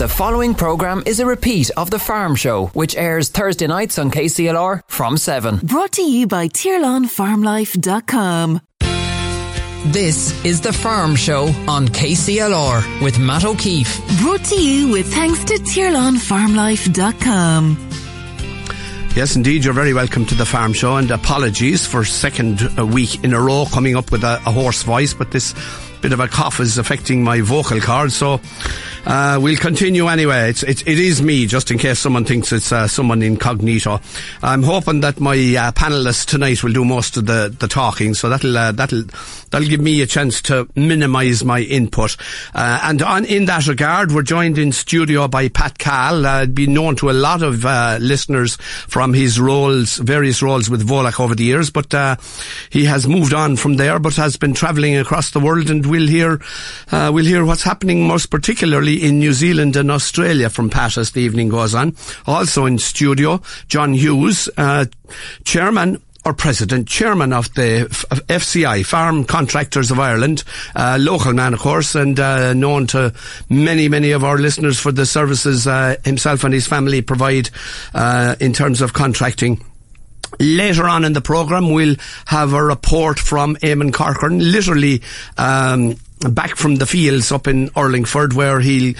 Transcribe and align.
The 0.00 0.08
following 0.08 0.54
programme 0.54 1.02
is 1.04 1.20
a 1.20 1.26
repeat 1.26 1.68
of 1.76 1.90
The 1.90 1.98
Farm 1.98 2.34
Show, 2.34 2.68
which 2.68 2.96
airs 2.96 3.28
Thursday 3.28 3.66
nights 3.66 3.98
on 3.98 4.10
KCLR 4.10 4.80
from 4.88 5.18
7. 5.18 5.58
Brought 5.58 5.92
to 5.92 6.00
you 6.00 6.26
by 6.26 6.48
TirlanFarmLife.com. 6.48 8.62
This 9.92 10.42
is 10.42 10.62
The 10.62 10.72
Farm 10.72 11.16
Show 11.16 11.48
on 11.68 11.86
KCLR 11.88 13.02
with 13.02 13.18
Matt 13.18 13.44
O'Keeffe. 13.44 14.00
Brought 14.22 14.42
to 14.44 14.58
you 14.58 14.90
with 14.90 15.12
thanks 15.12 15.44
to 15.44 15.58
TirlanFarmLife.com. 15.58 17.88
Yes, 19.14 19.36
indeed, 19.36 19.66
you're 19.66 19.74
very 19.74 19.92
welcome 19.92 20.24
to 20.24 20.34
the 20.34 20.46
Farm 20.46 20.72
Show, 20.72 20.96
and 20.96 21.10
apologies 21.10 21.86
for 21.86 22.06
second 22.06 22.62
uh, 22.78 22.86
week 22.86 23.22
in 23.22 23.34
a 23.34 23.40
row 23.40 23.66
coming 23.70 23.96
up 23.96 24.12
with 24.12 24.24
a, 24.24 24.36
a 24.46 24.50
hoarse 24.50 24.82
voice, 24.82 25.12
but 25.12 25.30
this 25.30 25.52
bit 26.00 26.12
of 26.12 26.20
a 26.20 26.28
cough 26.28 26.60
is 26.60 26.78
affecting 26.78 27.22
my 27.22 27.40
vocal 27.40 27.80
cords, 27.80 28.16
so 28.16 28.40
uh, 29.06 29.38
we'll 29.40 29.56
continue 29.56 30.08
anyway. 30.08 30.50
It's, 30.50 30.62
it, 30.62 30.86
it 30.86 30.98
is 30.98 31.22
me, 31.22 31.46
just 31.46 31.70
in 31.70 31.78
case 31.78 31.98
someone 31.98 32.24
thinks 32.24 32.52
it's 32.52 32.70
uh, 32.70 32.86
someone 32.86 33.22
incognito. 33.22 34.00
I'm 34.42 34.62
hoping 34.62 35.00
that 35.00 35.20
my 35.20 35.32
uh, 35.32 35.72
panelists 35.72 36.26
tonight 36.26 36.62
will 36.62 36.72
do 36.72 36.84
most 36.84 37.16
of 37.16 37.26
the, 37.26 37.54
the 37.58 37.68
talking, 37.68 38.14
so 38.14 38.28
that'll 38.28 38.56
uh, 38.56 38.72
that'll 38.72 39.04
that'll 39.50 39.68
give 39.68 39.80
me 39.80 40.02
a 40.02 40.06
chance 40.06 40.42
to 40.42 40.68
minimise 40.76 41.44
my 41.44 41.60
input. 41.60 42.16
Uh, 42.54 42.80
and 42.82 43.02
on, 43.02 43.24
in 43.24 43.46
that 43.46 43.66
regard, 43.66 44.12
we're 44.12 44.22
joined 44.22 44.58
in 44.58 44.72
studio 44.72 45.28
by 45.28 45.48
Pat 45.48 45.78
Cahill, 45.78 46.26
uh, 46.26 46.46
been 46.46 46.74
known 46.74 46.96
to 46.96 47.10
a 47.10 47.12
lot 47.12 47.42
of 47.42 47.64
uh, 47.64 47.98
listeners 48.00 48.56
from 48.86 49.14
his 49.14 49.40
roles, 49.40 49.96
various 49.96 50.42
roles 50.42 50.68
with 50.68 50.86
Volac 50.86 51.18
over 51.18 51.34
the 51.34 51.44
years, 51.44 51.70
but 51.70 51.90
he 52.70 52.84
has 52.84 53.06
moved 53.08 53.32
on 53.32 53.56
from 53.56 53.74
there, 53.74 53.98
but 53.98 54.14
has 54.16 54.36
been 54.36 54.52
travelling 54.52 54.96
across 54.96 55.30
the 55.30 55.40
world, 55.40 55.70
and 55.70 55.86
we'll 55.86 56.06
hear 56.06 56.40
we'll 56.92 57.24
hear 57.24 57.44
what's 57.44 57.62
happening 57.62 58.06
most 58.06 58.26
particularly 58.26 58.89
in 58.94 59.18
New 59.18 59.32
Zealand 59.32 59.76
and 59.76 59.90
Australia 59.90 60.48
from 60.50 60.70
Pat 60.70 60.96
as 60.96 61.12
the 61.12 61.20
evening 61.20 61.48
goes 61.48 61.74
on. 61.74 61.94
Also 62.26 62.66
in 62.66 62.78
studio, 62.78 63.40
John 63.68 63.92
Hughes, 63.92 64.48
uh, 64.56 64.86
chairman 65.44 66.00
or 66.24 66.34
president, 66.34 66.86
chairman 66.86 67.32
of 67.32 67.52
the 67.54 67.86
FCI, 68.28 68.84
Farm 68.84 69.24
Contractors 69.24 69.90
of 69.90 69.98
Ireland, 69.98 70.44
uh, 70.76 70.98
local 71.00 71.32
man, 71.32 71.54
of 71.54 71.60
course, 71.60 71.94
and 71.94 72.20
uh, 72.20 72.52
known 72.52 72.86
to 72.88 73.14
many, 73.48 73.88
many 73.88 74.10
of 74.12 74.22
our 74.22 74.36
listeners 74.36 74.78
for 74.78 74.92
the 74.92 75.06
services 75.06 75.66
uh, 75.66 75.96
himself 76.04 76.44
and 76.44 76.52
his 76.52 76.66
family 76.66 77.00
provide 77.00 77.48
uh, 77.94 78.36
in 78.38 78.52
terms 78.52 78.82
of 78.82 78.92
contracting. 78.92 79.64
Later 80.38 80.84
on 80.84 81.04
in 81.04 81.12
the 81.12 81.20
programme, 81.20 81.72
we'll 81.72 81.96
have 82.26 82.52
a 82.52 82.62
report 82.62 83.18
from 83.18 83.56
Eamon 83.56 83.92
Corcoran, 83.92 84.38
literally 84.38 85.02
um, 85.38 85.96
back 86.28 86.56
from 86.56 86.76
the 86.76 86.86
fields 86.86 87.32
up 87.32 87.48
in 87.48 87.68
Urlingford, 87.70 88.34
where 88.34 88.60
he'll 88.60 88.94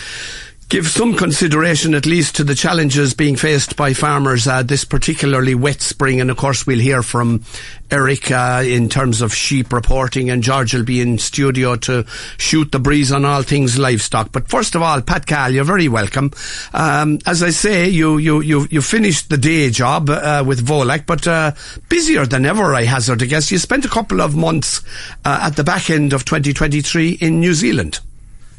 give 0.71 0.87
some 0.87 1.15
consideration 1.15 1.95
at 1.95 2.07
least 2.07 2.37
to 2.37 2.45
the 2.45 2.55
challenges 2.55 3.13
being 3.13 3.35
faced 3.35 3.75
by 3.75 3.93
farmers 3.93 4.47
uh, 4.47 4.63
this 4.63 4.85
particularly 4.85 5.53
wet 5.53 5.83
spring. 5.83 6.21
And 6.21 6.31
of 6.31 6.37
course, 6.37 6.65
we'll 6.65 6.79
hear 6.79 7.03
from 7.03 7.43
Eric 7.91 8.31
uh, 8.31 8.63
in 8.65 8.89
terms 8.89 9.21
of 9.21 9.35
sheep 9.35 9.73
reporting, 9.73 10.31
and 10.31 10.45
George 10.45 10.73
will 10.73 10.85
be 10.85 11.01
in 11.01 11.19
studio 11.19 11.75
to 11.75 12.07
shoot 12.39 12.71
the 12.71 12.79
breeze 12.79 13.11
on 13.11 13.25
all 13.25 13.43
things 13.43 13.81
livestock. 13.81 14.31
But 14.31 14.49
first 14.49 14.77
of 14.77 14.83
all, 14.83 15.03
Pat 15.03 15.27
Cahill, 15.27 15.55
you're 15.55 15.65
very 15.65 15.89
welcome. 15.89 16.31
Um, 16.73 17.19
as 17.27 17.43
I 17.43 17.51
say, 17.51 17.89
you 17.89 18.19
you 18.19 18.41
you 18.41 18.69
you 18.71 18.81
finished 18.81 19.29
the 19.29 19.39
day 19.39 19.71
job 19.71 20.09
uh, 20.09 20.45
with 20.47 20.65
Volac, 20.65 21.05
but 21.05 21.27
uh, 21.27 21.51
busier 21.89 22.27
than 22.27 22.47
ever. 22.47 22.77
I 22.77 22.85
hazard 22.85 23.23
a 23.23 23.27
guess. 23.27 23.51
You 23.51 23.59
spent 23.59 23.85
a 23.85 23.89
couple 23.89 24.21
of 24.21 24.37
months 24.37 24.83
uh, 25.25 25.41
at 25.43 25.57
the 25.57 25.65
back 25.65 25.91
end 25.91 26.13
of 26.13 26.25
2023 26.25 27.19
in 27.21 27.41
New 27.41 27.55
Zealand. 27.55 27.99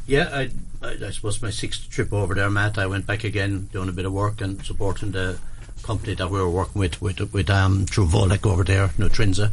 Yeah, 0.07 0.29
I, 0.33 0.49
I, 0.81 0.97
I 1.05 1.11
suppose 1.11 1.41
my 1.41 1.49
sixth 1.49 1.89
trip 1.89 2.11
over 2.11 2.33
there, 2.33 2.49
Matt. 2.49 2.77
I 2.77 2.87
went 2.87 3.05
back 3.05 3.23
again, 3.23 3.69
doing 3.71 3.89
a 3.89 3.91
bit 3.91 4.05
of 4.05 4.13
work 4.13 4.41
and 4.41 4.63
supporting 4.65 5.11
the 5.11 5.37
company 5.83 6.15
that 6.15 6.29
we 6.29 6.39
were 6.39 6.49
working 6.49 6.79
with, 6.79 7.01
with, 7.01 7.33
with 7.33 7.49
um, 7.49 7.85
through 7.85 8.07
Volac 8.07 8.45
over 8.45 8.63
there, 8.63 8.87
Nutrinza. 8.89 9.51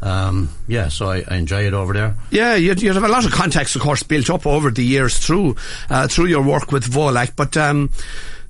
Um, 0.00 0.50
yeah, 0.68 0.88
so 0.88 1.10
I, 1.10 1.24
I 1.26 1.36
enjoy 1.36 1.66
it 1.66 1.74
over 1.74 1.92
there. 1.92 2.14
Yeah, 2.30 2.54
you 2.54 2.72
you 2.74 2.92
have 2.92 3.02
a 3.02 3.08
lot 3.08 3.24
of 3.24 3.32
contacts, 3.32 3.74
of 3.74 3.82
course, 3.82 4.04
built 4.04 4.30
up 4.30 4.46
over 4.46 4.70
the 4.70 4.84
years 4.84 5.18
through 5.18 5.56
uh, 5.90 6.06
through 6.06 6.26
your 6.26 6.42
work 6.42 6.70
with 6.70 6.84
Volac. 6.84 7.34
But 7.34 7.56
um, 7.56 7.90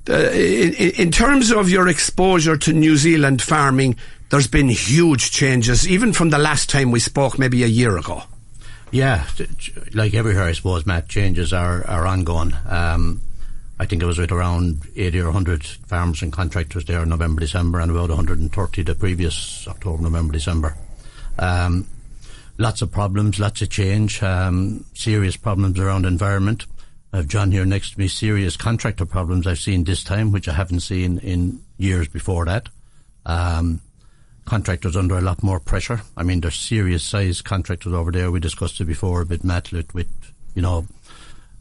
uh, 0.07 0.13
in, 0.13 0.73
in 0.73 1.11
terms 1.11 1.51
of 1.51 1.69
your 1.69 1.87
exposure 1.87 2.55
to 2.57 2.73
New 2.73 2.97
Zealand 2.97 3.41
farming, 3.41 3.95
there's 4.29 4.47
been 4.47 4.69
huge 4.69 5.31
changes, 5.31 5.87
even 5.89 6.13
from 6.13 6.29
the 6.29 6.37
last 6.37 6.69
time 6.69 6.91
we 6.91 6.99
spoke, 6.99 7.39
maybe 7.39 7.63
a 7.63 7.67
year 7.67 7.97
ago. 7.97 8.23
Yeah, 8.91 9.27
like 9.93 10.15
everywhere, 10.15 10.45
I 10.45 10.53
suppose, 10.53 10.85
Matt, 10.85 11.07
changes 11.07 11.53
are, 11.53 11.85
are 11.87 12.07
ongoing. 12.07 12.53
Um, 12.67 13.21
I 13.79 13.85
think 13.85 14.01
it 14.01 14.05
was 14.05 14.17
with 14.17 14.31
around 14.31 14.81
80 14.95 15.19
or 15.21 15.25
100 15.25 15.63
farmers 15.63 16.21
and 16.21 16.33
contractors 16.33 16.85
there 16.85 17.03
in 17.03 17.09
November, 17.09 17.39
December, 17.39 17.79
and 17.79 17.91
about 17.91 18.09
130 18.09 18.83
the 18.83 18.95
previous 18.95 19.67
October, 19.67 20.03
November, 20.03 20.33
December. 20.33 20.75
Um, 21.37 21.87
lots 22.57 22.81
of 22.81 22.91
problems, 22.91 23.39
lots 23.39 23.61
of 23.61 23.69
change, 23.69 24.21
um, 24.23 24.83
serious 24.95 25.37
problems 25.37 25.79
around 25.79 26.05
environment. 26.05 26.65
I 27.13 27.17
have 27.17 27.27
John 27.27 27.51
here 27.51 27.65
next 27.65 27.93
to 27.93 27.99
me, 27.99 28.07
serious 28.07 28.57
contractor 28.57 29.05
problems 29.05 29.47
I've 29.47 29.59
seen 29.59 29.83
this 29.83 30.03
time, 30.03 30.31
which 30.31 30.47
I 30.47 30.53
haven't 30.53 30.81
seen 30.81 31.19
in 31.19 31.61
years 31.77 32.07
before 32.07 32.45
that. 32.45 32.69
Um, 33.25 33.81
contractors 34.49 34.95
under 34.95 35.15
a 35.15 35.21
lot 35.21 35.43
more 35.43 35.59
pressure. 35.59 36.01
I 36.17 36.23
mean, 36.23 36.41
there's 36.41 36.55
serious 36.55 37.03
size 37.03 37.41
contractors 37.41 37.93
over 37.93 38.11
there. 38.11 38.31
We 38.31 38.39
discussed 38.39 38.81
it 38.81 38.85
before 38.85 39.21
a 39.21 39.25
bit, 39.25 39.43
Matt, 39.43 39.71
with, 39.71 39.93
with 39.93 40.07
you 40.55 40.61
know, 40.63 40.87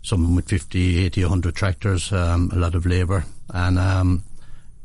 some 0.03 0.35
with 0.35 0.49
50, 0.49 1.05
80, 1.05 1.23
100 1.23 1.55
tractors, 1.55 2.11
um, 2.13 2.51
a 2.53 2.57
lot 2.57 2.75
of 2.75 2.87
labour. 2.87 3.27
And 3.53 3.79
um, 3.79 4.25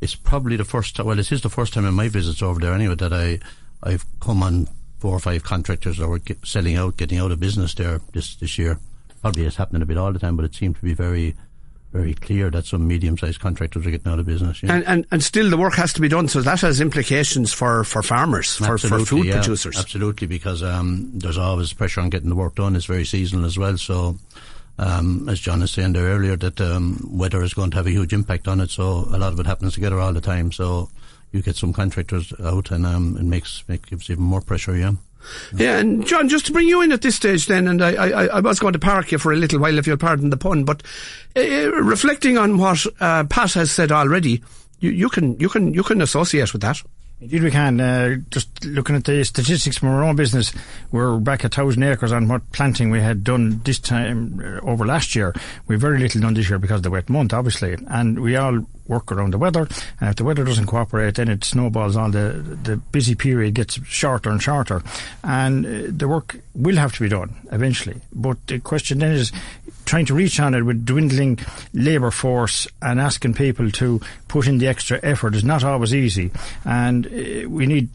it's 0.02 0.14
probably 0.14 0.56
the 0.56 0.64
first 0.66 0.96
time, 0.96 1.06
well, 1.06 1.18
it 1.18 1.32
is 1.32 1.40
the 1.40 1.48
first 1.48 1.72
time 1.72 1.86
in 1.86 1.94
my 1.94 2.08
visits 2.08 2.42
over 2.42 2.60
there 2.60 2.74
anyway 2.74 2.94
that 2.96 3.12
I, 3.12 3.38
I've 3.82 4.04
come 4.20 4.42
on 4.42 4.68
four 4.98 5.16
or 5.16 5.20
five 5.20 5.42
contractors 5.42 5.96
that 5.96 6.08
were 6.08 6.18
get, 6.18 6.46
selling 6.46 6.76
out, 6.76 6.98
getting 6.98 7.18
out 7.18 7.32
of 7.32 7.40
business 7.40 7.74
there 7.74 8.02
this, 8.12 8.36
this 8.36 8.58
year. 8.58 8.78
Probably 9.22 9.46
it's 9.46 9.56
happening 9.56 9.80
a 9.80 9.86
bit 9.86 9.96
all 9.96 10.12
the 10.12 10.18
time, 10.18 10.36
but 10.36 10.44
it 10.44 10.54
seemed 10.54 10.76
to 10.76 10.82
be 10.82 10.92
very 10.92 11.34
very 11.94 12.12
clear 12.12 12.50
that 12.50 12.66
some 12.66 12.88
medium-sized 12.88 13.38
contractors 13.38 13.86
are 13.86 13.90
getting 13.92 14.10
out 14.10 14.18
of 14.18 14.26
business. 14.26 14.60
Know. 14.64 14.74
And, 14.74 14.84
and 14.84 15.06
and 15.12 15.22
still 15.22 15.48
the 15.48 15.56
work 15.56 15.74
has 15.74 15.92
to 15.92 16.00
be 16.00 16.08
done, 16.08 16.26
so 16.26 16.42
that 16.42 16.60
has 16.60 16.80
implications 16.80 17.52
for, 17.52 17.84
for 17.84 18.02
farmers, 18.02 18.56
for, 18.56 18.76
for 18.76 18.98
food 19.04 19.26
yeah, 19.26 19.34
producers. 19.34 19.78
Absolutely, 19.78 20.26
because 20.26 20.60
um, 20.64 21.12
there's 21.14 21.38
always 21.38 21.72
pressure 21.72 22.00
on 22.00 22.10
getting 22.10 22.30
the 22.30 22.34
work 22.34 22.56
done. 22.56 22.74
It's 22.74 22.86
very 22.86 23.04
seasonal 23.04 23.44
as 23.44 23.56
well. 23.56 23.78
So, 23.78 24.18
um, 24.76 25.28
as 25.28 25.38
John 25.38 25.62
is 25.62 25.70
saying 25.70 25.92
there 25.92 26.06
earlier, 26.06 26.36
that 26.36 26.60
um, 26.60 26.98
weather 27.12 27.44
is 27.44 27.54
going 27.54 27.70
to 27.70 27.76
have 27.76 27.86
a 27.86 27.92
huge 27.92 28.12
impact 28.12 28.48
on 28.48 28.60
it. 28.60 28.70
So 28.70 29.06
a 29.12 29.16
lot 29.16 29.32
of 29.32 29.38
it 29.38 29.46
happens 29.46 29.74
together 29.74 30.00
all 30.00 30.12
the 30.12 30.20
time. 30.20 30.50
So 30.50 30.90
you 31.30 31.42
get 31.42 31.54
some 31.54 31.72
contractors 31.72 32.32
out, 32.42 32.72
and 32.72 32.84
um, 32.84 33.16
it 33.16 33.24
makes 33.24 33.62
make, 33.68 33.86
gives 33.86 34.10
even 34.10 34.24
more 34.24 34.40
pressure. 34.40 34.76
Yeah. 34.76 34.94
Yeah, 35.54 35.78
and 35.78 36.06
John, 36.06 36.28
just 36.28 36.46
to 36.46 36.52
bring 36.52 36.68
you 36.68 36.82
in 36.82 36.92
at 36.92 37.02
this 37.02 37.16
stage 37.16 37.46
then, 37.46 37.68
and 37.68 37.82
I, 37.82 37.92
I, 37.94 38.26
I 38.26 38.40
was 38.40 38.58
going 38.58 38.72
to 38.72 38.78
park 38.78 39.12
you 39.12 39.18
for 39.18 39.32
a 39.32 39.36
little 39.36 39.58
while 39.58 39.78
if 39.78 39.86
you'll 39.86 39.96
pardon 39.96 40.30
the 40.30 40.36
pun, 40.36 40.64
but 40.64 40.82
uh, 41.36 41.70
reflecting 41.72 42.38
on 42.38 42.58
what 42.58 42.86
uh, 43.00 43.24
Pat 43.24 43.52
has 43.54 43.70
said 43.70 43.92
already, 43.92 44.42
you, 44.80 44.90
you 44.90 45.08
can 45.08 45.38
you 45.40 45.48
can 45.48 45.72
you 45.74 45.82
can 45.82 46.00
associate 46.00 46.52
with 46.52 46.62
that. 46.62 46.82
Indeed, 47.24 47.42
we 47.42 47.50
can. 47.50 47.80
Uh, 47.80 48.16
just 48.30 48.66
looking 48.66 48.96
at 48.96 49.04
the 49.04 49.24
statistics 49.24 49.78
from 49.78 49.88
our 49.88 50.04
own 50.04 50.14
business, 50.14 50.52
we're 50.92 51.18
back 51.18 51.42
a 51.42 51.48
thousand 51.48 51.82
acres 51.82 52.12
on 52.12 52.28
what 52.28 52.52
planting 52.52 52.90
we 52.90 53.00
had 53.00 53.24
done 53.24 53.62
this 53.64 53.78
time 53.78 54.42
uh, 54.44 54.60
over 54.60 54.84
last 54.84 55.16
year. 55.16 55.32
We've 55.66 55.80
very 55.80 55.98
little 55.98 56.20
done 56.20 56.34
this 56.34 56.50
year 56.50 56.58
because 56.58 56.80
of 56.80 56.82
the 56.82 56.90
wet 56.90 57.08
month, 57.08 57.32
obviously, 57.32 57.78
and 57.88 58.20
we 58.20 58.36
all 58.36 58.66
work 58.88 59.10
around 59.10 59.32
the 59.32 59.38
weather. 59.38 59.66
And 60.00 60.10
if 60.10 60.16
the 60.16 60.24
weather 60.24 60.44
doesn't 60.44 60.66
cooperate, 60.66 61.14
then 61.14 61.30
it 61.30 61.44
snowballs 61.44 61.96
on. 61.96 62.10
The 62.10 62.44
the 62.62 62.76
busy 62.76 63.14
period 63.14 63.54
gets 63.54 63.82
shorter 63.86 64.28
and 64.28 64.42
shorter, 64.42 64.82
and 65.22 65.64
uh, 65.64 65.92
the 65.96 66.08
work 66.08 66.36
will 66.54 66.76
have 66.76 66.92
to 66.92 67.00
be 67.00 67.08
done 67.08 67.36
eventually. 67.50 68.02
But 68.12 68.46
the 68.48 68.58
question 68.58 68.98
then 68.98 69.12
is 69.12 69.32
trying 69.84 70.06
to 70.06 70.14
reach 70.14 70.40
on 70.40 70.54
it 70.54 70.62
with 70.62 70.84
dwindling 70.84 71.38
labour 71.72 72.10
force 72.10 72.66
and 72.82 73.00
asking 73.00 73.34
people 73.34 73.70
to 73.72 74.00
put 74.28 74.46
in 74.46 74.58
the 74.58 74.66
extra 74.66 74.98
effort 75.02 75.34
is 75.34 75.44
not 75.44 75.64
always 75.64 75.94
easy. 75.94 76.30
And 76.64 77.06
uh, 77.06 77.48
we 77.48 77.66
need 77.66 77.90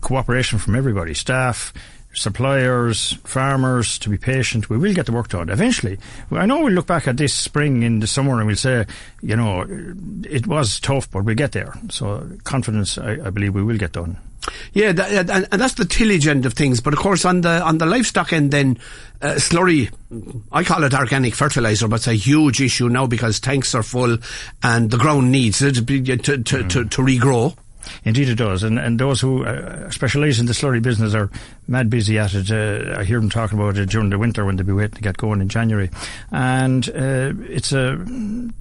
cooperation 0.00 0.58
from 0.58 0.74
everybody, 0.74 1.14
staff, 1.14 1.72
suppliers, 2.14 3.12
farmers, 3.24 3.98
to 3.98 4.08
be 4.08 4.16
patient. 4.16 4.70
We 4.70 4.78
will 4.78 4.94
get 4.94 5.06
the 5.06 5.12
work 5.12 5.28
done 5.28 5.50
eventually. 5.50 5.98
I 6.30 6.46
know 6.46 6.62
we'll 6.62 6.72
look 6.72 6.86
back 6.86 7.08
at 7.08 7.16
this 7.16 7.34
spring 7.34 7.82
in 7.82 8.00
the 8.00 8.06
summer 8.06 8.38
and 8.38 8.46
we'll 8.46 8.56
say, 8.56 8.86
you 9.20 9.36
know, 9.36 9.66
it 10.24 10.46
was 10.46 10.80
tough, 10.80 11.10
but 11.10 11.24
we'll 11.24 11.34
get 11.34 11.52
there. 11.52 11.74
So 11.90 12.28
confidence, 12.44 12.98
I, 12.98 13.12
I 13.24 13.30
believe 13.30 13.54
we 13.54 13.62
will 13.62 13.78
get 13.78 13.92
done. 13.92 14.18
Yeah, 14.72 14.92
that, 14.92 15.30
and, 15.30 15.48
and 15.50 15.60
that's 15.60 15.74
the 15.74 15.84
tillage 15.84 16.26
end 16.26 16.46
of 16.46 16.54
things. 16.54 16.80
But 16.80 16.92
of 16.92 16.98
course, 16.98 17.24
on 17.24 17.42
the 17.42 17.62
on 17.62 17.78
the 17.78 17.86
livestock 17.86 18.32
end, 18.32 18.50
then 18.50 18.78
uh, 19.22 19.34
slurry, 19.34 19.92
I 20.52 20.64
call 20.64 20.84
it 20.84 20.94
organic 20.94 21.34
fertilizer, 21.34 21.88
but 21.88 21.96
it's 21.96 22.08
a 22.08 22.14
huge 22.14 22.60
issue 22.60 22.88
now 22.88 23.06
because 23.06 23.40
tanks 23.40 23.74
are 23.74 23.82
full 23.82 24.18
and 24.62 24.90
the 24.90 24.98
ground 24.98 25.32
needs 25.32 25.62
it 25.62 25.74
to 25.74 25.82
to 25.82 26.42
to, 26.42 26.68
to, 26.68 26.84
to 26.84 27.02
regrow. 27.02 27.56
Indeed, 28.04 28.28
it 28.28 28.36
does. 28.36 28.62
And 28.62 28.78
and 28.78 28.98
those 28.98 29.20
who 29.20 29.44
uh, 29.44 29.90
specialise 29.90 30.38
in 30.38 30.46
the 30.46 30.52
slurry 30.52 30.82
business 30.82 31.14
are 31.14 31.30
mad 31.66 31.90
busy 31.90 32.18
at 32.18 32.34
it. 32.34 32.50
Uh, 32.50 32.98
I 32.98 33.04
hear 33.04 33.20
them 33.20 33.30
talking 33.30 33.58
about 33.58 33.78
it 33.78 33.88
during 33.88 34.10
the 34.10 34.18
winter 34.18 34.44
when 34.44 34.56
they'll 34.56 34.66
be 34.66 34.72
waiting 34.72 34.96
to 34.96 35.02
get 35.02 35.16
going 35.16 35.40
in 35.40 35.48
January. 35.48 35.90
And 36.30 36.88
uh, 36.90 37.32
it's 37.48 37.72
a 37.72 38.04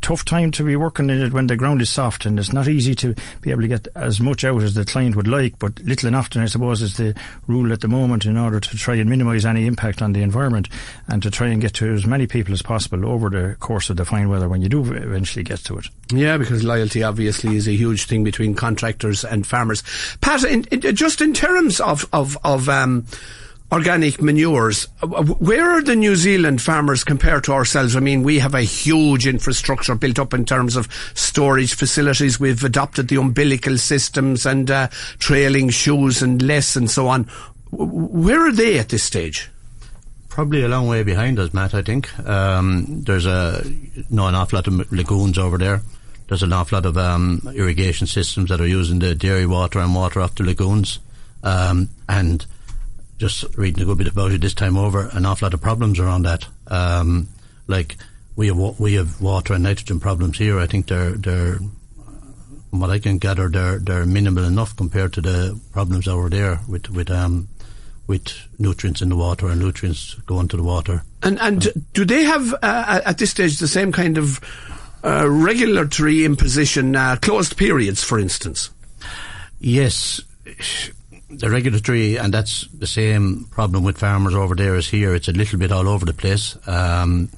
tough 0.02 0.26
time 0.26 0.52
to 0.52 0.64
be 0.64 0.76
working 0.76 1.10
in 1.10 1.22
it 1.22 1.34
when 1.34 1.48
the 1.48 1.56
ground 1.56 1.82
is 1.82 1.90
soft, 1.90 2.26
and 2.26 2.40
it's 2.40 2.54
not 2.54 2.68
easy 2.68 2.96
to 2.96 3.16
be 3.42 3.52
able 3.52 3.62
to 3.62 3.68
get 3.68 3.88
as 3.96 4.20
much 4.20 4.44
out 4.44 4.64
as 4.64 4.74
the 4.74 4.86
client 4.86 5.16
would 5.16 5.28
like. 5.28 5.60
But 5.60 5.80
little 5.82 6.08
and 6.08 6.16
often, 6.16 6.42
I 6.42 6.46
suppose, 6.46 6.82
is 6.82 6.98
the 6.98 7.16
rule 7.48 7.72
at 7.74 7.82
the 7.82 7.88
moment 7.88 8.26
in 8.26 8.38
order 8.38 8.60
to 8.60 8.78
try 8.78 8.96
and 8.96 9.10
minimise 9.10 9.46
any 9.46 9.66
impact 9.66 10.02
on 10.02 10.14
the 10.14 10.22
environment 10.22 10.70
and 11.08 11.22
to 11.24 11.32
try 11.32 11.48
and 11.48 11.62
get 11.62 11.74
to 11.76 11.94
as 11.94 12.06
many 12.06 12.28
people 12.28 12.54
as 12.54 12.62
possible 12.62 13.06
over 13.06 13.30
the 13.30 13.56
course 13.60 13.90
of 13.90 13.98
the 13.98 14.06
fine 14.06 14.30
weather 14.30 14.50
when 14.50 14.62
you 14.62 14.70
do 14.70 14.82
eventually 14.94 15.44
get 15.44 15.60
to 15.60 15.78
it. 15.78 15.88
Yeah, 16.12 16.38
because 16.38 16.64
loyalty 16.64 17.04
obviously 17.04 17.56
is 17.56 17.68
a 17.68 17.76
huge 17.76 18.06
thing 18.06 18.24
between 18.24 18.56
contractors 18.56 19.13
and 19.22 19.46
farmers. 19.46 19.84
Pat, 20.22 20.46
in, 20.46 20.64
in, 20.72 20.96
just 20.96 21.20
in 21.20 21.34
terms 21.34 21.82
of 21.82 22.08
of 22.14 22.38
of 22.46 22.70
um, 22.70 23.06
organic 23.74 24.22
manures. 24.22 24.86
Where 25.02 25.72
are 25.72 25.82
the 25.82 25.96
New 25.96 26.16
Zealand 26.16 26.62
farmers 26.62 27.04
compared 27.04 27.44
to 27.46 27.54
ourselves? 27.54 27.96
I 27.96 28.02
mean, 28.02 28.22
we 28.22 28.38
have 28.38 28.54
a 28.54 28.62
huge 28.62 29.26
infrastructure 29.26 29.96
built 29.96 30.20
up 30.20 30.34
in 30.34 30.46
terms 30.46 30.76
of 30.76 30.88
storage 31.16 31.74
facilities. 31.74 32.40
We've 32.40 32.64
adopted 32.64 33.08
the 33.08 33.16
umbilical 33.16 33.80
systems 33.80 34.46
and 34.46 34.70
uh, 34.70 34.90
trailing 35.18 35.70
shoes 35.70 36.22
and 36.22 36.40
less 36.42 36.76
and 36.76 36.90
so 36.90 37.08
on. 37.08 37.24
Where 37.72 38.46
are 38.46 38.52
they 38.52 38.78
at 38.78 38.90
this 38.90 39.04
stage? 39.04 39.50
Probably 40.30 40.62
a 40.64 40.68
long 40.68 40.88
way 40.88 41.02
behind 41.02 41.40
us, 41.40 41.52
Matt. 41.54 41.74
I 41.74 41.82
think 41.82 42.16
um, 42.28 42.86
there's 43.04 43.26
a 43.26 43.64
no 44.10 44.28
an 44.28 44.36
awful 44.36 44.58
lot 44.58 44.68
of 44.68 44.92
lagoons 44.92 45.38
over 45.40 45.58
there. 45.58 45.82
There's 46.34 46.42
an 46.42 46.52
awful 46.52 46.78
lot 46.78 46.88
of 46.88 46.98
um, 46.98 47.48
irrigation 47.54 48.08
systems 48.08 48.50
that 48.50 48.60
are 48.60 48.66
using 48.66 48.98
the 48.98 49.14
dairy 49.14 49.46
water 49.46 49.78
and 49.78 49.94
water 49.94 50.20
off 50.20 50.34
the 50.34 50.44
lagoons, 50.44 50.98
um, 51.44 51.90
and 52.10 52.44
just 53.20 53.56
reading 53.56 53.84
a 53.84 53.86
good 53.86 54.00
bit 54.00 54.08
about 54.08 54.32
it 54.32 54.42
this 54.42 54.56
time 54.56 54.76
over, 54.76 55.10
an 55.12 55.28
awful 55.28 55.46
lot 55.46 55.54
of 55.54 55.62
problems 55.62 56.00
around 56.00 56.24
that. 56.24 56.48
Um, 56.66 57.30
like 57.68 57.98
we 58.36 58.48
have 58.48 58.80
we 58.80 58.96
have 58.96 59.22
water 59.22 59.54
and 59.54 59.62
nitrogen 59.62 60.00
problems 60.00 60.40
here. 60.40 60.58
I 60.58 60.66
think 60.66 60.88
they're 60.88 61.12
they're 61.12 61.60
from 62.72 62.80
what 62.80 62.90
I 62.90 62.98
can 62.98 63.20
gather 63.20 63.48
they're 63.48 63.78
they're 63.78 64.08
minimal 64.08 64.46
enough 64.46 64.76
compared 64.76 65.14
to 65.14 65.22
the 65.22 65.62
problems 65.72 66.08
over 66.08 66.30
there 66.30 66.62
with 66.68 66.90
with 66.90 67.12
um 67.12 67.48
with 68.08 68.34
nutrients 68.58 69.04
in 69.04 69.10
the 69.10 69.16
water 69.16 69.50
and 69.50 69.62
nutrients 69.62 70.16
going 70.26 70.48
to 70.48 70.58
the 70.58 70.64
water. 70.64 71.04
And 71.22 71.40
and 71.40 71.68
do 71.94 72.04
they 72.04 72.24
have 72.24 72.56
uh, 72.64 73.02
at 73.06 73.20
this 73.20 73.30
stage 73.30 73.60
the 73.60 73.68
same 73.68 73.92
kind 73.92 74.18
of 74.18 74.40
uh, 75.04 75.28
regulatory 75.30 76.26
imposition, 76.26 76.96
uh, 76.96 77.18
closed 77.22 77.58
periods, 77.58 78.04
for 78.04 78.20
instance? 78.20 78.70
Yes 79.60 80.22
the 81.38 81.50
regulatory, 81.50 82.18
and 82.18 82.34
that's 82.34 82.68
the 82.68 82.88
same 82.88 83.46
problem 83.46 83.84
with 83.84 83.98
farmers 83.98 84.36
over 84.36 84.56
there 84.56 84.76
as 84.76 84.88
here. 84.88 85.16
It's 85.16 85.28
a 85.28 85.34
little 85.34 85.60
bit 85.60 85.72
all 85.72 85.88
over 85.88 86.06
the 86.06 86.14
place. 86.14 86.58
Um, 86.68 87.30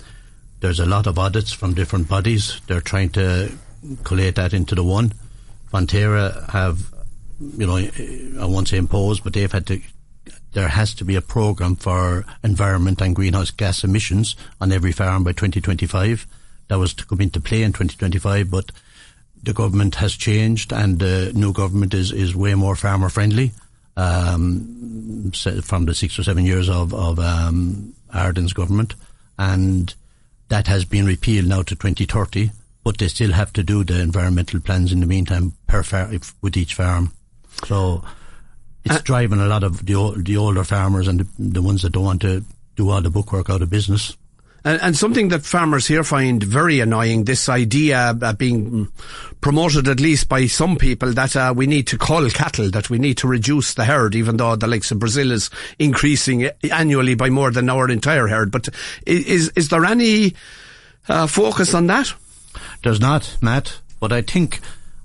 there's 0.59 0.79
a 0.79 0.85
lot 0.85 1.07
of 1.07 1.17
audits 1.17 1.51
from 1.51 1.73
different 1.73 2.09
bodies. 2.09 2.61
They're 2.67 2.81
trying 2.81 3.09
to 3.11 3.51
collate 4.03 4.35
that 4.35 4.53
into 4.53 4.75
the 4.75 4.83
one. 4.83 5.13
Fonterra 5.71 6.49
have, 6.49 6.93
you 7.39 7.67
know, 7.67 7.77
I 8.41 8.45
won't 8.45 8.67
say 8.67 8.77
imposed, 8.77 9.23
but 9.23 9.33
they've 9.33 9.51
had 9.51 9.67
to. 9.67 9.81
There 10.53 10.69
has 10.69 10.93
to 10.95 11.05
be 11.05 11.15
a 11.15 11.21
program 11.21 11.75
for 11.75 12.25
environment 12.43 13.01
and 13.01 13.15
greenhouse 13.15 13.51
gas 13.51 13.83
emissions 13.83 14.35
on 14.61 14.71
every 14.71 14.93
farm 14.93 15.23
by 15.23 15.33
2025. 15.33 16.25
That 16.67 16.79
was 16.79 16.93
to 16.95 17.05
come 17.05 17.21
into 17.21 17.39
play 17.39 17.63
in 17.63 17.73
2025, 17.73 18.49
but 18.49 18.71
the 19.43 19.53
government 19.53 19.95
has 19.95 20.15
changed 20.15 20.73
and 20.73 20.99
the 20.99 21.31
new 21.35 21.53
government 21.53 21.93
is, 21.93 22.11
is 22.11 22.35
way 22.35 22.55
more 22.55 22.75
farmer 22.75 23.09
friendly 23.09 23.51
um, 23.97 25.31
from 25.63 25.85
the 25.85 25.93
six 25.93 26.17
or 26.19 26.23
seven 26.23 26.45
years 26.45 26.69
of, 26.69 26.93
of 26.93 27.19
um, 27.19 27.93
Ardern's 28.13 28.53
government, 28.53 28.95
and 29.37 29.93
that 30.49 30.67
has 30.67 30.85
been 30.85 31.05
repealed 31.05 31.47
now 31.47 31.61
to 31.63 31.75
2030. 31.75 32.51
But 32.83 32.99
they 32.99 33.07
still 33.07 33.31
have 33.31 33.51
to 33.53 33.63
do 33.63 33.83
the 33.83 33.99
environmental 33.99 34.59
plans 34.59 34.91
in 34.91 34.99
the 34.99 35.07
meantime 35.07 35.53
per 35.65 35.81
far, 35.81 36.13
if, 36.13 36.35
with 36.43 36.55
each 36.55 36.75
farm. 36.75 37.13
So 37.65 38.03
it's 38.83 38.97
uh, 38.97 39.01
driving 39.03 39.39
a 39.39 39.47
lot 39.47 39.63
of 39.63 39.85
the, 39.85 40.13
the 40.17 40.37
older 40.37 40.63
farmers 40.63 41.07
and 41.07 41.21
the, 41.21 41.27
the 41.39 41.61
ones 41.63 41.81
that 41.81 41.93
don't 41.93 42.03
want 42.03 42.21
to 42.21 42.43
do 42.75 42.91
all 42.91 43.01
the 43.01 43.09
bookwork 43.09 43.49
out 43.49 43.63
of 43.63 43.71
business. 43.71 44.15
And, 44.65 44.81
and, 44.81 44.97
something 44.97 45.27
that 45.27 45.45
farmers 45.45 45.85
here 45.85 46.03
find 46.03 46.41
very 46.41 46.79
annoying, 46.79 47.25
this 47.25 47.47
idea 47.47 48.17
uh, 48.19 48.33
being 48.33 48.87
promoted 49.39 49.87
at 49.87 49.99
least 49.99 50.27
by 50.27 50.47
some 50.47 50.75
people 50.75 51.13
that 51.13 51.35
uh, 51.35 51.53
we 51.55 51.67
need 51.67 51.85
to 51.87 51.99
cull 51.99 52.27
cattle, 52.31 52.71
that 52.71 52.89
we 52.89 52.97
need 52.97 53.19
to 53.19 53.27
reduce 53.27 53.75
the 53.75 53.85
herd, 53.85 54.15
even 54.15 54.37
though 54.37 54.55
the 54.55 54.65
likes 54.65 54.89
of 54.89 54.97
Brazil 54.97 55.31
is 55.31 55.51
increasing 55.77 56.49
annually 56.71 57.13
by 57.13 57.29
more 57.29 57.51
than 57.51 57.69
our 57.69 57.91
entire 57.91 58.27
herd. 58.27 58.49
But 58.49 58.69
is, 59.05 59.49
is 59.49 59.69
there 59.69 59.85
any 59.85 60.33
uh, 61.07 61.27
focus 61.27 61.75
on 61.75 61.85
that? 61.85 62.11
There's 62.83 62.99
not, 62.99 63.37
Matt. 63.43 63.79
But 63.99 64.11
I 64.11 64.23
think, 64.23 64.61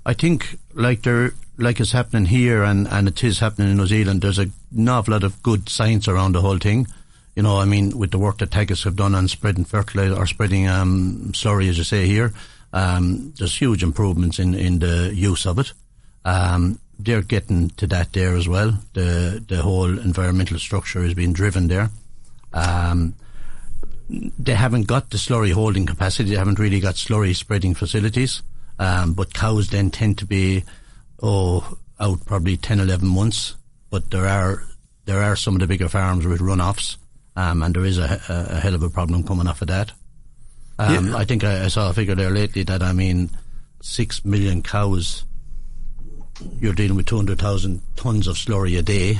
I 0.07 0.13
think 0.13 0.57
like 0.73 1.03
there, 1.03 1.35
like 1.59 1.79
it's 1.79 1.91
happening 1.91 2.25
here 2.25 2.63
and, 2.63 2.87
and 2.87 3.07
it 3.07 3.23
is 3.23 3.39
happening 3.39 3.69
in 3.69 3.77
New 3.77 3.85
Zealand, 3.85 4.21
there's 4.21 4.39
an 4.39 4.53
awful 4.89 5.11
lot 5.11 5.23
of 5.23 5.43
good 5.43 5.69
science 5.69 6.07
around 6.07 6.31
the 6.31 6.41
whole 6.41 6.57
thing 6.57 6.87
you 7.35 7.43
know, 7.43 7.57
I 7.59 7.65
mean, 7.65 7.97
with 7.97 8.11
the 8.11 8.19
work 8.19 8.39
that 8.39 8.49
Teagasc 8.49 8.83
have 8.83 8.95
done 8.95 9.15
on 9.15 9.27
spreading 9.27 9.65
fertilizer 9.65 10.15
or 10.15 10.27
spreading 10.27 10.67
um, 10.67 11.31
slurry, 11.33 11.69
as 11.69 11.77
you 11.77 11.83
say 11.83 12.05
here, 12.05 12.33
um, 12.73 13.33
there's 13.37 13.55
huge 13.55 13.83
improvements 13.83 14.39
in, 14.39 14.53
in 14.53 14.79
the 14.79 15.11
use 15.13 15.45
of 15.45 15.59
it. 15.59 15.73
Um, 16.25 16.79
they're 16.99 17.21
getting 17.21 17.69
to 17.71 17.87
that 17.87 18.13
there 18.13 18.35
as 18.35 18.47
well. 18.47 18.77
The 18.93 19.43
the 19.47 19.61
whole 19.63 19.97
environmental 19.99 20.59
structure 20.59 21.03
is 21.03 21.15
being 21.15 21.33
driven 21.33 21.67
there. 21.67 21.89
Um, 22.53 23.15
they 24.09 24.53
haven't 24.53 24.87
got 24.87 25.09
the 25.09 25.17
slurry 25.17 25.51
holding 25.51 25.85
capacity. 25.85 26.31
They 26.31 26.35
haven't 26.35 26.59
really 26.59 26.79
got 26.79 26.95
slurry 26.95 27.35
spreading 27.35 27.73
facilities. 27.73 28.43
Um, 28.77 29.13
but 29.13 29.33
cows 29.33 29.69
then 29.69 29.89
tend 29.89 30.17
to 30.19 30.25
be, 30.25 30.63
oh, 31.21 31.77
out 31.99 32.25
probably 32.25 32.57
10, 32.57 32.79
11 32.79 33.07
months. 33.07 33.55
But 33.89 34.11
there 34.11 34.27
are 34.27 34.63
there 35.05 35.21
are 35.21 35.35
some 35.35 35.55
of 35.55 35.61
the 35.61 35.67
bigger 35.67 35.89
farms 35.89 36.27
with 36.27 36.39
runoffs 36.39 36.97
um, 37.35 37.63
and 37.63 37.75
there 37.75 37.85
is 37.85 37.97
a, 37.97 38.21
a, 38.29 38.57
a, 38.57 38.59
hell 38.59 38.75
of 38.75 38.83
a 38.83 38.89
problem 38.89 39.23
coming 39.23 39.47
off 39.47 39.61
of 39.61 39.69
that. 39.69 39.93
Um, 40.79 41.07
yeah. 41.07 41.17
I 41.17 41.25
think 41.25 41.43
I, 41.43 41.65
I, 41.65 41.67
saw 41.67 41.89
a 41.89 41.93
figure 41.93 42.15
there 42.15 42.29
lately 42.29 42.63
that 42.63 42.81
I 42.81 42.91
mean, 42.91 43.29
six 43.81 44.25
million 44.25 44.63
cows. 44.63 45.25
You're 46.59 46.73
dealing 46.73 46.97
with 46.97 47.05
two 47.05 47.17
hundred 47.17 47.39
thousand 47.39 47.81
tons 47.95 48.27
of 48.27 48.35
slurry 48.35 48.77
a 48.77 48.81
day. 48.81 49.19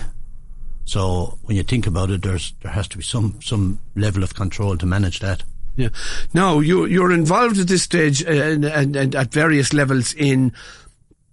So 0.86 1.38
when 1.44 1.56
you 1.56 1.64
think 1.64 1.88
about 1.88 2.10
it, 2.10 2.24
there's 2.24 2.54
there 2.62 2.72
has 2.72 2.88
to 2.90 2.98
be 2.98 3.04
some 3.04 3.40
some 3.42 3.80
level 3.96 4.24
of 4.24 4.36
control 4.36 4.78
to 4.78 4.86
manage 4.86 5.20
that. 5.20 5.44
Yeah. 5.76 5.90
Now 6.34 6.60
you 6.60 6.86
you're 6.86 7.12
involved 7.14 7.60
at 7.60 7.68
this 7.68 7.84
stage 7.84 8.26
uh, 8.26 8.30
and, 8.30 8.66
and, 8.66 8.96
and 8.96 9.16
at 9.16 9.32
various 9.32 9.74
levels 9.74 10.14
in 10.14 10.52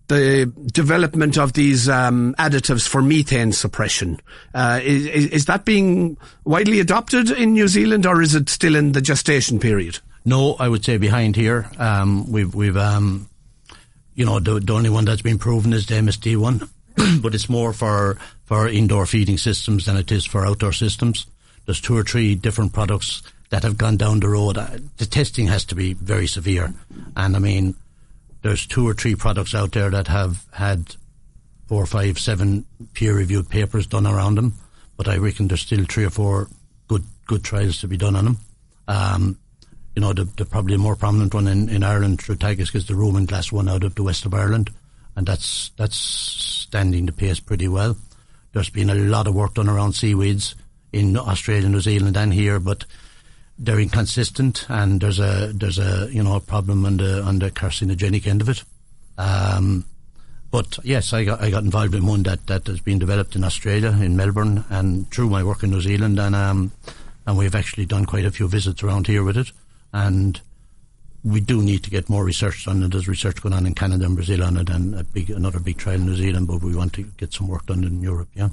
the 0.09 0.53
development 0.73 1.39
of 1.39 1.53
these 1.53 1.89
um, 1.89 2.35
additives 2.39 2.89
for 2.89 3.03
methane 3.03 3.53
suppression. 3.53 4.19
Uh, 4.55 4.81
is, 4.83 5.27
is, 5.27 5.45
that 5.45 5.65
being 5.65 6.17
widely 6.45 6.81
adopted 6.81 7.31
in 7.31 7.53
New 7.53 7.69
Zealand, 7.69 8.07
or 8.07 8.23
is 8.23 8.35
it 8.35 8.49
still 8.49 8.75
in 8.75 8.93
the 8.93 9.03
gestation 9.03 9.61
period? 9.61 9.99
No, 10.25 10.55
I 10.55 10.69
would 10.69 10.85
say 10.85 10.97
behind 10.97 11.37
here. 11.37 11.71
Um, 11.79 12.31
we've, 12.33 12.55
we've, 12.55 12.77
um, 12.77 13.29
you 14.15 14.25
know, 14.25 14.41
the, 14.41 14.61
the, 14.61 14.73
only 14.73 14.91
one 14.91 15.05
that's 15.05 15.23
been 15.23 15.39
proven 15.39 15.73
is 15.73 15.87
the 15.87 15.95
MSD 15.95 16.37
one, 16.37 16.69
but 17.21 17.35
it's 17.35 17.49
more 17.49 17.73
for 17.73 18.19
for 18.47 18.67
indoor 18.67 19.05
feeding 19.05 19.37
systems 19.37 19.85
than 19.85 19.99
it 19.99 20.11
is 20.11 20.25
for 20.25 20.47
outdoor 20.47 20.73
systems. 20.73 21.27
There's 21.67 21.83
two 21.83 21.97
or 21.97 22.03
three 22.03 22.35
different 22.35 22.73
products 22.73 23.23
that 23.51 23.63
have 23.63 23.77
gone 23.77 23.99
down 23.99 24.21
the 24.21 24.29
road. 24.29 24.57
Uh, 24.57 24.79
the 24.97 25.05
testing 25.05 25.47
has 25.49 25.67
to 25.67 25.75
be 25.75 25.93
very 25.93 26.27
severe, 26.27 26.73
and 27.15 27.37
I 27.37 27.39
mean 27.39 27.75
there's 28.43 28.67
two 28.67 28.89
or 28.89 28.95
three 28.95 29.15
products 29.15 29.55
out 29.55 29.73
there 29.73 29.91
that 29.91 30.09
have 30.09 30.47
had 30.53 30.97
four, 31.67 31.87
five, 31.87 32.19
seven 32.19 32.65
peer-reviewed 32.95 33.49
papers 33.49 33.87
done 33.87 34.07
around 34.07 34.37
them, 34.37 34.55
but 34.97 35.09
I 35.09 35.19
reckon 35.19 35.49
there's 35.49 35.61
still 35.61 35.85
three 35.85 36.05
or 36.05 36.11
four 36.11 36.49
good 36.89 37.05
good 37.27 37.45
trials 37.45 37.81
to 37.81 37.89
be 37.89 37.97
done 37.97 38.17
on 38.17 38.25
them. 38.25 38.39
Um, 38.87 39.39
you 39.95 40.01
know, 40.01 40.13
the, 40.13 40.25
the, 40.25 40.45
probably 40.45 40.77
more 40.77 40.97
prominent 40.97 41.35
one 41.35 41.47
in, 41.47 41.69
in 41.69 41.83
Ireland 41.83 42.23
through 42.23 42.37
Teagasc 42.37 42.75
is 42.75 42.87
the 42.87 42.95
Roman 42.95 43.27
glass 43.27 43.53
one 43.53 43.69
out 43.69 43.85
of 43.85 43.97
the 43.97 44.03
west 44.03 44.25
of 44.25 44.33
Ireland, 44.33 44.71
and 45.17 45.27
that's 45.27 45.73
that's 45.77 45.97
standing 45.97 47.07
the 47.07 47.13
pace 47.13 47.41
pretty 47.41 47.69
well. 47.69 47.97
There's 48.53 48.71
been 48.71 48.91
a 48.91 48.95
lot 48.95 49.27
of 49.27 49.35
work 49.35 49.55
done 49.55 49.69
around 49.69 49.93
seaweeds 49.93 50.55
in 50.93 51.17
Australia, 51.17 51.69
New 51.69 51.81
Zealand, 51.81 52.17
and 52.17 52.33
here, 52.33 52.59
but 52.59 52.85
they're 53.59 53.81
inconsistent, 53.81 54.67
and 54.69 55.01
there's 55.01 55.19
a 55.19 55.53
there's 55.55 55.79
a 55.79 56.09
you 56.11 56.23
know 56.23 56.37
a 56.37 56.41
problem 56.41 56.85
on 56.85 56.97
the 56.97 57.51
carcinogenic 57.51 58.27
end 58.27 58.41
of 58.41 58.49
it. 58.49 58.63
Um, 59.17 59.85
but 60.51 60.79
yes, 60.85 61.13
I 61.13 61.25
got 61.25 61.43
I 61.43 61.51
got 61.51 61.65
involved 61.65 61.95
in 61.95 62.07
one 62.07 62.23
that, 62.23 62.47
that 62.47 62.67
has 62.69 62.81
been 62.81 62.99
developed 62.99 63.37
in 63.37 63.45
Australia 63.45 63.91
in 63.91 64.17
Melbourne, 64.17 64.65
and 64.71 65.11
through 65.11 65.29
my 65.29 65.43
work 65.43 65.63
in 65.63 65.71
New 65.71 65.81
Zealand, 65.81 66.19
and 66.19 66.35
um, 66.35 66.73
and 67.27 67.37
we've 67.37 67.55
actually 67.55 67.87
done 67.87 68.07
quite 68.07 68.25
a 68.25 68.31
few 68.31 68.49
visits 68.49 68.83
around 68.83 69.07
here 69.07 69.25
with 69.25 69.37
it, 69.37 69.53
and 69.93 70.41
we 71.25 71.41
do 71.41 71.63
need 71.63 71.83
to 71.83 71.91
get 71.91 72.09
more 72.09 72.25
research 72.25 72.65
done, 72.65 72.83
and 72.83 72.93
there's 72.93 73.09
research 73.09 73.43
going 73.43 73.53
on 73.53 73.67
in 73.67 73.75
Canada 73.75 74.05
and 74.05 74.15
Brazil 74.15 74.45
on 74.45 74.57
it, 74.57 74.71
and 74.71 74.95
a 74.95 75.03
big 75.03 75.31
another 75.31 75.59
big 75.59 75.77
trial 75.77 75.97
in 75.97 76.07
New 76.07 76.17
Zealand. 76.17 76.47
But 76.47 76.63
we 76.63 76.77
want 76.77 76.93
to 76.95 77.03
get 77.03 77.33
some 77.33 77.49
work 77.49 77.67
done 77.67 77.83
in 77.83 78.01
Europe. 78.01 78.29
Yeah. 78.35 78.51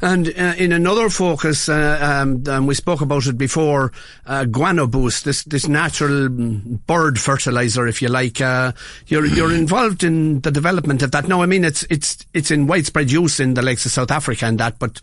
And 0.00 0.28
uh, 0.28 0.54
in 0.58 0.72
another 0.72 1.10
focus, 1.10 1.68
uh, 1.68 1.98
um, 2.00 2.42
and 2.46 2.66
we 2.66 2.74
spoke 2.74 3.00
about 3.00 3.26
it 3.26 3.38
before, 3.38 3.92
uh, 4.26 4.44
guano 4.46 4.86
boost, 4.88 5.24
this 5.24 5.44
this 5.44 5.68
natural 5.68 6.28
bird 6.28 7.20
fertilizer, 7.20 7.86
if 7.86 8.02
you 8.02 8.08
like. 8.08 8.40
Uh, 8.40 8.72
you're 9.06 9.26
you're 9.26 9.54
involved 9.54 10.02
in 10.02 10.40
the 10.40 10.50
development 10.50 11.02
of 11.02 11.12
that. 11.12 11.28
No, 11.28 11.42
I 11.42 11.46
mean, 11.46 11.64
it's 11.64 11.84
it's 11.88 12.26
it's 12.34 12.50
in 12.50 12.66
widespread 12.66 13.12
use 13.12 13.38
in 13.38 13.54
the 13.54 13.62
lakes 13.62 13.86
of 13.86 13.92
South 13.92 14.10
Africa 14.10 14.46
and 14.46 14.58
that, 14.58 14.78
but 14.80 15.00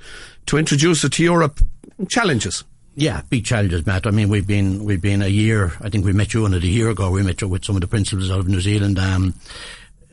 to 0.47 0.57
introduce 0.57 1.03
it 1.03 1.13
to 1.13 1.23
Europe, 1.23 1.61
challenges. 2.09 2.65
Yeah, 2.97 3.21
big 3.29 3.43
challenges, 3.43 3.85
Matt. 3.85 4.07
I 4.07 4.11
mean, 4.11 4.29
we've 4.29 4.47
been 4.47 4.85
we've 4.85 5.01
been 5.01 5.21
a 5.21 5.27
year. 5.27 5.73
I 5.81 5.89
think 5.89 6.05
we 6.05 6.13
met 6.13 6.33
you 6.33 6.45
on 6.45 6.53
it 6.53 6.63
a 6.63 6.67
year 6.67 6.89
ago. 6.89 7.11
We 7.11 7.23
met 7.23 7.41
you 7.41 7.49
with 7.49 7.65
some 7.65 7.75
of 7.75 7.81
the 7.81 7.87
principals 7.87 8.31
out 8.31 8.39
of 8.39 8.47
New 8.47 8.61
Zealand. 8.61 8.97
Um, 8.97 9.33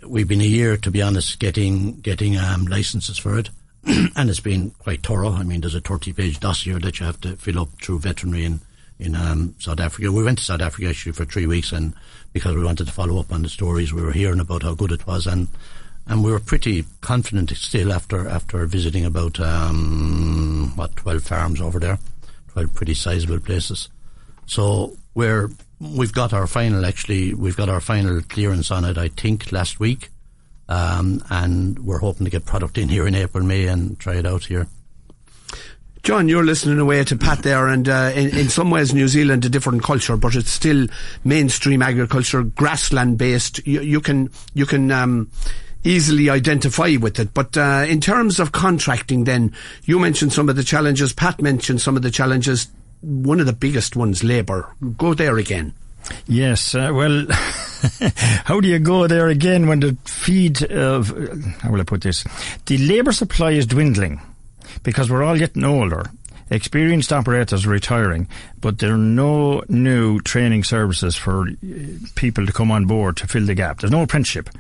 we've 0.04 0.26
been 0.26 0.40
a 0.40 0.44
year, 0.44 0.76
to 0.76 0.90
be 0.90 1.00
honest, 1.00 1.38
getting 1.38 2.00
getting 2.00 2.36
um, 2.36 2.64
licenses 2.64 3.18
for 3.18 3.38
it, 3.38 3.50
and 3.84 4.28
it's 4.28 4.40
been 4.40 4.70
quite 4.70 5.06
thorough. 5.06 5.30
I 5.30 5.44
mean, 5.44 5.60
there's 5.60 5.76
a 5.76 5.80
30-page 5.80 6.40
dossier 6.40 6.78
that 6.78 6.98
you 6.98 7.06
have 7.06 7.20
to 7.20 7.36
fill 7.36 7.60
up 7.60 7.68
through 7.80 8.00
veterinary 8.00 8.44
in 8.46 8.60
in 8.98 9.14
um, 9.14 9.54
South 9.60 9.78
Africa. 9.78 10.10
We 10.10 10.24
went 10.24 10.38
to 10.38 10.44
South 10.44 10.60
Africa 10.60 10.88
actually 10.88 11.12
for 11.12 11.24
three 11.24 11.46
weeks, 11.46 11.70
and 11.70 11.94
because 12.32 12.56
we 12.56 12.64
wanted 12.64 12.88
to 12.88 12.92
follow 12.92 13.20
up 13.20 13.32
on 13.32 13.42
the 13.42 13.48
stories 13.48 13.92
we 13.92 14.02
were 14.02 14.12
hearing 14.12 14.40
about 14.40 14.64
how 14.64 14.74
good 14.74 14.90
it 14.90 15.06
was, 15.06 15.28
and 15.28 15.46
and 16.08 16.24
we 16.24 16.32
were 16.32 16.40
pretty 16.40 16.84
confident 17.00 17.50
still 17.50 17.92
after 17.92 18.28
after 18.28 18.66
visiting 18.66 19.04
about 19.04 19.38
um, 19.38 20.72
what 20.74 20.96
12 20.96 21.22
farms 21.22 21.60
over 21.60 21.78
there. 21.78 22.00
12 22.52 22.74
pretty 22.74 22.94
sizable 22.94 23.40
places. 23.40 23.88
So 24.46 24.96
we're, 25.14 25.50
we've 25.80 26.12
got 26.12 26.32
our 26.32 26.46
final, 26.46 26.84
actually, 26.84 27.34
we've 27.34 27.56
got 27.56 27.68
our 27.68 27.80
final 27.80 28.20
clearance 28.22 28.70
on 28.70 28.84
it, 28.84 28.98
I 28.98 29.08
think, 29.08 29.52
last 29.52 29.80
week. 29.80 30.10
Um, 30.68 31.22
and 31.28 31.78
we're 31.80 31.98
hoping 31.98 32.24
to 32.24 32.30
get 32.30 32.46
product 32.46 32.78
in 32.78 32.88
here 32.88 33.06
in 33.06 33.14
April, 33.14 33.44
May 33.44 33.66
and 33.66 33.98
try 33.98 34.14
it 34.14 34.26
out 34.26 34.44
here. 34.44 34.68
John, 36.02 36.28
you're 36.28 36.44
listening 36.44 36.80
away 36.80 37.04
to 37.04 37.16
Pat 37.16 37.44
there, 37.44 37.68
and 37.68 37.88
uh, 37.88 38.10
in, 38.14 38.36
in 38.36 38.48
some 38.48 38.72
ways 38.72 38.92
New 38.92 39.06
Zealand 39.06 39.44
a 39.44 39.48
different 39.48 39.84
culture, 39.84 40.16
but 40.16 40.34
it's 40.34 40.50
still 40.50 40.88
mainstream 41.22 41.80
agriculture, 41.80 42.42
grassland 42.42 43.18
based. 43.18 43.64
You, 43.64 43.82
you 43.82 44.00
can 44.00 44.30
you 44.52 44.66
can 44.66 44.90
um, 44.90 45.30
easily 45.84 46.30
identify 46.30 46.96
with 47.00 47.18
it. 47.18 47.34
But 47.34 47.56
uh, 47.56 47.84
in 47.88 48.00
terms 48.00 48.40
of 48.40 48.52
contracting, 48.52 49.24
then 49.24 49.52
you 49.84 49.98
mentioned 49.98 50.32
some 50.32 50.48
of 50.48 50.56
the 50.56 50.64
challenges. 50.64 51.12
Pat 51.12 51.40
mentioned 51.40 51.80
some 51.80 51.96
of 51.96 52.02
the 52.02 52.10
challenges. 52.10 52.68
One 53.00 53.40
of 53.40 53.46
the 53.46 53.52
biggest 53.52 53.96
ones, 53.96 54.22
labour. 54.22 54.74
Go 54.96 55.14
there 55.14 55.38
again. 55.38 55.74
Yes, 56.26 56.74
uh, 56.74 56.90
well, 56.92 57.26
how 58.44 58.60
do 58.60 58.68
you 58.68 58.78
go 58.78 59.06
there 59.06 59.28
again 59.28 59.66
when 59.66 59.80
the 59.80 59.96
feed 60.04 60.62
of, 60.64 61.08
how 61.60 61.70
will 61.70 61.80
I 61.80 61.84
put 61.84 62.02
this? 62.02 62.24
The 62.66 62.78
labour 62.78 63.12
supply 63.12 63.52
is 63.52 63.66
dwindling 63.66 64.20
because 64.82 65.10
we're 65.10 65.22
all 65.22 65.38
getting 65.38 65.64
older. 65.64 66.10
Experienced 66.50 67.12
operators 67.12 67.64
are 67.64 67.70
retiring, 67.70 68.28
but 68.60 68.78
there 68.78 68.92
are 68.92 68.98
no 68.98 69.62
new 69.68 70.20
training 70.20 70.64
services 70.64 71.16
for 71.16 71.48
uh, 71.48 71.54
people 72.14 72.46
to 72.46 72.52
come 72.52 72.70
on 72.70 72.84
board 72.84 73.16
to 73.18 73.26
fill 73.26 73.46
the 73.46 73.54
gap. 73.54 73.80
There's 73.80 73.92
no 73.92 74.02
apprenticeship 74.02 74.50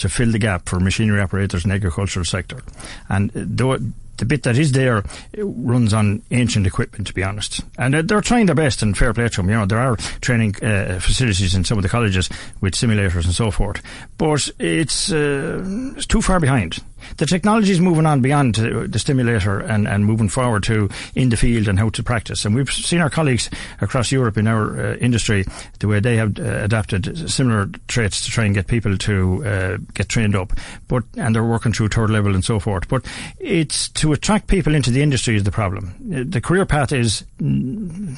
to 0.00 0.08
fill 0.08 0.32
the 0.32 0.38
gap 0.38 0.68
for 0.68 0.80
machinery 0.80 1.20
operators 1.20 1.64
in 1.64 1.70
agricultural 1.70 2.24
sector. 2.24 2.62
And 3.08 3.30
though 3.34 3.78
the 4.20 4.26
bit 4.26 4.44
that 4.44 4.56
is 4.56 4.72
there 4.72 5.02
runs 5.38 5.92
on 5.92 6.22
ancient 6.30 6.66
equipment, 6.66 7.06
to 7.06 7.14
be 7.14 7.24
honest. 7.24 7.62
And 7.76 7.94
they're 7.94 8.20
trying 8.20 8.46
their 8.46 8.54
best 8.54 8.82
and 8.82 8.96
fair 8.96 9.12
play 9.12 9.28
to 9.28 9.36
them. 9.36 9.48
You 9.48 9.56
know, 9.56 9.66
there 9.66 9.78
are 9.78 9.96
training 10.20 10.56
uh, 10.62 11.00
facilities 11.00 11.54
in 11.54 11.64
some 11.64 11.78
of 11.78 11.82
the 11.82 11.88
colleges 11.88 12.28
with 12.60 12.74
simulators 12.74 13.24
and 13.24 13.34
so 13.34 13.50
forth. 13.50 13.82
But 14.18 14.50
it's, 14.58 15.10
uh, 15.10 15.64
it's 15.96 16.06
too 16.06 16.20
far 16.20 16.38
behind 16.38 16.78
the 17.16 17.26
technology 17.26 17.70
is 17.70 17.80
moving 17.80 18.06
on 18.06 18.20
beyond 18.20 18.54
the 18.56 18.98
stimulator 18.98 19.60
and, 19.60 19.86
and 19.86 20.04
moving 20.04 20.28
forward 20.28 20.62
to 20.64 20.88
in 21.14 21.30
the 21.30 21.36
field 21.36 21.68
and 21.68 21.78
how 21.78 21.88
to 21.90 22.02
practice. 22.02 22.44
And 22.44 22.54
we've 22.54 22.70
seen 22.70 23.00
our 23.00 23.10
colleagues 23.10 23.48
across 23.80 24.12
Europe 24.12 24.36
in 24.36 24.46
our 24.46 24.78
uh, 24.78 24.96
industry, 24.96 25.44
the 25.78 25.88
way 25.88 26.00
they 26.00 26.16
have 26.16 26.38
uh, 26.38 26.42
adapted 26.42 27.30
similar 27.30 27.66
traits 27.88 28.24
to 28.24 28.30
try 28.30 28.44
and 28.44 28.54
get 28.54 28.66
people 28.66 28.96
to 28.98 29.44
uh, 29.44 29.76
get 29.94 30.08
trained 30.08 30.36
up. 30.36 30.52
But, 30.88 31.04
and 31.16 31.34
they're 31.34 31.44
working 31.44 31.72
through 31.72 31.88
third 31.88 32.10
level 32.10 32.34
and 32.34 32.44
so 32.44 32.58
forth. 32.58 32.88
But 32.88 33.06
it's 33.38 33.88
to 33.90 34.12
attract 34.12 34.48
people 34.48 34.74
into 34.74 34.90
the 34.90 35.02
industry 35.02 35.36
is 35.36 35.44
the 35.44 35.52
problem. 35.52 35.94
The 36.00 36.40
career 36.40 36.66
path 36.66 36.92
is 36.92 37.24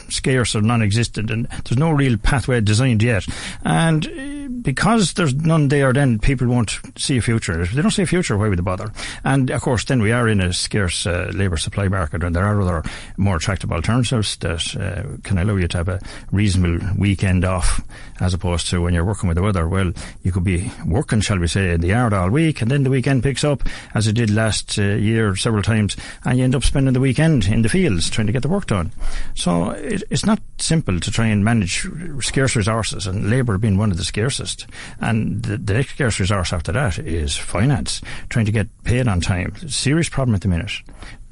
scarce 0.08 0.54
or 0.54 0.62
non-existent 0.62 1.30
and 1.30 1.46
there's 1.64 1.78
no 1.78 1.90
real 1.90 2.16
pathway 2.16 2.60
designed 2.60 3.02
yet. 3.02 3.26
And 3.64 4.06
uh, 4.06 4.48
because 4.62 5.14
there's 5.14 5.34
none 5.34 5.68
there, 5.68 5.92
then 5.92 6.18
people 6.18 6.46
won't 6.46 6.78
see 6.96 7.18
a 7.18 7.22
future. 7.22 7.60
If 7.60 7.72
they 7.72 7.82
don't 7.82 7.90
see 7.90 8.02
a 8.02 8.06
future, 8.06 8.36
why 8.38 8.48
would 8.48 8.58
they? 8.58 8.62
And 9.24 9.50
of 9.50 9.60
course, 9.62 9.84
then 9.84 10.00
we 10.00 10.12
are 10.12 10.28
in 10.28 10.40
a 10.40 10.52
scarce 10.52 11.06
uh, 11.06 11.30
labour 11.34 11.56
supply 11.56 11.88
market, 11.88 12.22
and 12.22 12.34
there 12.34 12.44
are 12.44 12.60
other 12.60 12.82
more 13.16 13.36
attractive 13.36 13.72
alternatives 13.72 14.36
that 14.36 14.76
uh, 14.76 15.18
can 15.22 15.38
allow 15.38 15.56
you 15.56 15.68
to 15.68 15.76
have 15.76 15.88
a 15.88 16.00
reasonable 16.30 16.86
weekend 16.96 17.44
off, 17.44 17.80
as 18.20 18.34
opposed 18.34 18.68
to 18.68 18.80
when 18.80 18.94
you're 18.94 19.04
working 19.04 19.28
with 19.28 19.36
the 19.36 19.42
weather. 19.42 19.68
Well, 19.68 19.92
you 20.22 20.32
could 20.32 20.44
be 20.44 20.70
working, 20.86 21.20
shall 21.20 21.38
we 21.38 21.46
say, 21.46 21.72
in 21.72 21.80
the 21.80 21.88
yard 21.88 22.12
all 22.12 22.30
week, 22.30 22.62
and 22.62 22.70
then 22.70 22.82
the 22.82 22.90
weekend 22.90 23.22
picks 23.22 23.44
up, 23.44 23.62
as 23.94 24.06
it 24.06 24.14
did 24.14 24.30
last 24.30 24.78
uh, 24.78 24.82
year 24.82 25.36
several 25.36 25.62
times, 25.62 25.96
and 26.24 26.38
you 26.38 26.44
end 26.44 26.54
up 26.54 26.64
spending 26.64 26.94
the 26.94 27.00
weekend 27.00 27.46
in 27.46 27.62
the 27.62 27.68
fields 27.68 28.10
trying 28.10 28.26
to 28.26 28.32
get 28.32 28.42
the 28.42 28.48
work 28.48 28.66
done. 28.66 28.92
So 29.34 29.70
it, 29.70 30.02
it's 30.10 30.26
not 30.26 30.40
simple 30.58 31.00
to 31.00 31.10
try 31.10 31.26
and 31.26 31.44
manage 31.44 31.86
scarce 32.20 32.56
resources, 32.56 33.06
and 33.06 33.30
labour 33.30 33.58
being 33.58 33.78
one 33.78 33.90
of 33.90 33.96
the 33.96 34.04
scarcest. 34.04 34.66
And 35.00 35.42
the, 35.42 35.56
the 35.56 35.74
next 35.74 35.94
scarce 35.94 36.20
resource 36.20 36.52
after 36.52 36.72
that 36.72 36.98
is 36.98 37.36
finance, 37.36 38.00
trying 38.28 38.46
to 38.46 38.52
get 38.52 38.61
paid 38.84 39.08
on 39.08 39.20
time. 39.20 39.56
Serious 39.68 40.08
problem 40.08 40.34
at 40.34 40.40
the 40.40 40.48
minute 40.48 40.72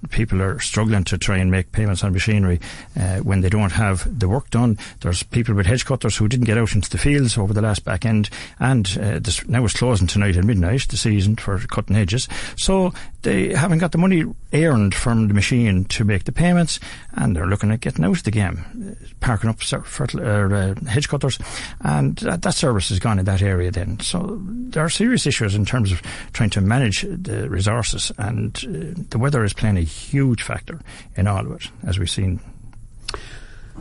people 0.08 0.40
are 0.40 0.58
struggling 0.60 1.04
to 1.04 1.18
try 1.18 1.36
and 1.36 1.50
make 1.50 1.72
payments 1.72 2.02
on 2.02 2.12
machinery 2.12 2.60
uh, 2.98 3.18
when 3.18 3.40
they 3.40 3.48
don't 3.50 3.72
have 3.72 4.18
the 4.18 4.28
work 4.28 4.48
done. 4.50 4.78
There's 5.00 5.22
people 5.22 5.54
with 5.54 5.66
hedge 5.66 5.84
cutters 5.84 6.16
who 6.16 6.28
didn't 6.28 6.46
get 6.46 6.58
out 6.58 6.74
into 6.74 6.90
the 6.90 6.98
fields 6.98 7.36
over 7.36 7.52
the 7.52 7.62
last 7.62 7.84
back 7.84 8.04
end, 8.04 8.30
and 8.58 8.86
uh, 9.00 9.18
this, 9.18 9.46
now 9.46 9.64
it's 9.64 9.74
closing 9.74 10.06
tonight 10.06 10.36
at 10.36 10.44
midnight, 10.44 10.88
the 10.88 10.96
season 10.96 11.36
for 11.36 11.58
cutting 11.58 11.96
hedges. 11.96 12.28
So 12.56 12.92
they 13.22 13.54
haven't 13.54 13.78
got 13.78 13.92
the 13.92 13.98
money 13.98 14.24
earned 14.52 14.94
from 14.94 15.28
the 15.28 15.34
machine 15.34 15.84
to 15.86 16.04
make 16.04 16.24
the 16.24 16.32
payments, 16.32 16.80
and 17.12 17.36
they're 17.36 17.46
looking 17.46 17.70
at 17.70 17.80
getting 17.80 18.04
out 18.04 18.16
of 18.16 18.24
the 18.24 18.30
game, 18.30 18.96
parking 19.20 19.50
up 19.50 19.58
uh, 19.72 20.74
hedge 20.88 21.08
cutters, 21.08 21.38
and 21.80 22.16
that, 22.18 22.42
that 22.42 22.54
service 22.54 22.90
is 22.90 22.98
gone 22.98 23.18
in 23.18 23.26
that 23.26 23.42
area 23.42 23.70
then. 23.70 24.00
So 24.00 24.38
there 24.40 24.84
are 24.84 24.90
serious 24.90 25.26
issues 25.26 25.54
in 25.54 25.64
terms 25.64 25.92
of 25.92 26.02
trying 26.32 26.50
to 26.50 26.60
manage 26.60 27.02
the 27.02 27.48
resources, 27.50 28.10
and 28.18 28.56
uh, 28.64 29.02
the 29.10 29.18
weather 29.18 29.44
is 29.44 29.52
playing 29.52 29.76
a 29.76 29.89
huge 29.90 30.42
factor 30.42 30.80
in 31.16 31.26
all 31.26 31.44
of 31.46 31.52
it, 31.52 31.70
as 31.86 31.98
we've 31.98 32.10
seen. 32.10 32.40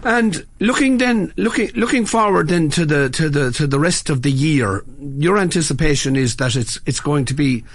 And 0.03 0.45
looking 0.59 0.97
then, 0.97 1.33
looking 1.35 1.71
looking 1.75 2.05
forward 2.05 2.47
then 2.47 2.69
to 2.71 2.85
the 2.85 3.09
to 3.09 3.29
the 3.29 3.51
to 3.51 3.67
the 3.67 3.79
rest 3.79 4.09
of 4.09 4.21
the 4.21 4.31
year, 4.31 4.83
your 4.99 5.37
anticipation 5.37 6.15
is 6.15 6.37
that 6.37 6.55
it's 6.55 6.79
it's 6.85 7.01
going 7.01 7.25
to 7.25 7.33
be 7.33 7.65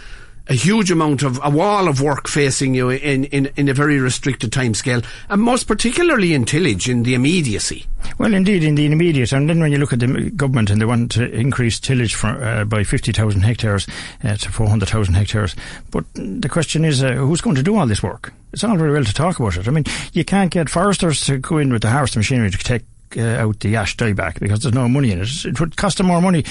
a 0.49 0.55
huge 0.55 0.91
amount 0.91 1.23
of 1.23 1.41
a 1.43 1.49
wall 1.49 1.89
of 1.89 2.01
work 2.01 2.29
facing 2.29 2.75
you 2.75 2.91
in, 2.91 3.25
in, 3.25 3.51
in 3.57 3.69
a 3.69 3.75
very 3.75 3.99
restricted 3.99 4.53
time 4.53 4.75
scale, 4.75 5.01
and 5.29 5.41
most 5.41 5.65
particularly 5.65 6.35
in 6.35 6.45
tillage, 6.45 6.89
in 6.89 7.03
the 7.03 7.15
immediacy. 7.15 7.87
Well, 8.19 8.35
indeed, 8.35 8.63
in 8.63 8.75
the 8.75 8.85
immediate, 8.85 9.33
and 9.33 9.49
then 9.49 9.61
when 9.61 9.73
you 9.73 9.79
look 9.79 9.93
at 9.93 10.01
the 10.01 10.31
government 10.31 10.71
and 10.71 10.81
they 10.81 10.85
want 10.85 11.13
to 11.13 11.31
increase 11.33 11.81
tillage 11.81 12.15
for, 12.15 12.29
uh, 12.29 12.65
by 12.65 12.85
50,000 12.85 13.41
hectares 13.41 13.87
uh, 14.23 14.37
to 14.37 14.53
400,000 14.53 15.15
hectares, 15.15 15.57
but 15.91 16.05
the 16.15 16.49
question 16.49 16.85
is, 16.85 17.03
uh, 17.03 17.13
who's 17.15 17.41
going 17.41 17.57
to 17.57 17.63
do 17.63 17.77
all 17.77 17.87
this 17.87 18.03
work? 18.03 18.33
It's 18.53 18.65
all 18.65 18.77
very 18.77 18.93
well 18.93 19.05
to 19.05 19.15
talk 19.15 19.41
about 19.41 19.57
it. 19.57 19.67
I 19.67 19.71
mean, 19.71 19.85
you 20.13 20.25
can't 20.25 20.51
get 20.51 20.69
foresters 20.69 21.25
to 21.27 21.39
go 21.39 21.59
in 21.59 21.73
with 21.73 21.83
the 21.83 21.91
harvest 21.91 22.17
machinery 22.17 22.51
to 22.51 22.59
take 22.59 22.85
uh, 23.17 23.23
out 23.23 23.61
the 23.61 23.77
ash 23.77 23.97
dieback 23.97 24.41
because 24.41 24.61
there's 24.61 24.75
no 24.75 24.89
money 24.89 25.11
in 25.11 25.23
it. 25.23 25.45
It 25.45 25.59
would 25.59 25.77
cost 25.77 25.99
them 25.99 26.07
more 26.07 26.21
money 26.21 26.45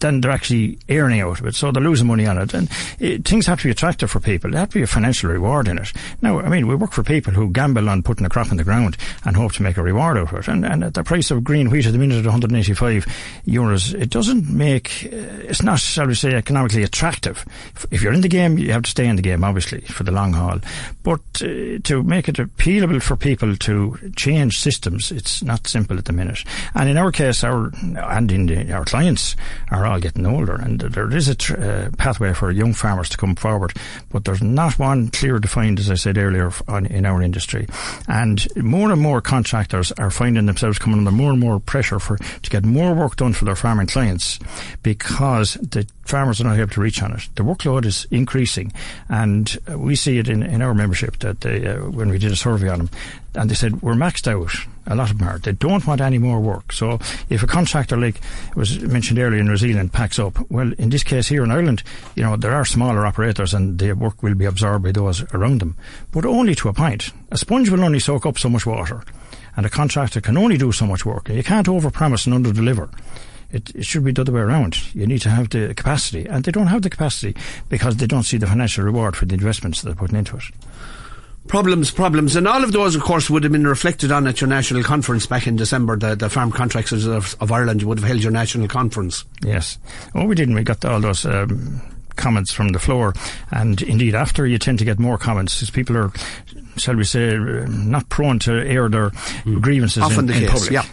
then 0.00 0.20
they're 0.20 0.30
actually 0.30 0.78
earning 0.88 1.20
out 1.20 1.40
of 1.40 1.46
it, 1.46 1.54
so 1.54 1.70
they're 1.70 1.82
losing 1.82 2.06
money 2.06 2.26
on 2.26 2.38
it. 2.38 2.54
And 2.54 2.68
it, 2.98 3.24
things 3.24 3.46
have 3.46 3.60
to 3.60 3.64
be 3.64 3.70
attractive 3.70 4.10
for 4.10 4.20
people. 4.20 4.50
There 4.50 4.60
have 4.60 4.70
to 4.70 4.78
be 4.78 4.82
a 4.82 4.86
financial 4.86 5.30
reward 5.30 5.68
in 5.68 5.78
it. 5.78 5.92
Now, 6.22 6.40
I 6.40 6.48
mean, 6.48 6.66
we 6.66 6.74
work 6.74 6.92
for 6.92 7.02
people 7.02 7.32
who 7.32 7.50
gamble 7.50 7.88
on 7.88 8.02
putting 8.02 8.26
a 8.26 8.28
crop 8.28 8.50
in 8.50 8.56
the 8.56 8.64
ground 8.64 8.96
and 9.24 9.36
hope 9.36 9.52
to 9.54 9.62
make 9.62 9.76
a 9.76 9.82
reward 9.82 10.16
out 10.16 10.32
of 10.32 10.38
it. 10.38 10.48
And, 10.48 10.64
and 10.64 10.84
at 10.84 10.94
the 10.94 11.04
price 11.04 11.30
of 11.30 11.44
green 11.44 11.70
wheat 11.70 11.86
at 11.86 11.92
the 11.92 11.98
minute 11.98 12.18
at 12.18 12.24
185 12.24 13.06
euros, 13.46 13.94
it 13.94 14.10
doesn't 14.10 14.48
make, 14.48 15.06
uh, 15.06 15.16
it's 15.48 15.62
not, 15.62 15.80
shall 15.80 16.06
we 16.06 16.14
say, 16.14 16.34
economically 16.34 16.82
attractive. 16.82 17.44
If 17.90 18.02
you're 18.02 18.12
in 18.12 18.20
the 18.20 18.28
game, 18.28 18.58
you 18.58 18.72
have 18.72 18.82
to 18.82 18.90
stay 18.90 19.06
in 19.06 19.16
the 19.16 19.22
game, 19.22 19.44
obviously, 19.44 19.80
for 19.82 20.04
the 20.04 20.12
long 20.12 20.32
haul. 20.32 20.60
But 21.02 21.20
uh, 21.42 21.78
to 21.84 22.02
make 22.04 22.28
it 22.28 22.36
appealable 22.36 23.02
for 23.02 23.16
people 23.16 23.56
to 23.56 24.12
change 24.16 24.58
systems, 24.58 25.10
it's 25.10 25.42
not 25.42 25.66
simple 25.66 25.98
at 25.98 26.04
the 26.04 26.12
minute. 26.12 26.44
And 26.74 26.88
in 26.88 26.96
our 26.96 27.12
case, 27.12 27.44
our, 27.44 27.72
and 27.82 28.30
in 28.32 28.46
the, 28.46 28.72
our 28.72 28.84
clients, 28.84 29.36
are 29.70 29.86
all 29.88 29.98
getting 29.98 30.26
older, 30.26 30.54
and 30.54 30.80
there 30.80 31.10
is 31.14 31.28
a 31.28 31.34
tr- 31.34 31.60
uh, 31.60 31.90
pathway 31.96 32.32
for 32.34 32.50
young 32.50 32.74
farmers 32.74 33.08
to 33.08 33.16
come 33.16 33.34
forward, 33.34 33.72
but 34.10 34.24
there's 34.24 34.42
not 34.42 34.78
one 34.78 35.08
clear 35.08 35.38
defined, 35.38 35.80
as 35.80 35.90
I 35.90 35.94
said 35.94 36.18
earlier, 36.18 36.52
on, 36.68 36.86
in 36.86 37.06
our 37.06 37.22
industry. 37.22 37.66
And 38.06 38.46
more 38.56 38.92
and 38.92 39.00
more 39.00 39.20
contractors 39.20 39.90
are 39.92 40.10
finding 40.10 40.46
themselves 40.46 40.78
coming 40.78 40.98
under 40.98 41.10
more 41.10 41.32
and 41.32 41.40
more 41.40 41.58
pressure 41.58 41.98
for 41.98 42.16
to 42.16 42.50
get 42.50 42.64
more 42.64 42.94
work 42.94 43.16
done 43.16 43.32
for 43.32 43.44
their 43.44 43.56
farming 43.56 43.86
clients 43.86 44.38
because 44.82 45.54
the 45.54 45.86
farmers 46.04 46.40
are 46.40 46.44
not 46.44 46.58
able 46.58 46.68
to 46.68 46.80
reach 46.80 47.02
on 47.02 47.12
it. 47.12 47.28
The 47.34 47.42
workload 47.42 47.84
is 47.84 48.06
increasing, 48.10 48.72
and 49.08 49.58
we 49.74 49.96
see 49.96 50.18
it 50.18 50.28
in, 50.28 50.42
in 50.42 50.62
our 50.62 50.74
membership 50.74 51.18
that 51.20 51.40
they, 51.40 51.66
uh, 51.66 51.90
when 51.90 52.10
we 52.10 52.18
did 52.18 52.32
a 52.32 52.36
survey 52.36 52.68
on 52.68 52.78
them, 52.78 52.90
and 53.38 53.48
they 53.48 53.54
said 53.54 53.80
we're 53.82 53.94
maxed 53.94 54.26
out. 54.26 54.52
A 54.86 54.96
lot 54.96 55.10
of 55.10 55.18
them 55.18 55.28
are. 55.28 55.38
They 55.38 55.52
don't 55.52 55.86
want 55.86 56.00
any 56.00 56.18
more 56.18 56.40
work. 56.40 56.72
So 56.72 56.98
if 57.28 57.42
a 57.42 57.46
contractor 57.46 57.96
like 57.96 58.20
was 58.56 58.80
mentioned 58.80 59.18
earlier 59.18 59.40
in 59.40 59.46
New 59.46 59.56
Zealand 59.56 59.92
packs 59.92 60.18
up, 60.18 60.38
well, 60.50 60.72
in 60.76 60.90
this 60.90 61.04
case 61.04 61.28
here 61.28 61.44
in 61.44 61.52
Ireland, 61.52 61.82
you 62.16 62.22
know 62.24 62.36
there 62.36 62.54
are 62.54 62.64
smaller 62.64 63.06
operators 63.06 63.54
and 63.54 63.78
the 63.78 63.92
work 63.92 64.22
will 64.22 64.34
be 64.34 64.44
absorbed 64.44 64.84
by 64.84 64.92
those 64.92 65.22
around 65.32 65.60
them, 65.60 65.76
but 66.10 66.26
only 66.26 66.54
to 66.56 66.68
a 66.68 66.72
point. 66.72 67.12
A 67.30 67.38
sponge 67.38 67.70
will 67.70 67.84
only 67.84 68.00
soak 68.00 68.26
up 68.26 68.38
so 68.38 68.48
much 68.48 68.66
water, 68.66 69.04
and 69.56 69.64
a 69.64 69.70
contractor 69.70 70.20
can 70.20 70.36
only 70.36 70.58
do 70.58 70.72
so 70.72 70.86
much 70.86 71.06
work. 71.06 71.28
You 71.28 71.44
can't 71.44 71.68
overpromise 71.68 72.26
and 72.26 72.44
underdeliver. 72.44 72.90
It, 73.50 73.74
it, 73.74 73.86
should 73.86 74.04
be 74.04 74.12
the 74.12 74.20
other 74.20 74.32
way 74.32 74.40
around. 74.40 74.94
You 74.94 75.06
need 75.06 75.22
to 75.22 75.30
have 75.30 75.48
the 75.48 75.72
capacity, 75.74 76.26
and 76.26 76.44
they 76.44 76.52
don't 76.52 76.66
have 76.66 76.82
the 76.82 76.90
capacity 76.90 77.34
because 77.70 77.96
they 77.96 78.06
don't 78.06 78.24
see 78.24 78.36
the 78.36 78.46
financial 78.46 78.84
reward 78.84 79.16
for 79.16 79.24
the 79.24 79.34
investments 79.34 79.80
they're 79.80 79.94
putting 79.94 80.18
into 80.18 80.36
it. 80.36 80.44
Problems, 81.48 81.90
problems, 81.90 82.36
and 82.36 82.46
all 82.46 82.62
of 82.62 82.72
those, 82.72 82.94
of 82.94 83.02
course, 83.02 83.30
would 83.30 83.42
have 83.42 83.52
been 83.52 83.66
reflected 83.66 84.12
on 84.12 84.26
at 84.26 84.40
your 84.40 84.48
national 84.48 84.82
conference 84.82 85.26
back 85.26 85.46
in 85.46 85.56
December. 85.56 85.96
The, 85.96 86.14
the 86.14 86.28
farm 86.28 86.52
contractors 86.52 87.06
of, 87.06 87.36
of 87.40 87.50
Ireland, 87.50 87.80
you 87.80 87.88
would 87.88 87.98
have 87.98 88.06
held 88.06 88.22
your 88.22 88.32
national 88.32 88.68
conference. 88.68 89.24
Yes. 89.42 89.78
Oh, 90.14 90.26
we 90.26 90.34
didn't. 90.34 90.54
We 90.54 90.62
got 90.62 90.84
all 90.84 91.00
those. 91.00 91.24
Um, 91.24 91.80
comments 92.18 92.52
from 92.52 92.70
the 92.70 92.78
floor. 92.78 93.14
And 93.52 93.80
indeed, 93.80 94.14
after 94.16 94.44
you 94.44 94.58
tend 94.58 94.80
to 94.80 94.84
get 94.84 94.98
more 94.98 95.16
comments, 95.16 95.54
because 95.54 95.70
people 95.70 95.96
are, 95.96 96.12
shall 96.76 96.96
we 96.96 97.04
say, 97.04 97.38
not 97.38 98.08
prone 98.08 98.40
to 98.40 98.52
air 98.66 98.88
their 98.88 99.10
mm. 99.10 99.60
grievances 99.60 100.02
Often 100.02 100.18
in, 100.18 100.26
the 100.26 100.32
in 100.34 100.40
case, 100.40 100.50
public. 100.50 100.70
Yeah. 100.72 100.84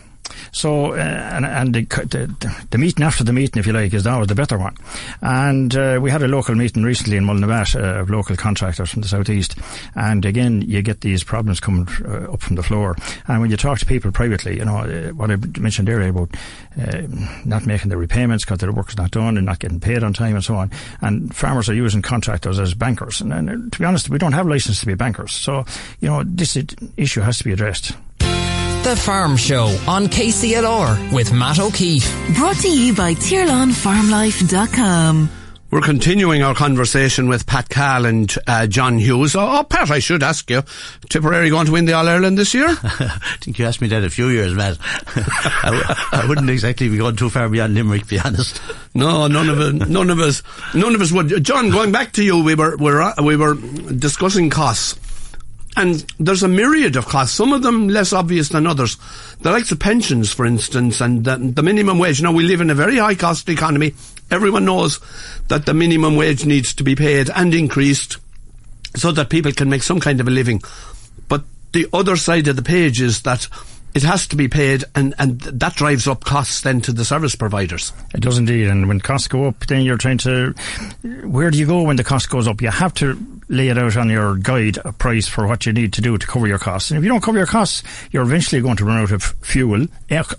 So, 0.56 0.94
uh, 0.94 0.96
and, 0.96 1.46
and 1.46 1.76
the, 1.76 1.82
the, 1.82 2.66
the, 2.72 2.78
meeting 2.78 3.04
after 3.04 3.26
the 3.26 3.34
meeting, 3.34 3.60
if 3.60 3.68
you 3.68 3.74
like, 3.74 3.94
is 3.94 4.08
always 4.08 4.30
the 4.30 4.36
better 4.36 4.58
one. 4.58 4.74
And 5.22 5.76
uh, 5.76 6.00
we 6.02 6.10
had 6.10 6.24
a 6.24 6.30
local 6.30 6.56
meeting 6.56 6.84
recently 6.84 7.18
in 7.18 7.26
Mullinavat 7.26 7.76
uh, 7.76 8.00
of 8.00 8.10
local 8.10 8.38
contractors 8.38 8.90
from 8.90 9.02
the 9.02 9.10
southeast. 9.10 9.58
And 9.96 10.24
again, 10.24 10.62
you 10.62 10.82
get 10.82 11.02
these 11.02 11.26
problems 11.26 11.60
coming 11.60 11.90
uh, 12.06 12.32
up 12.32 12.40
from 12.40 12.56
the 12.56 12.64
floor. 12.64 12.96
And 13.28 13.42
when 13.42 13.52
you 13.52 13.58
talk 13.58 13.80
to 13.80 13.86
people 13.86 14.14
privately, 14.14 14.58
you 14.58 14.64
know, 14.64 14.78
uh, 14.78 15.10
what 15.10 15.30
I 15.30 15.36
mentioned 15.60 15.90
earlier 15.90 16.12
about 16.12 16.30
uh, 16.82 17.02
not 17.44 17.66
making 17.66 17.90
the 17.90 17.98
repayments 17.98 18.46
because 18.46 18.60
their 18.60 18.72
work's 18.72 18.96
not 18.96 19.12
done 19.12 19.36
and 19.36 19.46
not 19.46 19.60
getting 19.60 19.82
paid 19.82 20.04
on 20.06 20.14
time 20.14 20.36
and 20.36 20.44
so 20.44 20.56
on. 20.56 20.72
And 21.02 21.36
farmers 21.36 21.68
are 21.68 21.76
using 21.76 22.02
contractors 22.02 22.62
as 22.62 22.74
bankers. 22.74 23.20
And, 23.20 23.34
and 23.34 23.74
to 23.74 23.80
be 23.80 23.84
honest, 23.84 24.10
we 24.10 24.20
don't 24.20 24.32
have 24.32 24.48
license 24.48 24.80
to 24.80 24.86
be 24.86 24.96
bankers. 24.96 25.34
So, 25.34 25.66
you 26.00 26.08
know, 26.08 26.24
this 26.24 26.58
issue 26.96 27.20
has 27.20 27.40
to 27.40 27.44
be 27.44 27.52
addressed. 27.52 27.92
The 28.86 28.96
Farm 28.96 29.36
Show 29.36 29.66
on 29.88 30.06
KCLR 30.06 31.12
with 31.12 31.34
Matt 31.34 31.58
O'Keeffe. 31.58 32.08
Brought 32.36 32.58
to 32.58 32.70
you 32.70 32.94
by 32.94 33.16
TirlanFarmLife.com. 33.16 35.30
We're 35.72 35.82
continuing 35.82 36.44
our 36.44 36.54
conversation 36.54 37.28
with 37.28 37.48
Pat 37.48 37.68
Cahill 37.68 38.06
and 38.06 38.32
uh, 38.46 38.68
John 38.68 39.00
Hughes. 39.00 39.36
Oh, 39.36 39.58
oh, 39.58 39.64
Pat, 39.64 39.90
I 39.90 39.98
should 39.98 40.22
ask 40.22 40.48
you, 40.52 40.62
Tipperary 41.10 41.50
going 41.50 41.66
to 41.66 41.72
win 41.72 41.86
the 41.86 41.94
All 41.94 42.08
Ireland 42.08 42.38
this 42.38 42.54
year? 42.54 42.68
I 42.70 43.38
think 43.42 43.58
you 43.58 43.66
asked 43.66 43.82
me 43.82 43.88
that 43.88 44.04
a 44.04 44.10
few 44.12 44.28
years, 44.28 44.54
Matt. 44.54 44.78
I, 44.84 46.08
I, 46.12 46.28
wouldn't 46.28 46.52
exactly 46.52 46.88
be 46.88 46.98
going 46.98 47.16
too 47.16 47.32
far 47.32 47.50
beyond 47.50 47.74
Limerick, 47.74 48.04
to 48.04 48.08
be 48.08 48.20
honest. 48.20 48.62
No, 48.94 49.26
none 49.26 49.50
of 49.50 49.60
it, 49.62 49.90
none 49.90 50.12
of 50.12 50.20
us, 50.20 50.44
none 50.76 50.94
of 50.94 51.02
us 51.02 51.12
would. 51.12 51.44
John, 51.44 51.72
going 51.72 51.92
back 51.92 52.12
to 52.14 52.24
you, 52.24 52.44
we 52.44 52.54
were, 52.54 52.78
we 52.78 52.92
were, 52.92 53.14
we 53.24 53.36
were 53.36 53.56
discussing 53.56 54.52
costs. 54.52 55.00
And 55.78 56.06
there's 56.20 56.44
a 56.44 56.48
myriad 56.48 56.96
of 56.96 57.08
costs, 57.08 57.36
some 57.36 57.52
of 57.52 57.62
them 57.62 57.90
less 57.90 58.14
obvious 58.14 58.50
than 58.50 58.66
others. 58.66 58.98
The 59.42 59.52
likes 59.52 59.72
of 59.72 59.80
pensions, 59.80 60.32
for 60.32 60.46
instance, 60.46 61.02
and 61.02 61.26
the, 61.26 61.36
the 61.38 61.64
minimum 61.64 62.00
wage. 62.00 62.22
Now, 62.22 62.32
we 62.32 62.46
live 62.46 62.62
in 62.62 62.70
a 62.70 62.76
very 62.76 62.98
high 62.98 63.16
cost 63.16 63.50
economy. 63.50 63.94
Everyone 64.32 64.66
knows 64.66 65.00
that 65.50 65.66
the 65.66 65.74
minimum 65.74 66.16
wage 66.16 66.46
needs 66.46 66.74
to 66.76 66.84
be 66.84 66.96
paid 66.96 67.30
and 67.30 67.54
increased 67.54 68.18
so 68.96 69.12
that 69.12 69.30
people 69.30 69.52
can 69.52 69.70
make 69.70 69.84
some 69.84 70.00
kind 70.00 70.22
of 70.22 70.28
a 70.28 70.32
living. 70.32 70.62
But 71.28 71.44
the 71.74 71.88
other 71.92 72.16
side 72.16 72.48
of 72.48 72.56
the 72.56 72.64
page 72.64 73.02
is 73.02 73.24
that 73.24 73.48
it 73.94 74.04
has 74.04 74.28
to 74.28 74.36
be 74.36 74.50
paid, 74.50 74.84
and, 74.94 75.14
and 75.20 75.40
that 75.40 75.76
drives 75.76 76.06
up 76.06 76.26
costs 76.26 76.62
then 76.62 76.82
to 76.82 76.92
the 76.92 77.06
service 77.06 77.34
providers. 77.36 77.94
It 78.14 78.20
does 78.20 78.38
indeed, 78.38 78.68
and 78.68 78.90
when 78.90 79.00
costs 79.00 79.30
go 79.30 79.46
up, 79.46 79.66
then 79.68 79.84
you're 79.84 79.98
trying 79.98 80.18
to. 80.20 80.54
Where 81.24 81.50
do 81.50 81.58
you 81.58 81.66
go 81.66 81.82
when 81.84 81.96
the 81.96 82.04
cost 82.04 82.30
goes 82.30 82.46
up? 82.46 82.62
You 82.62 82.72
have 82.72 82.94
to 82.96 83.16
lay 83.50 83.70
it 83.70 83.78
out 83.78 83.98
on 83.98 84.10
your 84.10 84.36
guide 84.36 84.78
a 84.84 84.92
price 84.92 85.28
for 85.28 85.48
what 85.48 85.66
you 85.66 85.74
need 85.74 85.94
to 85.94 86.02
do 86.02 86.18
to 86.18 86.28
cover 86.28 86.48
your 86.48 86.60
costs. 86.60 86.92
And 86.92 86.98
if 86.98 87.04
you 87.04 87.10
don't 87.10 87.24
cover 87.24 87.38
your 87.38 87.48
costs, 87.48 87.84
you're 88.12 88.24
eventually 88.24 88.62
going 88.62 88.78
to 88.78 88.86
run 88.86 89.02
out 89.02 89.12
of 89.12 89.24
fuel, 89.42 89.86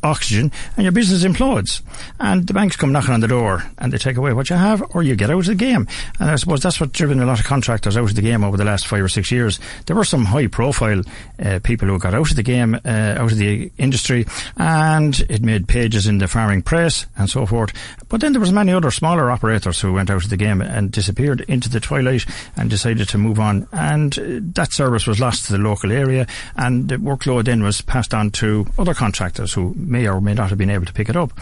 oxygen, 0.03 0.51
and 0.77 0.85
your 0.85 0.92
business 0.92 1.25
implodes. 1.25 1.83
And 2.19 2.47
the 2.47 2.55
banks 2.55 2.77
come 2.77 2.92
knocking 2.92 3.14
on 3.14 3.21
the 3.21 3.29
door 3.29 3.62
and 3.79 3.92
they 3.92 3.99
take 3.99 4.16
away 4.16 4.33
what 4.33 4.51
you 4.51 4.57
have, 4.57 4.83
or 4.95 5.03
you 5.03 5.16
get 5.16 5.31
out 5.31 5.38
of 5.38 5.47
the 5.47 5.55
game. 5.55 5.87
And 6.19 6.31
I 6.31 6.37
suppose 6.37 6.62
that's 6.62 6.81
what's 6.81 6.92
driven 6.92 7.21
a 7.21 7.27
lot 7.27 7.40
of 7.40 7.47
contractors 7.47 7.97
out 7.97 8.05
of 8.05 8.14
the 8.14 8.23
game 8.23 8.42
over 8.42 8.57
the 8.57 8.64
last 8.64 8.87
five 8.87 9.03
or 9.03 9.09
six 9.09 9.31
years. 9.31 9.61
There 9.87 9.97
were 9.97 10.05
some 10.05 10.25
high 10.25 10.49
profile 10.49 11.03
uh, 11.38 11.61
people 11.62 11.88
who 11.88 11.99
got 11.99 12.14
out 12.14 12.31
of 12.31 12.37
the 12.37 12.42
game, 12.42 12.75
uh, 12.75 13.14
out 13.19 13.33
of 13.33 13.38
the 13.38 13.71
industry, 13.79 14.27
and 14.57 15.19
it 15.29 15.42
made 15.42 15.69
pages 15.69 16.07
in 16.07 16.19
the 16.19 16.29
farming 16.29 16.62
press 16.62 17.07
and 17.16 17.31
so 17.31 17.47
forth. 17.47 17.73
But 18.09 18.21
then 18.21 18.33
there 18.33 18.40
was 18.40 18.53
many 18.53 18.73
other 18.73 18.90
smaller 18.90 19.31
operators 19.31 19.81
who 19.81 19.92
went 19.92 20.11
out 20.11 20.25
of 20.25 20.31
the 20.31 20.37
game 20.37 20.61
and 20.61 20.90
disappeared 20.90 21.42
into 21.42 21.69
the 21.69 21.81
twilight 21.81 22.25
and 22.57 22.71
decided 22.71 22.96
to 23.05 23.19
move 23.19 23.39
on. 23.39 23.69
And 23.73 24.19
uh, 24.19 24.41
that 24.55 24.73
service 24.73 25.07
was 25.07 25.21
lost 25.21 25.47
to 25.47 25.53
the 25.53 25.59
local 25.59 25.93
area, 25.93 26.27
and 26.57 26.89
the 26.89 26.97
workload 26.97 27.45
then 27.45 27.63
was 27.63 27.81
passed 27.81 28.15
on 28.15 28.31
to 28.33 28.67
other 28.79 28.95
contractors 28.95 29.53
who 29.53 29.75
may 29.77 30.09
or 30.09 30.21
may 30.21 30.35
not 30.35 30.51
have 30.51 30.59
been 30.59 30.71
able 30.71 30.87
to 30.87 30.93
pick 30.93 31.09
it 31.09 31.17
up. 31.17 31.33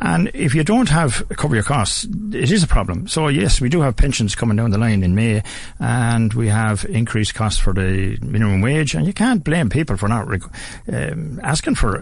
And 0.00 0.30
if 0.34 0.54
you 0.54 0.64
don't 0.64 0.88
have 0.88 1.26
cover 1.30 1.54
your 1.54 1.64
costs, 1.64 2.04
it 2.04 2.50
is 2.50 2.62
a 2.62 2.68
problem. 2.68 3.08
So 3.08 3.28
yes, 3.28 3.60
we 3.60 3.68
do 3.68 3.80
have 3.80 3.96
pensions 3.96 4.34
coming 4.34 4.56
down 4.56 4.70
the 4.70 4.78
line 4.78 5.02
in 5.02 5.14
May, 5.14 5.42
and 5.78 6.32
we 6.34 6.48
have 6.48 6.84
increased 6.86 7.34
costs 7.34 7.60
for 7.60 7.72
the 7.72 8.18
minimum 8.20 8.60
wage, 8.60 8.94
and 8.94 9.06
you 9.06 9.12
can't 9.12 9.44
blame 9.44 9.70
people 9.70 9.96
for 9.96 10.08
not 10.08 10.28
um, 10.92 11.40
asking 11.42 11.74
for 11.76 11.96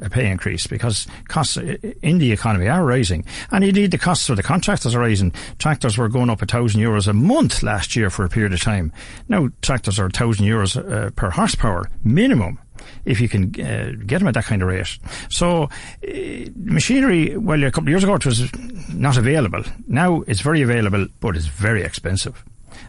a 0.00 0.10
pay 0.10 0.30
increase 0.30 0.66
because 0.66 1.06
costs 1.28 1.56
in 1.56 2.18
the 2.18 2.32
economy 2.32 2.68
are 2.68 2.84
rising. 2.84 3.24
And 3.50 3.64
indeed, 3.64 3.90
the 3.90 3.98
costs 3.98 4.26
for 4.26 4.34
the 4.34 4.42
contractors 4.42 4.94
are 4.94 5.00
rising. 5.00 5.32
Tractors 5.58 5.96
were 5.96 6.08
going 6.08 6.30
up 6.30 6.42
a 6.42 6.46
thousand 6.46 6.80
euros 6.80 7.08
a 7.08 7.12
month 7.12 7.62
last 7.62 7.96
year 7.96 8.10
for 8.10 8.24
a 8.24 8.28
period 8.28 8.43
of 8.52 8.60
time. 8.60 8.92
Now, 9.28 9.48
tractors 9.62 9.98
are 9.98 10.06
a 10.06 10.10
thousand 10.10 10.46
euros 10.46 10.76
uh, 10.76 11.10
per 11.10 11.30
horsepower 11.30 11.88
minimum 12.02 12.58
if 13.04 13.20
you 13.20 13.28
can 13.28 13.44
uh, 13.60 13.92
get 14.04 14.18
them 14.18 14.28
at 14.28 14.34
that 14.34 14.44
kind 14.44 14.62
of 14.62 14.68
rate. 14.68 14.98
So, 15.30 15.64
uh, 15.64 16.50
machinery, 16.54 17.36
well, 17.36 17.62
a 17.62 17.70
couple 17.70 17.84
of 17.84 17.90
years 17.90 18.04
ago 18.04 18.14
it 18.14 18.26
was 18.26 18.50
not 18.92 19.16
available. 19.16 19.62
Now 19.86 20.22
it's 20.22 20.40
very 20.40 20.62
available, 20.62 21.06
but 21.20 21.36
it's 21.36 21.46
very 21.46 21.82
expensive 21.82 22.44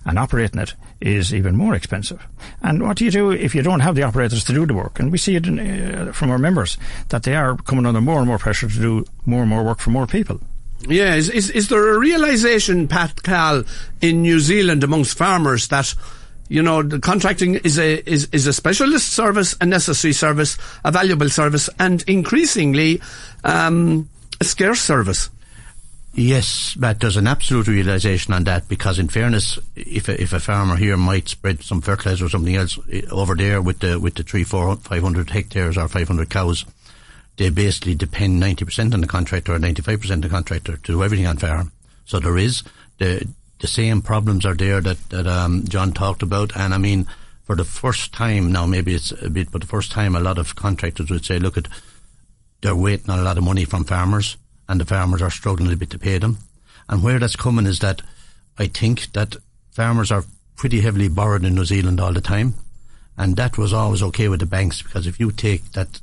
and 0.05 0.19
operating 0.19 0.61
it 0.61 0.73
is 1.01 1.33
even 1.33 1.55
more 1.55 1.75
expensive. 1.75 2.25
And 2.61 2.83
what 2.83 2.97
do 2.97 3.05
you 3.05 3.11
do 3.11 3.31
if 3.31 3.55
you 3.55 3.61
don't 3.61 3.81
have 3.81 3.95
the 3.95 4.03
operators 4.03 4.43
to 4.45 4.53
do 4.53 4.65
the 4.65 4.73
work? 4.73 4.99
And 4.99 5.11
we 5.11 5.17
see 5.17 5.35
it 5.35 5.47
in, 5.47 5.59
uh, 5.59 6.11
from 6.11 6.31
our 6.31 6.37
members 6.37 6.77
that 7.09 7.23
they 7.23 7.35
are 7.35 7.57
coming 7.57 7.85
under 7.85 8.01
more 8.01 8.19
and 8.19 8.27
more 8.27 8.37
pressure 8.37 8.67
to 8.67 8.79
do 8.79 9.05
more 9.25 9.41
and 9.41 9.49
more 9.49 9.63
work 9.63 9.79
for 9.79 9.89
more 9.89 10.07
people. 10.07 10.39
Yeah, 10.81 11.15
is, 11.15 11.29
is, 11.29 11.49
is 11.49 11.69
there 11.69 11.95
a 11.95 11.99
realization, 11.99 12.87
Pat 12.87 13.23
Cahill, 13.23 13.63
in 14.01 14.21
New 14.21 14.39
Zealand 14.39 14.83
amongst 14.83 15.17
farmers 15.17 15.67
that 15.69 15.95
you 16.47 16.61
know, 16.61 16.83
the 16.83 16.99
contracting 16.99 17.55
is 17.55 17.79
a 17.79 18.07
is, 18.07 18.27
is 18.31 18.45
a 18.45 18.53
specialist 18.53 19.07
service, 19.07 19.55
a 19.61 19.65
necessary 19.65 20.13
service, 20.13 20.57
a 20.83 20.91
valuable 20.91 21.29
service, 21.29 21.69
and 21.79 22.03
increasingly 22.07 23.01
um, 23.43 24.07
a 24.39 24.43
scarce 24.43 24.81
service. 24.81 25.29
Yes, 26.13 26.77
Matt, 26.77 27.01
there's 27.01 27.17
an 27.17 27.27
absolute 27.27 27.67
realization 27.67 28.33
on 28.33 28.45
that 28.45 28.69
because, 28.69 28.99
in 28.99 29.09
fairness, 29.09 29.59
if 29.75 30.07
a, 30.07 30.21
if 30.21 30.31
a 30.31 30.39
farmer 30.39 30.77
here 30.77 30.95
might 30.95 31.27
spread 31.27 31.61
some 31.61 31.81
fertilizer 31.81 32.25
or 32.25 32.29
something 32.29 32.55
else 32.55 32.79
eh, 32.91 33.01
over 33.11 33.35
there 33.35 33.61
with 33.61 33.79
the 33.79 33.99
with 33.99 34.15
the 34.15 34.23
three, 34.23 34.43
four, 34.43 34.75
five 34.77 35.03
hundred 35.03 35.29
hectares 35.29 35.77
or 35.77 35.87
five 35.87 36.07
hundred 36.07 36.29
cows, 36.29 36.63
they 37.37 37.49
basically 37.49 37.95
depend 37.95 38.39
ninety 38.39 38.65
percent 38.65 38.93
on 38.93 39.01
the 39.01 39.07
contractor 39.07 39.53
or 39.53 39.59
ninety 39.59 39.81
five 39.81 40.01
percent 40.01 40.23
on 40.23 40.29
the 40.29 40.35
contractor 40.35 40.77
to 40.77 40.81
do 40.93 41.03
everything 41.03 41.27
on 41.27 41.37
farm. 41.37 41.71
So 42.05 42.19
there 42.19 42.37
is 42.37 42.63
the 42.97 43.27
the 43.59 43.67
same 43.67 44.01
problems 44.01 44.45
are 44.45 44.53
there 44.53 44.81
that 44.81 45.09
that 45.09 45.27
um, 45.27 45.63
John 45.67 45.91
talked 45.91 46.23
about, 46.23 46.55
and 46.55 46.73
I 46.73 46.77
mean, 46.77 47.07
for 47.45 47.55
the 47.55 47.63
first 47.63 48.11
time 48.11 48.51
now, 48.51 48.65
maybe 48.65 48.95
it's 48.95 49.11
a 49.11 49.29
bit, 49.29 49.51
but 49.51 49.61
the 49.61 49.67
first 49.67 49.91
time, 49.91 50.15
a 50.15 50.19
lot 50.19 50.39
of 50.39 50.55
contractors 50.55 51.11
would 51.11 51.25
say, 51.25 51.37
look 51.37 51.57
at, 51.57 51.67
they're 52.61 52.75
waiting 52.75 53.11
on 53.11 53.19
a 53.19 53.23
lot 53.23 53.37
of 53.37 53.43
money 53.43 53.65
from 53.65 53.83
farmers 53.83 54.35
and 54.67 54.81
the 54.81 54.85
farmers 54.85 55.21
are 55.21 55.29
struggling 55.29 55.71
a 55.71 55.75
bit 55.75 55.91
to 55.91 55.99
pay 55.99 56.17
them. 56.17 56.39
And 56.89 57.03
where 57.03 57.19
that's 57.19 57.35
coming 57.35 57.67
is 57.67 57.79
that 57.79 58.01
I 58.57 58.65
think 58.65 59.11
that 59.13 59.37
farmers 59.71 60.11
are 60.11 60.23
pretty 60.55 60.81
heavily 60.81 61.07
borrowed 61.07 61.45
in 61.45 61.53
New 61.53 61.65
Zealand 61.65 61.99
all 61.99 62.13
the 62.13 62.21
time. 62.21 62.55
And 63.15 63.35
that 63.35 63.59
was 63.59 63.73
always 63.73 64.01
okay 64.01 64.27
with 64.27 64.39
the 64.39 64.47
banks 64.47 64.81
because 64.81 65.05
if 65.05 65.19
you 65.19 65.31
take 65.31 65.71
that 65.73 66.01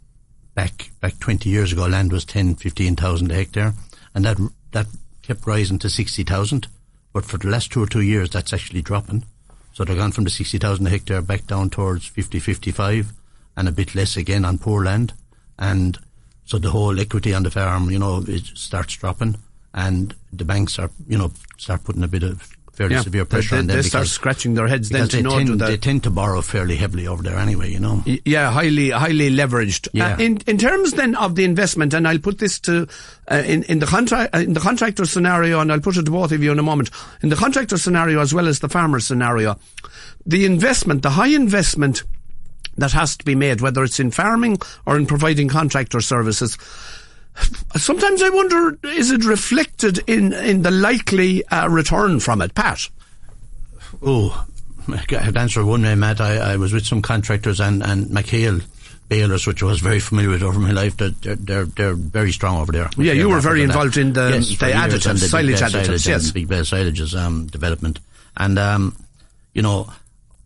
back, 0.54 0.90
back 1.00 1.18
20 1.18 1.48
years 1.48 1.72
ago, 1.72 1.86
land 1.86 2.12
was 2.12 2.24
10, 2.24 2.56
15,000 2.56 3.30
a 3.30 3.34
hectare 3.34 3.74
and 4.14 4.24
that, 4.24 4.38
that 4.72 4.86
kept 5.22 5.46
rising 5.46 5.78
to 5.80 5.90
60,000, 5.90 6.66
but 7.12 7.24
for 7.24 7.38
the 7.38 7.48
last 7.48 7.72
two 7.72 7.82
or 7.82 7.86
two 7.86 8.00
years, 8.00 8.30
that's 8.30 8.52
actually 8.52 8.82
dropping. 8.82 9.24
So 9.72 9.84
they've 9.84 9.96
gone 9.96 10.12
from 10.12 10.24
the 10.24 10.30
60,000 10.30 10.86
a 10.86 10.90
hectare 10.90 11.22
back 11.22 11.46
down 11.46 11.70
towards 11.70 12.06
50, 12.06 12.38
55, 12.40 13.12
and 13.56 13.68
a 13.68 13.72
bit 13.72 13.94
less 13.94 14.16
again 14.16 14.44
on 14.44 14.58
poor 14.58 14.84
land. 14.84 15.12
And 15.58 15.98
so 16.44 16.58
the 16.58 16.70
whole 16.70 16.98
equity 16.98 17.32
on 17.32 17.42
the 17.42 17.50
farm, 17.50 17.90
you 17.90 17.98
know, 17.98 18.22
it 18.26 18.44
starts 18.54 18.96
dropping, 18.96 19.36
and 19.72 20.14
the 20.32 20.44
banks 20.44 20.78
are, 20.78 20.90
you 21.08 21.16
know, 21.16 21.32
start 21.56 21.84
putting 21.84 22.02
a 22.02 22.08
bit 22.08 22.22
of 22.22 22.50
fairly 22.72 22.94
Yeah, 22.94 23.02
severe 23.02 23.24
pressure 23.26 23.56
they- 23.56 23.58
on 23.61 23.66
them. 23.66 23.76
they 23.76 23.82
start 23.82 24.06
scratching 24.06 24.54
their 24.54 24.66
heads 24.66 24.88
then 24.88 25.08
to 25.08 25.16
they 25.16 25.22
know 25.22 25.38
tend, 25.38 25.61
that. 25.61 25.66
they 25.66 25.76
tend 25.76 26.02
to 26.04 26.11
borrow 26.11 26.40
fairly 26.42 26.76
heavily 26.76 27.06
over 27.06 27.22
there 27.22 27.38
anyway, 27.38 27.70
you 27.70 27.78
know. 27.80 28.02
Yeah, 28.24 28.50
highly 28.50 28.90
highly 28.90 29.30
leveraged. 29.30 29.88
Yeah. 29.92 30.14
Uh, 30.14 30.18
in 30.18 30.38
in 30.46 30.56
terms 30.58 30.92
then 30.92 31.14
of 31.16 31.35
the 31.35 31.44
investment, 31.44 31.92
and 31.94 32.08
I'll 32.08 32.18
put 32.18 32.38
this 32.38 32.58
to 32.61 32.87
uh, 33.30 33.42
in 33.46 33.62
in 33.64 33.78
the 33.78 33.87
contract 33.87 34.35
uh, 34.35 34.38
in 34.38 34.54
the 34.54 34.61
contractor 34.61 35.04
scenario, 35.04 35.61
and 35.61 35.70
I'll 35.70 35.80
put 35.80 35.96
it 35.96 36.04
to 36.06 36.11
both 36.11 36.32
of 36.32 36.42
you 36.42 36.50
in 36.52 36.58
a 36.58 36.62
moment. 36.62 36.90
In 37.22 37.28
the 37.28 37.37
contractor 37.37 37.76
scenario 37.78 38.20
as 38.20 38.32
well 38.32 38.48
as 38.48 38.61
the 38.61 38.68
farmer 38.68 39.00
scenario, 39.00 39.58
the 40.24 40.46
investment, 40.46 41.02
the 41.02 41.11
high 41.11 41.28
investment 41.35 42.02
that 42.78 42.92
has 42.92 43.18
to 43.18 43.24
be 43.26 43.35
made, 43.35 43.61
whether 43.61 43.85
it's 43.85 44.00
in 44.00 44.11
farming 44.11 44.58
or 44.87 44.96
in 44.96 45.04
providing 45.04 45.46
contractor 45.48 46.00
services. 46.00 46.56
Sometimes 47.76 48.22
I 48.22 48.28
wonder, 48.28 48.78
is 48.84 49.10
it 49.10 49.24
reflected 49.24 49.98
in, 50.06 50.32
in 50.32 50.62
the 50.62 50.70
likely 50.70 51.44
uh, 51.46 51.68
return 51.68 52.20
from 52.20 52.42
it, 52.42 52.54
Pat? 52.54 52.88
Oh, 54.02 54.46
I 54.88 54.98
could 54.98 55.36
answer 55.36 55.64
one 55.64 55.82
way, 55.82 55.94
Matt. 55.94 56.20
I, 56.20 56.52
I 56.52 56.56
was 56.56 56.72
with 56.72 56.84
some 56.86 57.02
contractors 57.02 57.60
and, 57.60 57.82
and 57.82 58.06
McHale 58.06 58.62
balers, 59.08 59.46
which 59.46 59.62
I 59.62 59.66
was 59.66 59.80
very 59.80 60.00
familiar 60.00 60.30
with 60.30 60.42
over 60.42 60.58
my 60.58 60.72
life. 60.72 60.96
They're, 60.96 61.10
they're, 61.10 61.64
they're, 61.64 61.94
very 61.94 62.32
strong 62.32 62.60
over 62.60 62.72
there. 62.72 62.90
Yeah, 62.96 63.12
you 63.12 63.28
were 63.28 63.40
very 63.40 63.60
for 63.60 63.66
that. 63.66 63.72
involved 63.72 63.96
in 63.96 64.12
the- 64.12 64.30
yes, 64.30 64.48
the 64.48 64.66
additives, 64.66 65.20
the 65.20 65.28
silage 65.28 65.60
additives, 65.60 66.00
silage 66.00 66.06
yes. 66.06 66.30
big 66.30 66.48
bale 66.48 66.62
silages 66.62 67.18
um, 67.18 67.46
development. 67.46 68.00
And, 68.36 68.58
um, 68.58 68.96
you 69.54 69.62
know, 69.62 69.90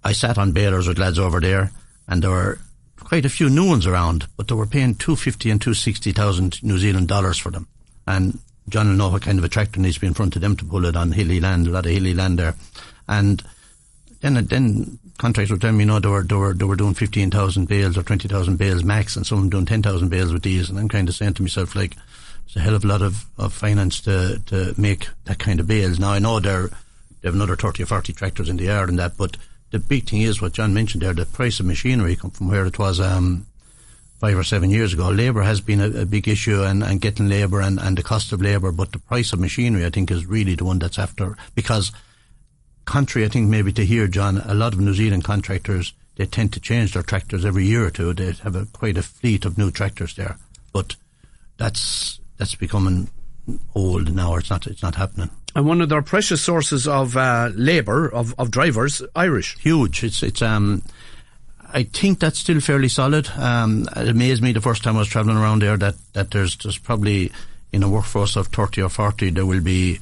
I 0.05 0.13
sat 0.13 0.39
on 0.39 0.53
balers 0.53 0.87
with 0.89 0.99
lads 0.99 1.19
over 1.19 1.41
there, 1.41 1.71
and 2.09 2.23
there 2.23 2.31
were 2.31 2.59
quite 3.07 3.25
a 3.25 3.31
few 3.31 3.49
new 3.49 3.69
ones 3.69 3.87
around, 3.87 4.27
but 4.37 4.49
they 4.49 4.55
were 4.57 4.67
paying 4.67 4.93
250 4.97 5.49
and 5.49 5.61
260,000 5.61 6.61
New 6.65 6.77
Zealand 6.77 7.07
dollars 7.07 7.39
for 7.39 7.53
them. 7.53 7.69
And 8.05 8.41
John 8.69 8.89
will 8.89 8.97
know 8.97 9.11
what 9.11 9.23
kind 9.23 9.39
of 9.39 9.45
a 9.45 9.49
tractor 9.49 9.81
needs 9.81 9.95
to 9.95 10.01
be 10.01 10.09
in 10.09 10.15
front 10.15 10.35
of 10.35 10.43
them 10.43 10.57
to 10.57 10.65
pull 10.65 10.85
it 10.87 10.97
on 10.97 11.13
hilly 11.13 11.39
land, 11.39 11.69
a 11.69 11.71
lot 11.71 11.87
of 11.87 11.93
hilly 11.93 12.15
land 12.15 12.41
there. 12.41 12.57
And 13.07 13.45
then 14.23 14.35
then 14.47 14.99
contracts 15.19 15.53
would 15.53 15.61
tell 15.61 15.71
me, 15.71 15.85
you 15.85 15.87
know, 15.87 16.01
they 16.01 16.09
were, 16.09 16.25
they 16.25 16.35
were, 16.35 16.53
they 16.53 16.65
were 16.65 16.75
doing 16.75 16.95
15,000 16.95 17.69
bales 17.69 17.97
or 17.97 18.03
20,000 18.03 18.57
bales 18.57 18.83
max, 18.83 19.15
and 19.15 19.25
some 19.25 19.39
of 19.39 19.45
them 19.45 19.51
doing 19.51 19.67
10,000 19.67 20.09
bales 20.09 20.33
with 20.33 20.43
these. 20.43 20.69
And 20.69 20.77
I'm 20.77 20.89
kind 20.89 21.09
of 21.09 21.15
saying 21.15 21.35
to 21.35 21.43
myself, 21.43 21.77
like, 21.77 21.97
it's 22.47 22.57
a 22.57 22.61
hell 22.61 22.75
of 22.75 22.85
a 22.85 22.89
lot 22.89 23.03
of, 23.03 23.25
of 23.39 23.53
finance 23.53 24.01
to, 24.01 24.43
to 24.47 24.75
make 24.77 25.09
that 25.27 25.39
kind 25.39 25.61
of 25.61 25.69
bales. 25.69 26.01
Now, 26.01 26.11
I 26.11 26.19
know 26.19 26.41
they're, 26.41 26.71
they 27.21 27.29
have 27.29 27.35
another 27.35 27.55
30 27.55 27.85
or 27.85 27.87
40 27.87 28.13
tractors 28.15 28.49
in 28.49 28.57
the 28.57 28.65
yard 28.65 28.89
and 28.89 28.99
that, 28.99 29.17
but 29.17 29.37
the 29.71 29.79
big 29.79 30.09
thing 30.09 30.23
is 30.23 30.41
what 30.41 30.53
John 30.53 30.75
mentioned 30.75 31.03
there, 31.03 31.13
the 31.13 31.27
price 31.27 31.61
of 31.61 31.67
machinery 31.67 32.17
come 32.17 32.31
from 32.31 32.49
where 32.49 32.67
it 32.67 32.79
was, 32.79 33.01
um, 33.01 33.47
five 34.21 34.39
or 34.39 34.45
seven 34.45 34.71
years 34.71 34.95
ago. 34.95 35.11
Labour 35.11 35.43
has 35.43 35.61
been 35.61 35.81
a, 35.81 36.03
a 36.03 36.07
big 36.07 36.27
issue 36.29 36.63
and, 36.63 36.83
and 36.83 37.01
getting 37.01 37.29
labour 37.29 37.61
and, 37.61 37.79
and 37.79 37.99
the 37.99 38.03
cost 38.03 38.33
of 38.33 38.41
labour, 38.41 38.73
but 38.73 38.93
the 38.93 38.99
price 38.99 39.33
of 39.33 39.41
machinery, 39.41 39.85
I 39.85 39.91
think, 39.91 40.11
is 40.11 40.27
really 40.27 40.55
the 40.55 40.65
one 40.65 40.79
that's 40.79 40.99
after, 40.99 41.37
because 41.55 41.93
contrary, 42.87 43.27
I 43.27 43.29
think, 43.29 43.49
maybe 43.49 43.73
to 43.73 43.85
hear, 43.85 44.07
John, 44.07 44.39
a 44.39 44.55
lot 44.55 44.73
of 44.73 44.81
New 44.81 44.95
Zealand 44.95 45.25
contractors, 45.25 45.93
they 46.15 46.25
tend 46.25 46.53
to 46.55 46.61
change 46.61 46.95
their 46.95 47.03
tractors 47.03 47.45
every 47.45 47.67
year 47.67 47.85
or 47.85 47.91
two. 47.91 48.15
They 48.15 48.33
have 48.33 48.57
a, 48.57 48.65
quite 48.67 48.97
a 48.97 49.03
fleet 49.03 49.45
of 49.45 49.59
new 49.59 49.71
tractors 49.71 50.15
there. 50.15 50.39
But 50.73 50.97
that's, 51.59 52.21
that's 52.39 52.55
becoming 52.55 53.11
old 53.75 54.15
now. 54.15 54.37
It's 54.37 54.49
not, 54.49 54.67
it's 54.67 54.83
not 54.83 54.95
happening. 54.95 55.31
And 55.57 55.65
one 55.65 55.81
of 55.81 55.89
their 55.89 56.03
precious 56.03 56.43
sources 56.43 56.87
of 56.87 57.17
uh, 57.17 57.51
labour, 57.55 58.07
of, 58.07 58.35
of 58.39 58.51
drivers, 58.51 59.03
Irish. 59.17 59.57
huge. 59.59 60.05
It's 60.05 60.23
it's 60.23 60.43
um. 60.43 60.83
I 61.73 61.85
think 61.85 62.21
that's 62.21 62.39
still 62.39 62.61
fairly 62.61 62.91
solid. 62.91 63.31
Um, 63.31 63.89
it 63.97 64.09
amazed 64.09 64.43
me 64.43 64.53
the 64.53 64.61
first 64.61 64.85
time 64.85 64.97
I 64.97 64.99
was 64.99 65.09
travelling 65.09 65.39
around 65.39 65.63
there 65.63 65.79
that, 65.79 65.95
that 66.13 66.31
there's 66.31 66.57
just 66.57 66.85
probably 66.85 67.33
in 67.73 67.83
a 67.83 67.89
workforce 67.89 68.37
of 68.37 68.49
30 68.49 68.83
or 68.83 68.89
40 68.89 69.31
there 69.31 69.47
will 69.47 69.63
be 69.63 69.99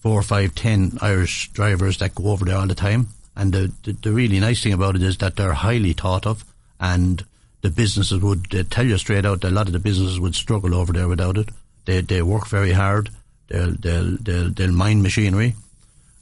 four, 0.00 0.22
five, 0.22 0.56
ten 0.56 0.98
Irish 1.00 1.50
drivers 1.52 1.98
that 1.98 2.16
go 2.16 2.30
over 2.30 2.44
there 2.44 2.56
all 2.56 2.66
the 2.66 2.74
time. 2.74 3.08
And 3.36 3.52
the, 3.52 3.72
the, 3.84 3.92
the 3.92 4.12
really 4.12 4.40
nice 4.40 4.62
thing 4.62 4.72
about 4.72 4.96
it 4.96 5.02
is 5.02 5.18
that 5.18 5.36
they're 5.36 5.52
highly 5.52 5.92
thought 5.92 6.26
of 6.26 6.44
and 6.80 7.24
the 7.62 7.70
businesses 7.70 8.20
would 8.20 8.70
tell 8.70 8.86
you 8.86 8.98
straight 8.98 9.24
out 9.24 9.40
that 9.42 9.52
a 9.52 9.54
lot 9.54 9.68
of 9.68 9.72
the 9.72 9.78
businesses 9.78 10.18
would 10.18 10.34
struggle 10.34 10.74
over 10.74 10.92
there 10.92 11.08
without 11.08 11.38
it. 11.38 11.48
They, 11.84 12.00
they 12.00 12.22
work 12.22 12.48
very 12.48 12.72
hard. 12.72 13.10
They'll, 13.48 13.72
they'll, 13.74 14.16
they'll, 14.18 14.50
they'll 14.50 14.72
mine 14.72 15.02
machinery 15.02 15.54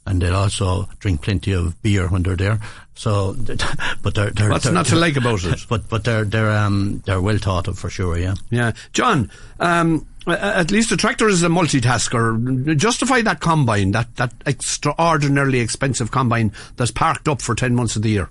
and 0.05 0.21
they'll 0.21 0.35
also 0.35 0.87
drink 0.99 1.21
plenty 1.23 1.51
of 1.53 1.81
beer 1.81 2.07
when 2.07 2.23
they're 2.23 2.35
there. 2.35 2.59
So, 2.93 3.33
but 4.03 4.13
they're, 4.15 4.29
they're 4.31 4.49
What's 4.49 4.65
they're- 4.65 4.73
not 4.73 4.85
to 4.87 4.95
like 4.95 5.15
about 5.17 5.43
it? 5.45 5.65
But 5.67 5.89
but 5.89 6.03
they're 6.03 6.23
they're 6.25 6.51
um 6.51 7.01
they're 7.05 7.19
well 7.21 7.37
thought 7.39 7.67
of 7.67 7.77
for 7.79 7.89
sure. 7.89 8.17
Yeah. 8.17 8.35
Yeah. 8.51 8.71
John, 8.93 9.31
um, 9.59 10.05
at 10.27 10.71
least 10.71 10.91
a 10.91 10.97
tractor 10.97 11.27
is 11.27 11.43
a 11.43 11.47
multitasker. 11.49 12.75
Justify 12.77 13.21
that 13.23 13.39
combine, 13.41 13.91
that, 13.91 14.15
that 14.15 14.33
extraordinarily 14.47 15.59
expensive 15.59 16.09
combine 16.11 16.51
that's 16.77 16.89
parked 16.91 17.27
up 17.27 17.41
for 17.41 17.53
10 17.53 17.75
months 17.75 17.95
of 17.95 18.01
the 18.01 18.09
year. 18.09 18.29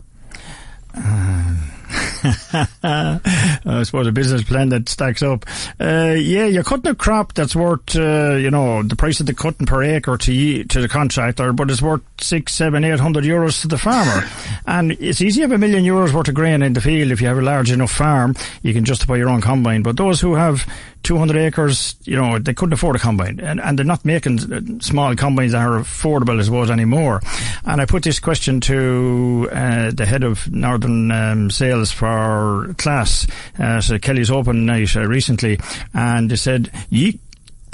I 2.82 3.82
suppose 3.84 4.06
a 4.06 4.12
business 4.12 4.42
plan 4.44 4.70
that 4.70 4.88
stacks 4.88 5.22
up. 5.22 5.44
Uh, 5.78 6.14
yeah, 6.16 6.46
you're 6.46 6.64
cutting 6.64 6.90
a 6.90 6.94
crop 6.94 7.34
that's 7.34 7.54
worth, 7.54 7.94
uh, 7.96 8.37
you 8.37 8.50
know, 8.50 8.82
the 8.82 8.96
price 8.96 9.20
of 9.20 9.26
the 9.26 9.34
cutting 9.34 9.66
per 9.66 9.82
acre 9.82 10.16
to 10.16 10.32
ye, 10.32 10.64
to 10.64 10.80
the 10.80 10.88
contractor, 10.88 11.52
but 11.52 11.70
it's 11.70 11.82
worth 11.82 12.02
six, 12.20 12.54
seven, 12.54 12.82
eight 12.84 13.00
hundred 13.00 13.24
euros 13.24 13.60
to 13.60 13.68
the 13.68 13.78
farmer. 13.78 14.26
and 14.66 14.92
it's 14.92 15.20
easy 15.20 15.40
to 15.40 15.42
have 15.42 15.52
a 15.52 15.58
million 15.58 15.84
euros 15.84 16.12
worth 16.12 16.28
of 16.28 16.34
grain 16.34 16.62
in 16.62 16.72
the 16.72 16.80
field 16.80 17.10
if 17.10 17.20
you 17.20 17.26
have 17.26 17.38
a 17.38 17.42
large 17.42 17.70
enough 17.70 17.92
farm. 17.92 18.34
You 18.62 18.72
can 18.72 18.84
justify 18.84 19.16
your 19.16 19.28
own 19.28 19.40
combine. 19.40 19.82
But 19.82 19.96
those 19.96 20.20
who 20.20 20.34
have 20.34 20.66
200 21.04 21.36
acres, 21.36 21.94
you 22.04 22.16
know, 22.16 22.38
they 22.38 22.54
couldn't 22.54 22.72
afford 22.72 22.96
a 22.96 22.98
combine. 22.98 23.38
And, 23.40 23.60
and 23.60 23.78
they're 23.78 23.86
not 23.86 24.04
making 24.04 24.80
small 24.80 25.14
combines 25.14 25.52
that 25.52 25.66
are 25.66 25.78
affordable, 25.78 26.40
as 26.40 26.50
was 26.50 26.70
anymore. 26.70 27.20
And 27.64 27.80
I 27.80 27.86
put 27.86 28.02
this 28.02 28.18
question 28.18 28.60
to 28.62 29.48
uh, 29.52 29.90
the 29.92 30.06
head 30.06 30.24
of 30.24 30.50
Northern 30.50 31.10
um, 31.12 31.50
Sales 31.50 31.92
for 31.92 32.74
Claas 32.78 33.26
uh, 33.58 33.80
Kelly's 34.00 34.30
Open 34.30 34.66
Night 34.66 34.96
uh, 34.96 35.06
recently, 35.06 35.58
and 35.92 36.30
they 36.30 36.36
said, 36.36 36.70
ye 36.90 37.20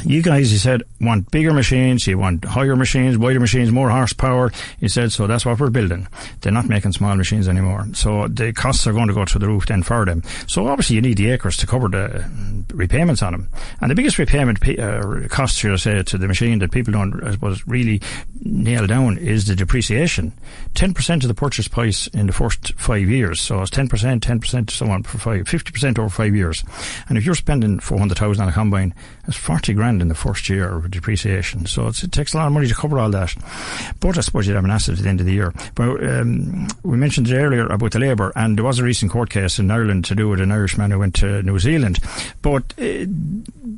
you 0.04 0.22
guys, 0.22 0.50
he 0.50 0.58
said, 0.58 0.82
want 1.00 1.30
bigger 1.30 1.52
machines, 1.52 2.06
you 2.06 2.18
want 2.18 2.44
higher 2.44 2.76
machines, 2.76 3.18
wider 3.18 3.40
machines, 3.40 3.70
more 3.70 3.90
horsepower. 3.90 4.50
He 4.78 4.88
said, 4.88 5.12
so 5.12 5.26
that's 5.26 5.44
what 5.44 5.58
we're 5.58 5.70
building. 5.70 6.06
They're 6.40 6.52
not 6.52 6.68
making 6.68 6.92
small 6.92 7.14
machines 7.16 7.48
anymore. 7.48 7.86
So 7.94 8.28
the 8.28 8.52
costs 8.52 8.86
are 8.86 8.92
going 8.92 9.08
to 9.08 9.14
go 9.14 9.24
through 9.24 9.40
the 9.40 9.48
roof 9.48 9.66
then 9.66 9.82
for 9.82 10.04
them. 10.04 10.22
So 10.46 10.66
obviously 10.68 10.96
you 10.96 11.02
need 11.02 11.16
the 11.16 11.30
acres 11.30 11.56
to 11.58 11.66
cover 11.66 11.88
the 11.88 12.24
repayments 12.72 13.22
on 13.22 13.32
them. 13.32 13.48
And 13.80 13.90
the 13.90 13.94
biggest 13.94 14.18
repayment 14.18 14.66
uh, 14.78 15.28
cost, 15.28 15.64
I 15.64 15.76
say, 15.76 16.02
to 16.02 16.18
the 16.18 16.28
machine 16.28 16.58
that 16.60 16.72
people 16.72 16.92
don't, 16.92 17.22
I 17.24 17.32
suppose, 17.32 17.66
really 17.66 18.00
nail 18.42 18.86
down 18.86 19.18
is 19.18 19.46
the 19.46 19.56
depreciation. 19.56 20.32
10% 20.74 21.22
of 21.22 21.28
the 21.28 21.34
purchase 21.34 21.68
price 21.68 22.06
in 22.08 22.26
the 22.26 22.32
first 22.32 22.74
five 22.74 23.08
years. 23.08 23.40
So 23.40 23.60
it's 23.62 23.70
10%, 23.70 24.20
10%, 24.20 24.70
so 24.70 24.90
on 24.90 25.02
for 25.02 25.18
five, 25.18 25.46
50% 25.46 25.98
over 25.98 26.08
five 26.08 26.34
years. 26.34 26.64
And 27.08 27.18
if 27.18 27.24
you're 27.24 27.34
spending 27.34 27.80
400,000 27.80 28.42
on 28.42 28.48
a 28.48 28.52
combine, 28.52 28.94
that's 29.24 29.36
40 29.36 29.74
grand 29.74 29.89
in 29.98 30.08
the 30.08 30.14
first 30.14 30.48
year 30.48 30.76
of 30.76 30.90
depreciation. 30.90 31.66
So 31.66 31.88
it 31.88 32.12
takes 32.12 32.34
a 32.34 32.36
lot 32.36 32.46
of 32.46 32.52
money 32.52 32.68
to 32.68 32.74
cover 32.74 32.98
all 32.98 33.10
that. 33.10 33.34
But 34.00 34.18
I 34.18 34.20
suppose 34.20 34.46
you'd 34.46 34.54
have 34.54 34.64
an 34.64 34.70
asset 34.70 34.98
at 34.98 35.02
the 35.02 35.08
end 35.08 35.20
of 35.20 35.26
the 35.26 35.32
year. 35.32 35.52
But 35.74 36.02
um, 36.04 36.68
we 36.82 36.96
mentioned 36.96 37.30
earlier 37.30 37.66
about 37.66 37.92
the 37.92 37.98
labour, 37.98 38.32
and 38.36 38.56
there 38.56 38.64
was 38.64 38.78
a 38.78 38.84
recent 38.84 39.10
court 39.10 39.30
case 39.30 39.58
in 39.58 39.70
Ireland 39.70 40.04
to 40.06 40.14
do 40.14 40.28
with 40.28 40.40
an 40.40 40.52
Irishman 40.52 40.90
who 40.90 40.98
went 40.98 41.14
to 41.16 41.42
New 41.42 41.58
Zealand. 41.58 41.98
But 42.42 42.62
uh, 42.78 43.06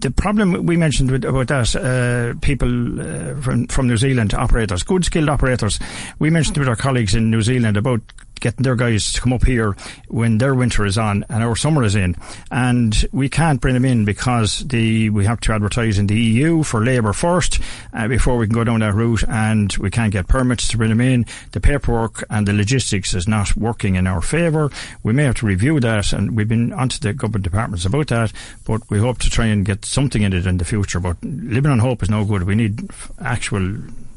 the 0.03 0.13
problem 0.17 0.67
we 0.67 0.77
mentioned 0.77 1.11
with, 1.11 1.25
about 1.25 1.49
that, 1.49 1.77
uh, 1.77 2.39
people 2.41 3.01
uh, 3.01 3.41
from, 3.41 3.67
from 3.69 3.89
New 3.89 3.97
Zealand, 3.97 4.35
operators, 4.35 4.83
good 4.83 5.05
skilled 5.05 5.29
operators, 5.29 5.79
we 6.19 6.31
mentioned 6.31 6.59
with 6.59 6.69
our 6.69 6.77
colleagues 6.77 7.15
in 7.15 7.31
New 7.31 7.43
Zealand 7.43 7.77
about 7.77 8.01
getting 8.43 8.65
their 8.65 8.77
guys 8.77 9.15
to 9.15 9.21
come 9.21 9.33
up 9.33 9.45
here 9.45 9.75
when 10.09 10.37
their 10.37 10.55
winter 10.55 10.85
is 10.85 10.99
on 10.99 11.25
and 11.31 11.43
our 11.43 11.57
summer 11.57 11.83
is 11.83 11.95
in. 11.95 12.15
And 12.51 13.09
we 13.13 13.31
can't 13.31 13.61
bring 13.61 13.75
them 13.75 13.85
in 13.87 14.05
because 14.05 14.59
the 14.59 15.09
we 15.11 15.25
have 15.25 15.41
to 15.41 15.53
advertise 15.53 15.99
in 15.99 16.09
the 16.09 16.21
EU 16.21 16.63
for 16.63 16.85
labour 16.85 17.15
first 17.15 17.61
uh, 17.95 18.09
before 18.09 18.37
we 18.37 18.47
can 18.47 18.55
go 18.55 18.65
down 18.65 18.81
that 18.81 18.95
route 18.95 19.25
and 19.29 19.75
we 19.79 19.91
can't 19.91 20.13
get 20.13 20.29
permits 20.29 20.69
to 20.69 20.77
bring 20.77 20.91
them 20.91 21.01
in. 21.01 21.25
The 21.53 21.61
paperwork 21.61 22.25
and 22.29 22.47
the 22.47 22.53
logistics 22.53 23.15
is 23.15 23.27
not 23.27 23.57
working 23.57 23.95
in 23.95 24.07
our 24.07 24.21
favour. 24.21 24.71
We 25.03 25.13
may 25.13 25.25
have 25.25 25.37
to 25.37 25.47
review 25.47 25.81
that 25.81 26.13
and 26.13 26.37
we've 26.37 26.49
been 26.49 26.73
onto 26.73 26.99
the 26.99 27.13
government 27.15 27.45
departments 27.45 27.87
about 27.87 28.09
that, 28.09 28.33
but 28.67 28.83
we 28.91 28.99
hope 28.99 29.19
to 29.19 29.31
try 29.31 29.47
and 29.47 29.65
get 29.65 29.85
something 29.85 30.23
in 30.23 30.33
it 30.33 30.47
in 30.47 30.59
the 30.59 30.65
future. 30.65 31.01
But 31.01 31.23
living 31.25 31.71
on 31.71 31.79
hope 31.79 32.03
is 32.03 32.11
no 32.11 32.25
good. 32.25 32.43
We 32.43 32.57
need 32.57 32.91
actual 33.21 33.77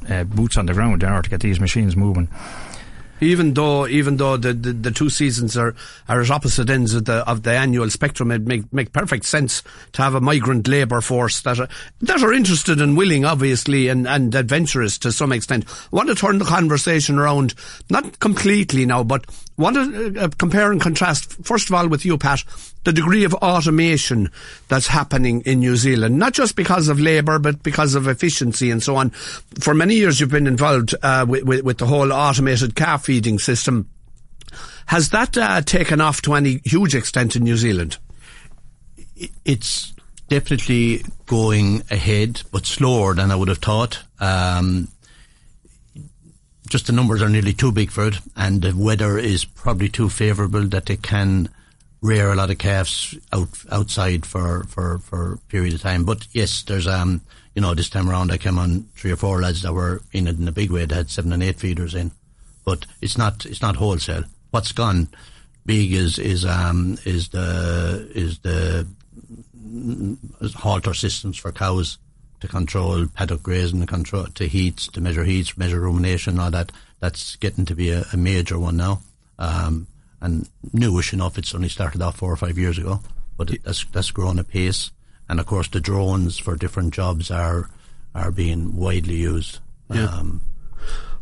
uh, 0.09 0.23
boots 0.23 0.57
on 0.57 0.65
the 0.65 0.73
ground 0.73 1.03
in 1.03 1.09
order 1.09 1.21
to 1.21 1.29
get 1.29 1.41
these 1.41 1.59
machines 1.59 1.95
moving. 1.95 2.27
Even 3.25 3.53
though 3.53 3.87
even 3.87 4.17
though 4.17 4.37
the, 4.37 4.53
the, 4.53 4.73
the, 4.73 4.91
two 4.91 5.09
seasons 5.09 5.57
are, 5.57 5.75
are 6.07 6.21
at 6.21 6.31
opposite 6.31 6.69
ends 6.69 6.93
of 6.93 7.05
the 7.05 7.27
of 7.29 7.43
the 7.43 7.51
annual 7.51 7.89
spectrum, 7.89 8.31
it 8.31 8.41
make 8.41 8.71
make 8.71 8.93
perfect 8.93 9.25
sense 9.25 9.63
to 9.93 10.01
have 10.01 10.15
a 10.15 10.21
migrant 10.21 10.67
labour 10.67 11.01
force 11.01 11.41
that 11.41 11.59
are 11.59 11.69
that 12.01 12.21
are 12.21 12.33
interested 12.33 12.79
and 12.79 12.97
willing, 12.97 13.25
obviously, 13.25 13.87
and, 13.87 14.07
and 14.07 14.33
adventurous 14.35 14.97
to 14.99 15.11
some 15.11 15.31
extent. 15.31 15.65
I 15.91 15.95
want 15.95 16.09
to 16.09 16.15
turn 16.15 16.37
the 16.37 16.45
conversation 16.45 17.19
around, 17.19 17.53
not 17.89 18.19
completely 18.19 18.85
now, 18.85 19.03
but 19.03 19.25
want 19.57 19.75
to 19.75 20.19
uh, 20.19 20.29
compare 20.37 20.71
and 20.71 20.81
contrast 20.81 21.33
first 21.45 21.69
of 21.69 21.75
all 21.75 21.87
with 21.87 22.05
you, 22.05 22.17
Pat, 22.17 22.43
the 22.83 22.93
degree 22.93 23.23
of 23.23 23.33
automation 23.35 24.29
that's 24.67 24.87
happening 24.87 25.41
in 25.41 25.59
New 25.59 25.75
Zealand, 25.75 26.17
not 26.17 26.33
just 26.33 26.55
because 26.55 26.87
of 26.87 26.99
labour, 26.99 27.39
but 27.39 27.63
because 27.63 27.95
of 27.95 28.07
efficiency 28.07 28.69
and 28.71 28.81
so 28.81 28.95
on. 28.95 29.09
For 29.59 29.73
many 29.73 29.95
years, 29.95 30.19
you've 30.19 30.29
been 30.29 30.47
involved 30.47 30.93
uh, 31.01 31.25
with, 31.27 31.43
with, 31.43 31.63
with, 31.63 31.77
the 31.77 31.87
whole 31.87 32.11
automated 32.11 32.75
calf 32.75 33.05
feeding 33.05 33.39
system. 33.39 33.89
Has 34.87 35.09
that 35.09 35.37
uh, 35.37 35.61
taken 35.61 35.99
off 35.99 36.21
to 36.23 36.33
any 36.35 36.61
huge 36.63 36.93
extent 36.93 37.35
in 37.35 37.43
New 37.43 37.57
Zealand? 37.57 37.97
It's 39.45 39.93
definitely 40.27 41.03
going 41.25 41.83
ahead, 41.89 42.41
but 42.51 42.65
slower 42.65 43.13
than 43.13 43.31
I 43.31 43.35
would 43.35 43.47
have 43.47 43.59
thought. 43.59 44.03
Um, 44.19 44.89
just 46.67 46.87
the 46.87 46.93
numbers 46.93 47.21
are 47.21 47.29
nearly 47.29 47.53
too 47.53 47.71
big 47.71 47.91
for 47.91 48.07
it, 48.07 48.19
and 48.35 48.61
the 48.61 48.75
weather 48.75 49.17
is 49.17 49.45
probably 49.45 49.89
too 49.89 50.09
favourable 50.09 50.63
that 50.67 50.87
they 50.87 50.97
can 50.97 51.49
rear 52.01 52.31
a 52.31 52.35
lot 52.35 52.51
of 52.51 52.57
calves 52.57 53.17
out 53.33 53.49
outside 53.71 54.25
for 54.25 54.63
for 54.65 54.99
for 54.99 55.33
a 55.33 55.37
period 55.49 55.73
of 55.73 55.81
time. 55.81 56.05
But 56.05 56.27
yes, 56.31 56.63
there's 56.63 56.87
um 56.87 57.21
you 57.55 57.61
know 57.61 57.73
this 57.73 57.89
time 57.89 58.09
around 58.09 58.31
I 58.31 58.37
came 58.37 58.59
on 58.59 58.87
three 58.95 59.11
or 59.11 59.15
four 59.15 59.41
lads 59.41 59.61
that 59.63 59.73
were 59.73 60.01
in 60.11 60.27
it 60.27 60.37
in 60.37 60.47
a 60.47 60.51
big 60.51 60.71
way. 60.71 60.85
They 60.85 60.95
had 60.95 61.09
seven 61.09 61.33
and 61.33 61.43
eight 61.43 61.59
feeders 61.59 61.95
in, 61.95 62.11
but 62.63 62.85
it's 63.01 63.17
not 63.17 63.45
it's 63.45 63.61
not 63.61 63.75
wholesale. 63.75 64.23
What's 64.51 64.71
gone 64.71 65.09
big 65.65 65.93
is 65.93 66.19
is 66.19 66.45
um 66.45 66.97
is 67.05 67.29
the 67.29 68.09
is 68.13 68.39
the 68.39 68.87
halter 70.55 70.93
systems 70.93 71.37
for 71.37 71.51
cows 71.51 71.97
to 72.45 72.51
control 72.51 73.07
paddock 73.07 73.43
grazing, 73.43 73.81
to 73.81 73.87
control 73.87 74.25
to 74.25 74.47
heats, 74.47 74.87
to 74.89 75.01
measure 75.01 75.23
heats, 75.23 75.57
measure 75.57 75.79
rumination, 75.79 76.39
all 76.39 76.51
that. 76.51 76.71
That's 76.99 77.35
getting 77.35 77.65
to 77.65 77.75
be 77.75 77.91
a, 77.91 78.05
a 78.13 78.17
major 78.17 78.57
one 78.57 78.77
now. 78.77 79.01
Um, 79.37 79.87
and 80.21 80.49
newish 80.73 81.13
enough. 81.13 81.37
It's 81.37 81.53
only 81.53 81.69
started 81.69 82.01
off 82.01 82.17
four 82.17 82.31
or 82.31 82.37
five 82.37 82.57
years 82.57 82.77
ago, 82.77 83.01
but 83.37 83.51
it, 83.51 83.63
that's 83.63 83.85
that's 83.85 84.11
grown 84.11 84.39
apace. 84.39 84.91
And 85.27 85.39
of 85.39 85.45
course, 85.45 85.67
the 85.67 85.79
drones 85.79 86.37
for 86.37 86.55
different 86.55 86.93
jobs 86.93 87.29
are 87.31 87.69
are 88.13 88.31
being 88.31 88.75
widely 88.75 89.15
used. 89.15 89.59
Yeah. 89.91 90.05
Um, 90.05 90.41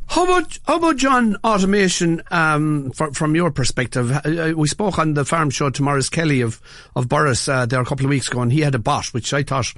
how 0.08 0.26
about 0.26 0.58
how 0.66 0.78
about 0.78 0.98
John 0.98 1.38
automation 1.44 2.22
um, 2.30 2.92
for, 2.92 3.12
from 3.14 3.36
your 3.36 3.52
perspective? 3.52 4.12
Uh, 4.12 4.22
uh, 4.26 4.54
we 4.56 4.68
spoke 4.68 5.00
on 5.00 5.14
the 5.14 5.26
farm 5.26 5.50
show 5.50 5.70
to 5.70 5.82
Maurice 5.84 6.10
Kelly 6.10 6.42
of 6.42 6.62
of 6.96 7.08
Borris 7.08 7.48
uh, 7.52 7.66
there 7.66 7.82
a 7.82 7.86
couple 7.86 8.06
of 8.06 8.10
weeks 8.10 8.28
ago, 8.28 8.42
and 8.42 8.52
he 8.52 8.62
had 8.62 8.76
a 8.76 8.80
bot 8.80 9.08
which 9.08 9.34
I 9.34 9.44
thought 9.44 9.74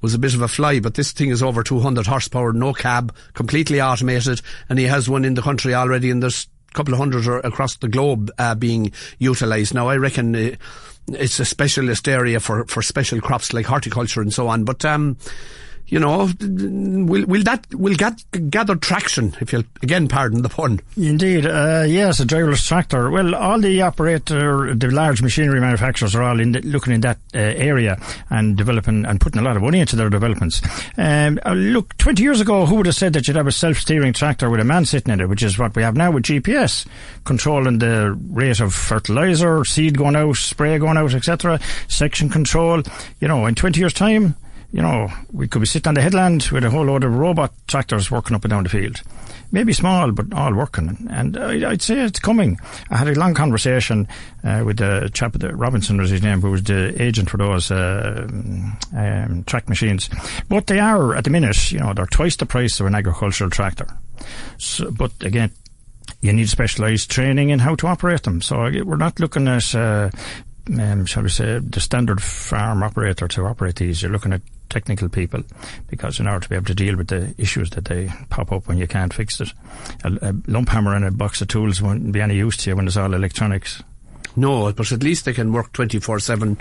was 0.00 0.14
a 0.14 0.18
bit 0.18 0.34
of 0.34 0.42
a 0.42 0.48
fly, 0.48 0.80
but 0.80 0.94
this 0.94 1.12
thing 1.12 1.30
is 1.30 1.42
over 1.42 1.62
200 1.62 2.06
horsepower, 2.06 2.52
no 2.52 2.72
cab, 2.72 3.14
completely 3.34 3.80
automated, 3.80 4.42
and 4.68 4.78
he 4.78 4.84
has 4.86 5.08
one 5.08 5.24
in 5.24 5.34
the 5.34 5.42
country 5.42 5.74
already, 5.74 6.10
and 6.10 6.22
there's 6.22 6.46
a 6.70 6.74
couple 6.74 6.94
of 6.94 6.98
hundred 6.98 7.26
across 7.44 7.76
the 7.76 7.88
globe 7.88 8.30
uh, 8.38 8.54
being 8.54 8.92
utilised. 9.18 9.74
Now, 9.74 9.88
I 9.88 9.96
reckon 9.96 10.36
uh, 10.36 10.56
it's 11.08 11.40
a 11.40 11.44
specialist 11.44 12.08
area 12.08 12.40
for, 12.40 12.64
for 12.66 12.82
special 12.82 13.20
crops 13.20 13.52
like 13.52 13.66
horticulture 13.66 14.20
and 14.20 14.32
so 14.32 14.48
on. 14.48 14.64
But 14.64 14.84
um, 14.84 15.16
you 15.90 15.98
know, 15.98 16.30
will 16.40 17.26
will 17.26 17.42
that 17.42 17.66
will 17.74 17.96
get 17.96 18.24
gather 18.48 18.76
traction? 18.76 19.34
If 19.40 19.52
you'll 19.52 19.64
again 19.82 20.06
pardon 20.06 20.42
the 20.42 20.48
pun. 20.48 20.80
Indeed, 20.96 21.46
uh, 21.46 21.84
yes, 21.86 22.20
a 22.20 22.24
driverless 22.24 22.66
tractor. 22.66 23.10
Well, 23.10 23.34
all 23.34 23.60
the 23.60 23.82
operator, 23.82 24.72
the 24.72 24.90
large 24.92 25.20
machinery 25.20 25.60
manufacturers 25.60 26.14
are 26.14 26.22
all 26.22 26.38
in 26.38 26.52
the, 26.52 26.60
looking 26.60 26.92
in 26.92 27.00
that 27.00 27.18
uh, 27.34 27.38
area 27.38 28.00
and 28.30 28.56
developing 28.56 29.04
and 29.04 29.20
putting 29.20 29.40
a 29.40 29.44
lot 29.44 29.56
of 29.56 29.62
money 29.62 29.80
into 29.80 29.96
their 29.96 30.08
developments. 30.08 30.62
Um, 30.96 31.40
uh, 31.44 31.54
look, 31.54 31.96
twenty 31.98 32.22
years 32.22 32.40
ago, 32.40 32.66
who 32.66 32.76
would 32.76 32.86
have 32.86 32.94
said 32.94 33.12
that 33.14 33.26
you'd 33.26 33.36
have 33.36 33.48
a 33.48 33.52
self-steering 33.52 34.12
tractor 34.12 34.48
with 34.48 34.60
a 34.60 34.64
man 34.64 34.84
sitting 34.84 35.12
in 35.12 35.20
it, 35.20 35.28
which 35.28 35.42
is 35.42 35.58
what 35.58 35.74
we 35.74 35.82
have 35.82 35.96
now 35.96 36.12
with 36.12 36.22
GPS, 36.22 36.86
controlling 37.24 37.78
the 37.78 38.16
rate 38.30 38.60
of 38.60 38.72
fertilizer, 38.72 39.64
seed 39.64 39.98
going 39.98 40.14
out, 40.14 40.36
spray 40.36 40.78
going 40.78 40.96
out, 40.96 41.14
etc., 41.14 41.58
section 41.88 42.28
control. 42.28 42.80
You 43.18 43.26
know, 43.26 43.46
in 43.46 43.56
twenty 43.56 43.80
years' 43.80 43.92
time 43.92 44.36
you 44.72 44.80
know, 44.80 45.08
we 45.32 45.48
could 45.48 45.60
be 45.60 45.66
sitting 45.66 45.88
on 45.88 45.94
the 45.94 46.02
headland 46.02 46.44
with 46.52 46.62
a 46.62 46.70
whole 46.70 46.84
load 46.84 47.02
of 47.02 47.14
robot 47.14 47.52
tractors 47.66 48.10
working 48.10 48.36
up 48.36 48.44
and 48.44 48.50
down 48.50 48.62
the 48.62 48.68
field. 48.68 49.02
Maybe 49.50 49.72
small, 49.72 50.12
but 50.12 50.32
all 50.32 50.54
working. 50.54 51.08
And 51.10 51.36
I'd 51.36 51.82
say 51.82 51.98
it's 52.00 52.20
coming. 52.20 52.56
I 52.88 52.96
had 52.96 53.08
a 53.08 53.18
long 53.18 53.34
conversation 53.34 54.06
uh, 54.44 54.62
with 54.64 54.76
the 54.76 55.10
chap, 55.12 55.32
the 55.32 55.56
Robinson 55.56 55.98
was 55.98 56.10
his 56.10 56.22
name, 56.22 56.40
who 56.40 56.52
was 56.52 56.62
the 56.62 56.94
agent 57.02 57.30
for 57.30 57.36
those 57.36 57.72
uh, 57.72 58.28
um, 58.96 59.42
track 59.44 59.68
machines. 59.68 60.08
But 60.48 60.68
they 60.68 60.78
are, 60.78 61.16
at 61.16 61.24
the 61.24 61.30
minute, 61.30 61.72
you 61.72 61.80
know, 61.80 61.92
they're 61.92 62.06
twice 62.06 62.36
the 62.36 62.46
price 62.46 62.78
of 62.78 62.86
an 62.86 62.94
agricultural 62.94 63.50
tractor. 63.50 63.88
So, 64.58 64.92
but 64.92 65.12
again, 65.22 65.50
you 66.20 66.32
need 66.32 66.48
specialised 66.48 67.10
training 67.10 67.50
in 67.50 67.58
how 67.58 67.74
to 67.74 67.88
operate 67.88 68.22
them. 68.22 68.40
So 68.40 68.70
we're 68.84 68.96
not 68.96 69.18
looking 69.18 69.48
at 69.48 69.74
uh, 69.74 70.10
um, 70.78 71.06
shall 71.06 71.22
we 71.22 71.28
say, 71.28 71.58
the 71.58 71.80
standard 71.80 72.22
farm 72.22 72.82
operator 72.82 73.26
to 73.28 73.46
operate 73.46 73.76
these. 73.76 74.02
You're 74.02 74.12
looking 74.12 74.32
at 74.32 74.42
technical 74.70 75.08
people 75.08 75.42
because 75.88 76.18
in 76.18 76.26
order 76.26 76.40
to 76.40 76.48
be 76.48 76.54
able 76.54 76.66
to 76.66 76.74
deal 76.74 76.96
with 76.96 77.08
the 77.08 77.34
issues 77.36 77.70
that 77.70 77.84
they 77.84 78.10
pop 78.30 78.52
up 78.52 78.66
when 78.66 78.78
you 78.78 78.86
can't 78.86 79.12
fix 79.12 79.40
it, 79.40 79.52
a, 80.04 80.30
a 80.30 80.34
lump 80.46 80.70
hammer 80.70 80.94
and 80.94 81.04
a 81.04 81.10
box 81.10 81.40
of 81.42 81.48
tools 81.48 81.82
won't 81.82 82.12
be 82.12 82.20
any 82.20 82.36
use 82.36 82.56
to 82.56 82.70
you 82.70 82.76
when 82.76 82.86
it's 82.86 82.96
all 82.96 83.12
electronics. 83.12 83.82
No, 84.36 84.72
but 84.72 84.92
at 84.92 85.02
least 85.02 85.24
they 85.24 85.32
can 85.32 85.52
work 85.52 85.72
24-7, 85.72 86.58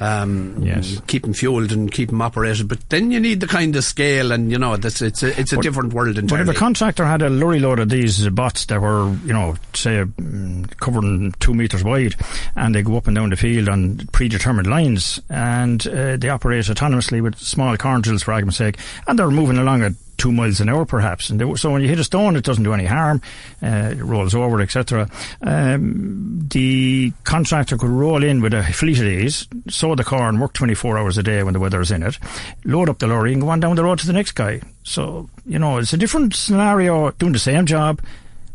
um, 0.00 0.62
yes. 0.62 1.00
keep 1.06 1.22
them 1.22 1.34
fueled 1.34 1.72
and 1.72 1.90
keep 1.90 2.10
them 2.10 2.20
operated. 2.20 2.68
But 2.68 2.88
then 2.88 3.10
you 3.10 3.20
need 3.20 3.40
the 3.40 3.46
kind 3.46 3.74
of 3.76 3.84
scale 3.84 4.32
and, 4.32 4.50
you 4.50 4.58
know, 4.58 4.76
this, 4.76 5.02
it's 5.02 5.22
a, 5.22 5.38
it's 5.38 5.52
a 5.52 5.56
but, 5.56 5.62
different 5.62 5.92
world 5.92 6.18
entirely. 6.18 6.44
But 6.44 6.50
if 6.50 6.56
a 6.56 6.58
contractor 6.58 7.04
had 7.04 7.22
a 7.22 7.30
lorry 7.30 7.60
load 7.60 7.78
of 7.78 7.88
these 7.88 8.28
bots 8.30 8.66
that 8.66 8.80
were, 8.80 9.12
you 9.24 9.32
know, 9.32 9.56
say, 9.74 10.00
um, 10.00 10.64
covering 10.80 11.32
two 11.40 11.54
metres 11.54 11.84
wide 11.84 12.14
and 12.56 12.74
they 12.74 12.82
go 12.82 12.96
up 12.96 13.06
and 13.06 13.16
down 13.16 13.30
the 13.30 13.36
field 13.36 13.68
on 13.68 13.98
predetermined 14.12 14.68
lines 14.68 15.20
and 15.28 15.86
uh, 15.88 16.16
they 16.16 16.28
operate 16.28 16.66
autonomously 16.66 17.22
with 17.22 17.38
small 17.38 17.76
corn 17.76 18.00
drills, 18.00 18.22
for 18.22 18.32
argument's 18.32 18.58
sake, 18.58 18.78
and 19.06 19.18
they're 19.18 19.30
moving 19.30 19.58
along 19.58 19.82
at 19.82 19.92
two 20.22 20.30
miles 20.30 20.60
an 20.60 20.68
hour, 20.68 20.86
perhaps. 20.86 21.30
And 21.30 21.58
so 21.58 21.72
when 21.72 21.82
you 21.82 21.88
hit 21.88 21.98
a 21.98 22.04
stone, 22.04 22.36
it 22.36 22.44
doesn't 22.44 22.62
do 22.62 22.72
any 22.72 22.86
harm. 22.86 23.20
Uh, 23.60 23.90
it 23.90 24.02
rolls 24.02 24.36
over, 24.36 24.60
etc. 24.60 25.10
Um, 25.42 26.46
the 26.48 27.12
contractor 27.24 27.76
could 27.76 27.90
roll 27.90 28.22
in 28.22 28.40
with 28.40 28.54
a 28.54 28.62
fleet 28.62 29.00
of 29.00 29.04
these, 29.04 29.48
sow 29.68 29.96
the 29.96 30.04
corn, 30.04 30.38
work 30.38 30.52
24 30.52 30.96
hours 30.96 31.18
a 31.18 31.24
day 31.24 31.42
when 31.42 31.54
the 31.54 31.60
weather 31.60 31.80
is 31.80 31.90
in 31.90 32.04
it, 32.04 32.20
load 32.64 32.88
up 32.88 33.00
the 33.00 33.08
lorry, 33.08 33.32
and 33.32 33.42
go 33.42 33.48
on 33.48 33.58
down 33.58 33.74
the 33.74 33.82
road 33.82 33.98
to 33.98 34.06
the 34.06 34.12
next 34.12 34.32
guy. 34.32 34.60
So 34.84 35.28
you 35.44 35.58
know, 35.58 35.78
it's 35.78 35.92
a 35.92 35.96
different 35.96 36.36
scenario, 36.36 37.10
doing 37.12 37.32
the 37.32 37.40
same 37.40 37.66
job. 37.66 38.00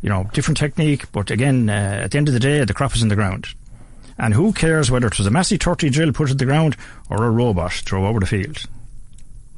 You 0.01 0.09
know, 0.09 0.29
different 0.31 0.57
technique, 0.57 1.11
but 1.11 1.31
again, 1.31 1.69
uh, 1.69 2.01
at 2.03 2.11
the 2.11 2.17
end 2.17 2.29
of 2.29 2.33
the 2.33 2.39
day, 2.39 2.63
the 2.63 2.73
crop 2.73 2.95
is 2.95 3.01
in 3.01 3.09
the 3.09 3.15
ground. 3.15 3.47
And 4.17 4.33
who 4.33 4.53
cares 4.53 4.89
whether 4.89 5.07
it 5.07 5.17
was 5.17 5.27
a 5.27 5.31
Massey 5.31 5.57
30 5.57 5.89
drill 5.89 6.13
put 6.13 6.31
in 6.31 6.37
the 6.37 6.45
ground 6.45 6.77
or 7.09 7.25
a 7.25 7.29
robot 7.29 7.81
drove 7.83 8.05
over 8.05 8.19
the 8.19 8.25
field? 8.25 8.63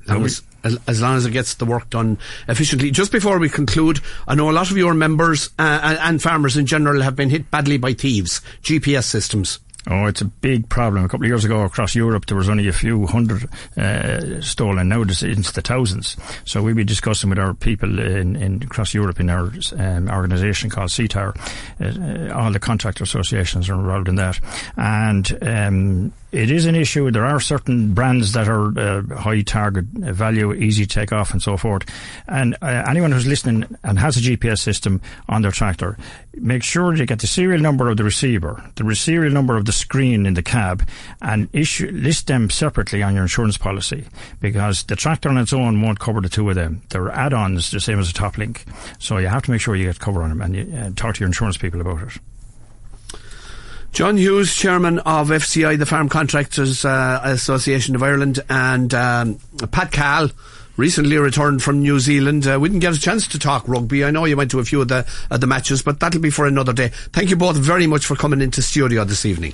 That 0.08 0.20
was 0.20 0.42
as, 0.64 0.78
as, 0.88 1.02
long 1.02 1.18
as 1.18 1.26
it 1.26 1.32
gets 1.32 1.56
the 1.56 1.66
work 1.66 1.90
done 1.90 2.18
efficiently. 2.48 2.92
Just 2.92 3.12
before 3.12 3.40
we 3.40 3.50
conclude, 3.50 4.00
I 4.28 4.36
know 4.36 4.50
a 4.50 4.54
lot 4.54 4.72
of 4.72 4.78
your 4.78 4.94
members 4.94 5.50
uh, 5.60 5.98
and, 6.02 6.22
farmers 6.22 6.58
in 6.58 6.66
general 6.66 7.02
have 7.02 7.16
been 7.16 7.30
hit 7.30 7.50
badly 7.50 7.78
by 7.78 7.94
thieves, 7.94 8.42
GPS 8.62 9.04
systems. 9.06 9.60
Oh, 9.88 10.06
it's 10.06 10.22
a 10.22 10.26
big 10.26 10.68
problem. 10.68 11.06
A 11.06 11.08
couple 11.08 11.26
of 11.26 11.30
years 11.30 11.46
ago 11.46 11.64
across 11.64 11.96
Europe, 11.96 12.26
there 12.26 12.38
was 12.38 12.50
only 12.50 12.68
a 12.68 12.74
few 12.74 13.08
hundred 13.08 13.48
uh, 13.78 14.42
stolen. 14.42 14.90
Now 14.90 15.02
it's 15.02 15.24
into 15.24 15.54
the 15.54 15.62
thousands. 15.62 16.18
So 16.46 16.62
we'll 16.62 16.76
be 16.76 16.84
discussing 16.84 17.30
with 17.30 17.40
our 17.40 17.54
people 17.54 17.98
in, 18.00 18.36
in 18.36 18.62
across 18.62 18.94
Europe 18.94 19.20
in 19.20 19.30
our 19.30 19.52
um, 19.78 20.10
organisation 20.10 20.70
called 20.70 20.90
CEETTAR. 20.90 21.34
Uh, 21.80 22.34
all 22.34 22.52
the 22.52 22.60
contractor 22.60 23.04
associations 23.04 23.70
are 23.70 23.76
involved 23.76 24.10
in 24.10 24.16
that. 24.16 24.40
And 24.76 25.38
um, 25.42 26.14
it 26.32 26.52
is 26.52 26.66
an 26.66 26.76
issue. 26.76 27.10
There 27.10 27.26
are 27.26 27.40
certain 27.40 27.94
brands 27.94 28.34
that 28.34 28.48
are 28.48 28.78
uh, 28.78 29.16
high 29.16 29.42
target 29.42 29.86
value, 29.86 30.54
easy 30.54 30.86
to 30.86 30.90
take 31.00 31.12
off, 31.12 31.32
and 31.32 31.42
so 31.42 31.58
forth. 31.58 31.84
And 32.28 32.56
uh, 32.62 32.84
anyone 32.88 33.12
who's 33.12 33.26
listening 33.26 33.78
and 33.84 33.98
has 33.98 34.18
a 34.18 34.20
GPS 34.20 34.60
system 34.60 35.02
on 35.28 35.42
their 35.42 35.52
tractor, 35.52 35.98
make 36.36 36.64
sure 36.64 36.96
you 36.96 37.06
get 37.06 37.20
the 37.20 37.28
serial 37.28 37.62
number 37.62 37.90
of 37.90 37.98
the 37.98 38.04
receiver, 38.04 38.64
the 38.76 38.96
serial 38.96 39.34
number 39.34 39.58
of 39.58 39.66
the 39.66 39.72
screen 39.72 40.26
in 40.26 40.36
the 40.36 40.44
cab, 40.44 40.88
and 41.22 41.50
issue 41.52 41.90
list 41.92 42.28
them 42.28 42.50
separately 42.50 43.02
on 43.02 43.14
your 43.14 43.24
insurance 43.24 43.58
policy 43.58 44.06
because 44.40 44.84
the 44.84 44.96
tractor 44.96 45.30
on 45.30 45.38
its 45.38 45.54
own 45.54 45.82
won't 45.82 46.00
cover 46.00 46.22
the 46.22 46.30
two 46.30 46.50
of 46.50 46.56
them. 46.56 46.82
They're 46.90 47.10
add-ons, 47.10 47.72
the 47.72 47.80
same 47.80 48.00
as 48.00 48.10
a 48.10 48.14
top 48.14 48.38
link. 48.38 48.66
So 49.00 49.18
you 49.18 49.28
have 49.28 49.44
to 49.44 49.52
make 49.52 49.62
sure 49.62 49.76
you 49.76 49.86
get 49.86 50.00
cover 50.00 50.22
on 50.22 50.30
them 50.30 50.42
and 50.42 50.56
you, 50.56 50.78
uh, 50.78 50.92
talk 50.96 51.16
to 51.16 51.20
your 51.22 51.28
insurance 51.28 51.58
people 51.58 51.82
about 51.82 52.04
it. 52.04 52.20
John 53.92 54.18
Hughes, 54.18 54.56
chairman 54.56 55.00
of 55.00 55.30
FCI, 55.30 55.78
the 55.78 55.86
Farm 55.86 56.08
Contractors 56.10 56.84
uh, 56.86 57.20
Association 57.24 57.96
of 57.96 58.04
Ireland, 58.04 58.40
and 58.50 58.94
um, 58.94 59.40
Pat 59.72 59.92
Cahill, 59.92 60.30
recently 60.78 61.18
returned 61.18 61.62
from 61.62 61.80
New 61.80 62.00
Zealand. 62.00 62.48
Uh, 62.48 62.58
we 62.60 62.70
didn't 62.70 62.80
get 62.80 62.96
a 62.96 63.00
chance 63.00 63.28
to 63.28 63.38
talk 63.40 63.68
rugby. 63.68 64.06
I 64.06 64.12
know 64.12 64.24
you 64.26 64.38
went 64.38 64.52
to 64.52 64.60
a 64.60 64.66
few 64.66 64.82
of 64.82 64.88
the, 64.88 65.06
uh, 65.30 65.38
the 65.38 65.48
matches, 65.48 65.82
but 65.82 66.00
that'll 66.00 66.22
be 66.22 66.30
for 66.30 66.48
another 66.48 66.72
day. 66.72 66.90
Thank 67.12 67.30
you 67.30 67.36
both 67.36 67.58
very 67.58 67.88
much 67.88 68.06
for 68.06 68.16
coming 68.16 68.40
into 68.42 68.62
studio 68.62 69.04
this 69.04 69.26
evening. 69.26 69.54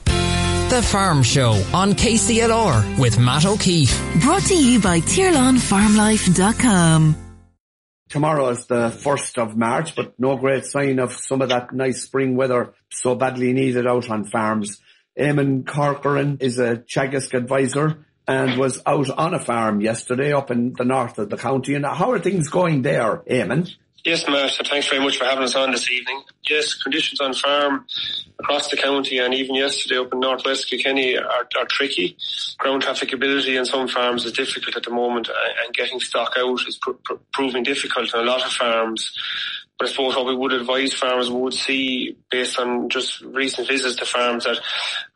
The 0.70 0.84
Farm 0.84 1.24
Show 1.24 1.52
on 1.74 1.94
KCLR 1.94 3.00
with 3.00 3.18
Matt 3.20 3.46
O'Keeffe. 3.46 3.98
Brought 4.22 4.44
to 4.44 4.56
you 4.56 4.80
by 4.82 5.00
TirlanFarmLife.com. 5.00 7.25
Tomorrow 8.16 8.48
is 8.52 8.66
the 8.68 8.92
1st 8.92 9.44
of 9.44 9.58
March, 9.58 9.94
but 9.94 10.18
no 10.18 10.38
great 10.38 10.64
sign 10.64 11.00
of 11.00 11.12
some 11.12 11.42
of 11.42 11.50
that 11.50 11.74
nice 11.74 12.04
spring 12.04 12.38
weather 12.38 12.74
so 12.90 13.14
badly 13.14 13.52
needed 13.52 13.86
out 13.86 14.10
on 14.10 14.24
farms. 14.24 14.80
Eamon 15.20 15.68
Corcoran 15.68 16.38
is 16.40 16.58
a 16.58 16.78
Teagasc 16.78 17.34
advisor 17.34 18.06
and 18.26 18.58
was 18.58 18.82
out 18.86 19.10
on 19.10 19.34
a 19.34 19.40
farm 19.40 19.82
yesterday 19.82 20.32
up 20.32 20.50
in 20.50 20.72
the 20.78 20.86
north 20.86 21.18
of 21.18 21.30
the 21.30 21.36
county. 21.36 21.74
And 21.74 21.86
how 21.86 22.12
are 22.12 22.20
things 22.20 22.48
going 22.48 22.84
there, 22.84 23.22
Eamon? 23.30 23.70
Yes, 24.06 24.24
Matt. 24.28 24.52
Thanks 24.68 24.88
very 24.88 25.02
much 25.02 25.18
for 25.18 25.26
having 25.26 25.44
us 25.44 25.56
on 25.56 25.72
this 25.72 25.90
evening. 25.90 26.22
Yes, 26.48 26.76
conditions 26.76 27.20
on 27.20 27.34
farm 27.34 27.88
across 28.40 28.70
the 28.70 28.78
county 28.78 29.18
and 29.18 29.34
even 29.34 29.56
yesterday 29.56 29.98
up 29.98 30.14
in 30.14 30.20
northwest 30.20 30.70
Kilkenny 30.70 31.18
are, 31.18 31.48
are 31.58 31.66
tricky. 31.68 32.16
Ground 32.60 32.84
trafficability 32.84 33.58
in 33.58 33.66
some 33.66 33.88
farms 33.88 34.24
is 34.26 34.32
difficult 34.32 34.76
at 34.76 34.84
the 34.84 34.92
moment 34.92 35.28
and 35.64 35.74
getting 35.74 36.00
stock 36.00 36.34
out 36.38 36.60
is 36.68 36.78
pr- 36.78 36.92
pr- 37.04 37.14
proving 37.34 37.64
difficult 37.64 38.14
on 38.14 38.28
a 38.28 38.30
lot 38.30 38.46
of 38.46 38.52
farms. 38.52 39.12
But 39.78 39.90
I 39.90 39.92
suppose 39.92 40.16
what 40.16 40.26
we 40.26 40.36
would 40.36 40.54
advise 40.54 40.94
farmers 40.94 41.30
would 41.30 41.54
see 41.54 42.16
based 42.32 42.58
on 42.58 42.88
just 42.88 43.20
recent 43.22 43.68
visits 43.68 43.98
to 43.98 44.06
farms 44.06 44.46
that 44.46 44.58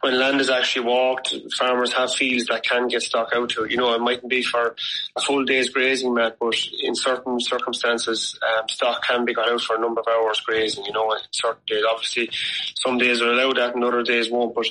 when 0.01 0.19
land 0.19 0.41
is 0.41 0.49
actually 0.49 0.85
walked, 0.85 1.33
farmers 1.57 1.93
have 1.93 2.13
fields 2.13 2.47
that 2.47 2.63
can 2.63 2.89
get 2.89 3.01
stock 3.01 3.29
out 3.33 3.49
to. 3.51 3.65
You 3.69 3.77
know, 3.77 3.93
it 3.93 4.01
mightn't 4.01 4.29
be 4.29 4.43
for 4.43 4.75
a 5.15 5.21
full 5.21 5.45
day's 5.45 5.69
grazing, 5.69 6.13
Matt, 6.13 6.37
but 6.39 6.55
in 6.83 6.93
certain 6.93 7.39
circumstances, 7.39 8.37
um, 8.41 8.67
stock 8.67 9.01
can 9.03 9.23
be 9.23 9.33
got 9.33 9.49
out 9.49 9.61
for 9.61 9.77
a 9.77 9.79
number 9.79 10.01
of 10.01 10.07
hours 10.07 10.41
grazing, 10.41 10.83
you 10.83 10.91
know, 10.91 11.09
in 11.13 11.19
certain 11.31 11.61
days. 11.65 11.83
Obviously, 11.89 12.29
some 12.75 12.97
days 12.97 13.21
are 13.21 13.31
allowed 13.31 13.55
that 13.55 13.75
and 13.75 13.83
other 13.85 14.03
days 14.03 14.29
won't, 14.29 14.53
but 14.53 14.65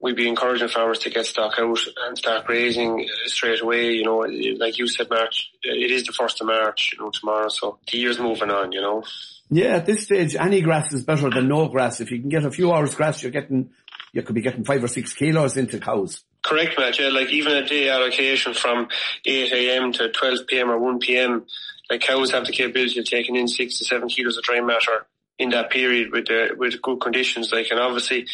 we'd 0.00 0.16
be 0.16 0.28
encouraging 0.28 0.68
farmers 0.68 1.00
to 1.00 1.10
get 1.10 1.26
stock 1.26 1.54
out 1.58 1.78
and 2.06 2.16
start 2.16 2.46
grazing 2.46 3.00
uh, 3.00 3.28
straight 3.28 3.60
away. 3.60 3.92
You 3.92 4.04
know, 4.04 4.18
like 4.58 4.78
you 4.78 4.86
said, 4.86 5.10
March, 5.10 5.50
uh, 5.66 5.72
it 5.72 5.90
is 5.90 6.04
the 6.04 6.12
first 6.12 6.40
of 6.40 6.46
March, 6.46 6.90
you 6.92 7.02
know, 7.02 7.10
tomorrow. 7.10 7.48
So 7.48 7.78
the 7.90 7.98
year's 7.98 8.18
moving 8.18 8.50
on, 8.50 8.72
you 8.72 8.80
know. 8.80 9.02
Yeah, 9.50 9.76
at 9.76 9.86
this 9.86 10.04
stage, 10.04 10.36
any 10.36 10.60
grass 10.60 10.92
is 10.92 11.04
better 11.04 11.30
than 11.30 11.48
no 11.48 11.68
grass. 11.68 12.00
If 12.00 12.10
you 12.10 12.20
can 12.20 12.28
get 12.28 12.44
a 12.44 12.50
few 12.50 12.72
hours 12.72 12.94
grass, 12.94 13.22
you're 13.22 13.32
getting, 13.32 13.70
you 14.12 14.22
could 14.22 14.34
be 14.34 14.42
getting 14.42 14.64
five 14.64 14.84
or 14.84 14.88
six 14.88 15.14
kilos 15.14 15.56
into 15.56 15.80
cows. 15.80 16.22
Correct, 16.44 16.78
Matt. 16.78 16.98
Yeah, 16.98 17.08
like 17.08 17.30
even 17.30 17.52
a 17.52 17.66
day 17.66 17.88
allocation 17.88 18.54
from 18.54 18.88
8 19.24 19.52
a.m. 19.52 19.92
to 19.92 20.10
12 20.10 20.46
p.m. 20.46 20.70
or 20.70 20.78
1 20.78 20.98
p.m. 21.00 21.46
Like 21.90 22.02
cows 22.02 22.30
have 22.32 22.46
the 22.46 22.52
capability 22.52 23.00
of 23.00 23.06
taking 23.06 23.36
in 23.36 23.48
six 23.48 23.78
to 23.78 23.84
seven 23.84 24.08
kilos 24.08 24.36
of 24.36 24.44
dry 24.44 24.60
matter 24.60 25.06
in 25.38 25.50
that 25.50 25.70
period 25.70 26.10
with 26.12 26.26
the, 26.26 26.54
with 26.56 26.80
good 26.82 27.00
conditions. 27.00 27.52
Like, 27.52 27.68
and 27.70 27.80
obviously 27.80 28.26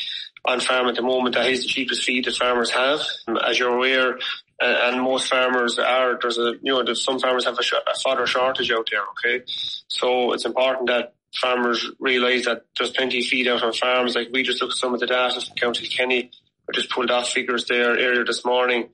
on 0.45 0.61
farm 0.61 0.89
at 0.89 0.95
the 0.95 1.03
moment, 1.03 1.35
that 1.35 1.51
is 1.51 1.63
the 1.63 1.69
cheapest 1.69 2.05
feed 2.05 2.25
that 2.27 2.37
farmers 2.37 2.71
have. 2.71 3.01
As 3.47 3.59
you're 3.59 3.75
aware, 3.75 4.19
uh, 4.61 4.77
and, 4.85 5.03
most 5.03 5.29
farmers 5.29 5.79
are, 5.79 6.19
there's 6.21 6.39
a, 6.39 6.55
you 6.63 6.85
know, 6.85 6.95
some 6.95 7.19
farmers 7.19 7.45
have 7.45 7.59
a, 7.59 7.63
sh- 7.63 7.73
a 7.75 7.99
fodder 8.01 8.27
shortage 8.27 8.71
out 8.71 8.89
there, 8.91 9.03
okay? 9.11 9.45
So 9.89 10.33
it's 10.33 10.45
important 10.45 10.89
that 10.89 11.15
farmers 11.41 11.91
realise 11.99 12.45
that 12.45 12.67
there's 12.79 12.93
plenty 12.93 13.21
of 13.21 13.27
feed 13.27 13.49
out 13.49 13.63
on 13.63 13.73
farms. 13.73 14.15
Like 14.15 14.29
we 14.33 14.43
just 14.43 14.63
looked 14.63 14.75
at 14.75 14.79
some 14.79 14.95
of 14.95 15.01
the 15.01 15.07
data 15.07 15.41
from 15.41 15.57
County 15.57 15.87
Kenny. 15.89 16.31
We 16.69 16.75
just 16.75 16.91
pulled 16.91 17.11
off 17.11 17.29
figures 17.29 17.65
there 17.67 17.91
earlier 17.91 18.25
this 18.25 18.45
morning 18.45 18.91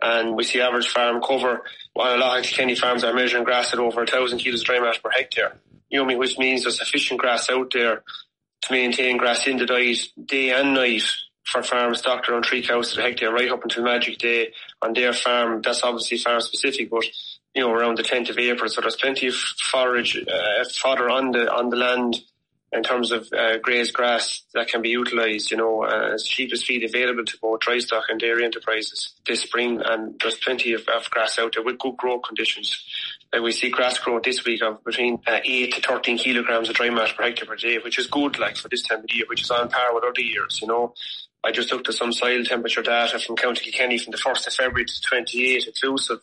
and 0.00 0.34
we 0.34 0.44
see 0.44 0.60
average 0.60 0.88
farm 0.88 1.22
cover 1.22 1.62
while 1.92 2.16
a 2.16 2.18
lot 2.18 2.38
of 2.38 2.46
Kenny 2.46 2.74
farms 2.74 3.04
are 3.04 3.12
measuring 3.12 3.44
grass 3.44 3.72
at 3.72 3.78
over 3.78 4.02
a 4.02 4.06
thousand 4.06 4.38
kilos 4.38 4.60
of 4.60 4.66
dry 4.66 4.80
matter 4.80 5.00
per 5.02 5.10
hectare. 5.10 5.58
You 5.90 5.98
know, 5.98 6.06
me, 6.06 6.16
which 6.16 6.38
means 6.38 6.62
there's 6.62 6.78
sufficient 6.78 7.20
grass 7.20 7.50
out 7.50 7.72
there 7.72 8.02
to 8.62 8.72
maintain 8.72 9.16
grass 9.16 9.46
in 9.46 9.56
the 9.56 9.66
diet 9.66 9.98
day 10.24 10.50
and 10.52 10.74
night 10.74 11.02
for 11.44 11.62
farms 11.62 11.98
stocked 11.98 12.28
around 12.28 12.44
three 12.44 12.62
cows 12.62 12.94
the 12.94 13.02
hectare 13.02 13.32
right 13.32 13.50
up 13.50 13.62
until 13.62 13.84
Magic 13.84 14.18
Day 14.18 14.52
on 14.80 14.92
their 14.92 15.12
farm. 15.12 15.60
That's 15.62 15.82
obviously 15.82 16.18
farm 16.18 16.40
specific, 16.40 16.90
but 16.90 17.04
you 17.54 17.62
know 17.62 17.72
around 17.72 17.98
the 17.98 18.02
10th 18.02 18.30
of 18.30 18.38
April, 18.38 18.68
so 18.68 18.80
there's 18.80 18.96
plenty 18.96 19.26
of 19.26 19.34
forage 19.34 20.16
uh, 20.16 20.64
fodder 20.80 21.10
on 21.10 21.32
the 21.32 21.52
on 21.52 21.70
the 21.70 21.76
land 21.76 22.22
in 22.72 22.82
terms 22.82 23.12
of 23.12 23.28
uh, 23.32 23.58
grazed 23.58 23.92
grass 23.92 24.42
that 24.54 24.68
can 24.68 24.80
be 24.80 24.88
utilised, 24.88 25.50
you 25.50 25.58
know, 25.58 25.84
uh, 25.84 26.12
as 26.14 26.24
cheapest 26.24 26.64
feed 26.64 26.82
available 26.82 27.24
to 27.24 27.36
both 27.40 27.60
dry 27.60 27.78
stock 27.78 28.04
and 28.08 28.18
dairy 28.18 28.44
enterprises 28.44 29.12
this 29.26 29.42
spring. 29.42 29.82
And 29.84 30.18
there's 30.20 30.38
plenty 30.38 30.72
of, 30.72 30.88
of 30.88 31.08
grass 31.10 31.38
out 31.38 31.52
there 31.52 31.62
with 31.62 31.78
good 31.78 31.98
growth 31.98 32.22
conditions. 32.26 32.82
We 33.40 33.52
see 33.52 33.70
grass 33.70 33.98
growth 33.98 34.24
this 34.24 34.44
week 34.44 34.62
of 34.62 34.84
between 34.84 35.18
uh, 35.26 35.40
8 35.42 35.74
to 35.74 35.80
13 35.80 36.18
kilograms 36.18 36.68
of 36.68 36.74
dry 36.74 36.90
matter 36.90 37.14
per 37.14 37.24
hectare 37.24 37.46
per 37.46 37.56
day, 37.56 37.78
which 37.78 37.98
is 37.98 38.06
good, 38.06 38.38
like 38.38 38.56
for 38.56 38.68
this 38.68 38.82
time 38.82 39.00
of 39.00 39.06
year, 39.10 39.24
which 39.28 39.42
is 39.42 39.50
on 39.50 39.70
par 39.70 39.94
with 39.94 40.04
other 40.04 40.20
years, 40.20 40.58
you 40.60 40.68
know. 40.68 40.94
I 41.42 41.50
just 41.50 41.72
looked 41.72 41.88
at 41.88 41.94
some 41.94 42.12
soil 42.12 42.44
temperature 42.44 42.82
data 42.82 43.18
from 43.18 43.36
County 43.36 43.64
Kilkenny 43.64 43.98
from 43.98 44.12
the 44.12 44.18
1st 44.18 44.46
of 44.46 44.52
February 44.54 44.84
to 44.84 45.00
28 45.00 45.66
inclusive 45.66 46.18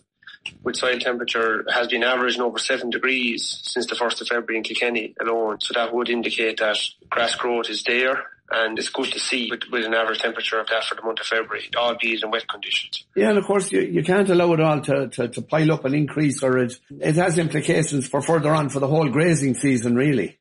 with 0.63 0.75
soil 0.75 0.99
temperature 0.99 1.65
has 1.73 1.87
been 1.87 2.03
averaging 2.03 2.41
over 2.41 2.57
seven 2.57 2.89
degrees 2.89 3.59
since 3.63 3.85
the 3.87 3.95
1st 3.95 4.21
of 4.21 4.27
February 4.27 4.57
in 4.57 4.63
Kilkenny 4.63 5.15
alone. 5.19 5.59
So 5.59 5.73
that 5.73 5.93
would 5.93 6.09
indicate 6.09 6.59
that 6.59 6.77
grass 7.09 7.35
growth 7.35 7.69
is 7.69 7.83
there 7.83 8.23
and 8.51 8.77
it's 8.77 8.89
good 8.89 9.11
to 9.11 9.19
see 9.19 9.47
with, 9.49 9.61
with, 9.71 9.85
an 9.85 9.93
average 9.93 10.19
temperature 10.19 10.59
of 10.59 10.67
that 10.67 10.83
for 10.83 10.95
the 10.95 11.01
month 11.01 11.19
of 11.19 11.25
February, 11.25 11.69
all 11.77 11.89
albeit 11.89 12.23
in 12.23 12.31
wet 12.31 12.47
conditions. 12.47 13.05
Yeah, 13.15 13.29
and 13.29 13.37
of 13.37 13.45
course 13.45 13.71
you, 13.71 13.81
you 13.81 14.03
can't 14.03 14.29
allow 14.29 14.53
it 14.53 14.59
all 14.59 14.81
to, 14.81 15.07
to, 15.09 15.27
to 15.27 15.41
pile 15.41 15.71
up 15.71 15.85
and 15.85 15.95
increase 15.95 16.41
or 16.43 16.57
it, 16.57 16.79
it 16.99 17.15
has 17.15 17.37
implications 17.37 18.07
for 18.07 18.21
further 18.21 18.53
on 18.53 18.69
for 18.69 18.79
the 18.79 18.87
whole 18.87 19.09
grazing 19.09 19.55
season 19.55 19.95
really. 19.95 20.39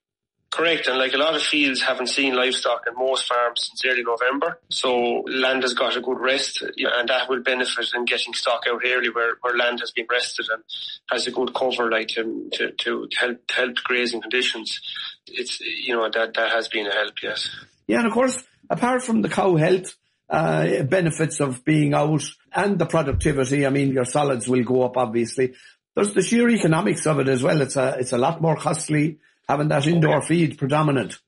Correct, 0.50 0.86
and 0.86 0.98
like 0.98 1.12
a 1.12 1.18
lot 1.18 1.36
of 1.36 1.42
fields 1.42 1.82
haven't 1.82 2.06
seen 2.06 2.34
livestock 2.34 2.84
in 2.86 2.94
most 2.96 3.28
farms 3.28 3.68
since 3.68 3.84
early 3.84 4.02
November, 4.02 4.58
so 4.70 5.22
land 5.26 5.62
has 5.62 5.74
got 5.74 5.94
a 5.94 6.00
good 6.00 6.18
rest, 6.18 6.62
and 6.62 7.08
that 7.08 7.28
will 7.28 7.42
benefit 7.42 7.90
in 7.94 8.06
getting 8.06 8.32
stock 8.32 8.62
out 8.66 8.80
early 8.82 9.10
where, 9.10 9.34
where 9.42 9.54
land 9.54 9.80
has 9.80 9.90
been 9.90 10.06
rested 10.10 10.46
and 10.50 10.64
has 11.10 11.26
a 11.26 11.32
good 11.32 11.52
cover, 11.52 11.90
like 11.90 12.08
to 12.08 12.48
to, 12.54 12.72
to 12.72 13.08
help 13.20 13.38
help 13.50 13.76
grazing 13.84 14.22
conditions. 14.22 14.80
It's 15.26 15.60
you 15.60 15.94
know 15.94 16.08
that 16.10 16.32
that 16.32 16.50
has 16.50 16.66
been 16.68 16.86
a 16.86 16.94
help, 16.94 17.22
yes. 17.22 17.50
Yeah, 17.88 17.98
and 17.98 18.06
of 18.06 18.12
course, 18.12 18.40
apart 18.70 19.02
from 19.02 19.22
the 19.22 19.28
cow 19.28 19.56
health, 19.56 19.96
uh, 20.30 20.82
benefits 20.82 21.40
of 21.40 21.64
being 21.64 21.94
out 21.94 22.22
and 22.54 22.78
the 22.78 22.86
productivity. 22.86 23.66
I 23.66 23.70
mean, 23.70 23.92
your 23.92 24.04
solids 24.04 24.46
will 24.46 24.62
go 24.62 24.82
up, 24.82 24.96
obviously. 24.96 25.54
There's 25.96 26.14
the 26.14 26.22
sheer 26.22 26.48
economics 26.50 27.06
of 27.06 27.18
it 27.18 27.28
as 27.28 27.42
well. 27.42 27.60
It's 27.60 27.76
a, 27.76 27.96
it's 27.98 28.12
a 28.12 28.18
lot 28.18 28.40
more 28.40 28.56
costly 28.56 29.18
having 29.48 29.68
that 29.68 29.86
indoor 29.86 30.20
feed 30.22 30.58
predominant. 30.58 31.18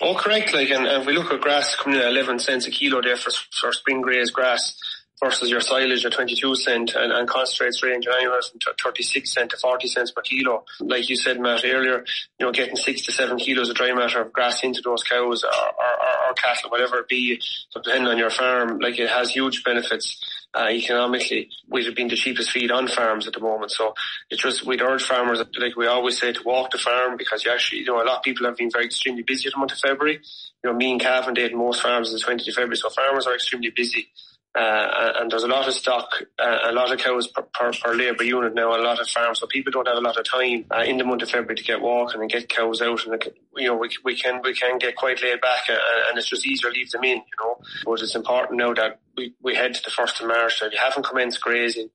Oh, 0.00 0.14
correct. 0.14 0.52
Like, 0.52 0.70
and, 0.70 0.86
and 0.86 1.02
if 1.02 1.06
we 1.06 1.12
look 1.12 1.30
at 1.30 1.40
grass 1.40 1.76
coming 1.76 1.98
in 1.98 2.04
at 2.04 2.10
11 2.10 2.40
cents 2.40 2.66
a 2.66 2.70
kilo 2.70 3.00
there 3.02 3.16
for, 3.16 3.30
for 3.52 3.72
spring 3.72 4.00
grazed 4.00 4.32
grass 4.32 4.76
versus 5.22 5.50
your 5.50 5.60
silage 5.60 6.04
at 6.04 6.12
22 6.12 6.54
cent 6.56 6.94
and, 6.94 7.12
and 7.12 7.28
concentrates 7.28 7.82
range 7.82 8.06
anywhere 8.06 8.40
from 8.42 8.60
36 8.82 9.32
cent 9.32 9.50
to 9.50 9.56
40 9.56 9.88
cents 9.88 10.10
per 10.10 10.22
kilo. 10.22 10.64
Like 10.80 11.08
you 11.08 11.16
said, 11.16 11.40
Matt, 11.40 11.64
earlier, 11.64 12.04
you 12.38 12.46
know, 12.46 12.52
getting 12.52 12.76
six 12.76 13.02
to 13.06 13.12
seven 13.12 13.38
kilos 13.38 13.70
of 13.70 13.76
dry 13.76 13.92
matter 13.92 14.20
of 14.20 14.32
grass 14.32 14.62
into 14.62 14.82
those 14.82 15.02
cows 15.02 15.42
or, 15.44 15.50
or, 15.50 16.28
or 16.28 16.34
cattle, 16.34 16.70
whatever 16.70 16.98
it 16.98 17.08
be, 17.08 17.40
depending 17.74 18.08
on 18.08 18.18
your 18.18 18.30
farm, 18.30 18.78
like 18.78 18.98
it 18.98 19.08
has 19.08 19.30
huge 19.30 19.64
benefits 19.64 20.22
uh, 20.54 20.68
economically 20.70 21.50
have 21.84 21.94
been 21.94 22.08
the 22.08 22.16
cheapest 22.16 22.50
feed 22.50 22.70
on 22.70 22.88
farms 22.88 23.26
at 23.26 23.32
the 23.32 23.40
moment. 23.40 23.70
So 23.70 23.94
it's 24.30 24.42
just, 24.42 24.64
we'd 24.66 24.82
urge 24.82 25.04
farmers, 25.04 25.42
like 25.58 25.76
we 25.76 25.86
always 25.86 26.18
say, 26.18 26.32
to 26.32 26.42
walk 26.42 26.70
the 26.70 26.78
farm 26.78 27.16
because 27.16 27.44
you 27.44 27.50
actually, 27.50 27.80
you 27.80 27.86
know, 27.86 28.02
a 28.02 28.04
lot 28.04 28.18
of 28.18 28.22
people 28.22 28.46
have 28.46 28.56
been 28.56 28.70
very 28.70 28.86
extremely 28.86 29.22
busy 29.22 29.48
at 29.48 29.52
the 29.52 29.58
month 29.58 29.72
of 29.72 29.78
February. 29.78 30.20
You 30.64 30.70
know, 30.70 30.76
me 30.76 30.92
and 30.92 31.00
Cavan 31.00 31.34
did 31.34 31.54
most 31.54 31.82
farms 31.82 32.10
in 32.10 32.14
the 32.14 32.20
20th 32.22 32.48
of 32.48 32.54
February, 32.54 32.76
so 32.76 32.90
farmers 32.90 33.26
are 33.26 33.34
extremely 33.34 33.70
busy. 33.70 34.08
Uh, 34.56 35.12
and 35.20 35.30
there's 35.30 35.42
a 35.42 35.48
lot 35.48 35.68
of 35.68 35.74
stock, 35.74 36.08
uh, 36.38 36.58
a 36.64 36.72
lot 36.72 36.90
of 36.90 36.98
cows 36.98 37.26
per, 37.26 37.42
per, 37.42 37.72
per 37.72 37.94
labour 37.94 38.24
unit 38.24 38.54
now, 38.54 38.74
a 38.74 38.80
lot 38.80 38.98
of 38.98 39.06
farms. 39.08 39.40
So 39.40 39.46
people 39.46 39.70
don't 39.70 39.86
have 39.86 39.98
a 39.98 40.00
lot 40.00 40.18
of 40.18 40.24
time 40.24 40.64
uh, 40.70 40.80
in 40.80 40.96
the 40.96 41.04
month 41.04 41.22
of 41.22 41.30
February 41.30 41.56
to 41.56 41.62
get 41.62 41.82
walking 41.82 42.22
and 42.22 42.30
get 42.30 42.48
cows 42.48 42.80
out. 42.80 43.06
And 43.06 43.22
you 43.56 43.68
know, 43.68 43.76
we, 43.76 43.90
we 44.02 44.16
can 44.16 44.40
we 44.42 44.54
can 44.54 44.78
get 44.78 44.96
quite 44.96 45.22
laid 45.22 45.42
back, 45.42 45.68
uh, 45.68 45.76
and 46.08 46.16
it's 46.16 46.30
just 46.30 46.46
easier 46.46 46.70
to 46.70 46.76
leave 46.76 46.90
them 46.90 47.04
in. 47.04 47.18
You 47.18 47.38
know, 47.38 47.60
but 47.84 48.00
it's 48.00 48.14
important 48.14 48.58
now 48.58 48.72
that 48.72 49.00
we, 49.14 49.34
we 49.42 49.54
head 49.54 49.74
to 49.74 49.82
the 49.84 49.90
first 49.90 50.20
of 50.20 50.28
March. 50.28 50.60
That 50.60 50.72
you 50.72 50.78
haven't 50.80 51.04
commenced 51.04 51.42
grazing, 51.42 51.90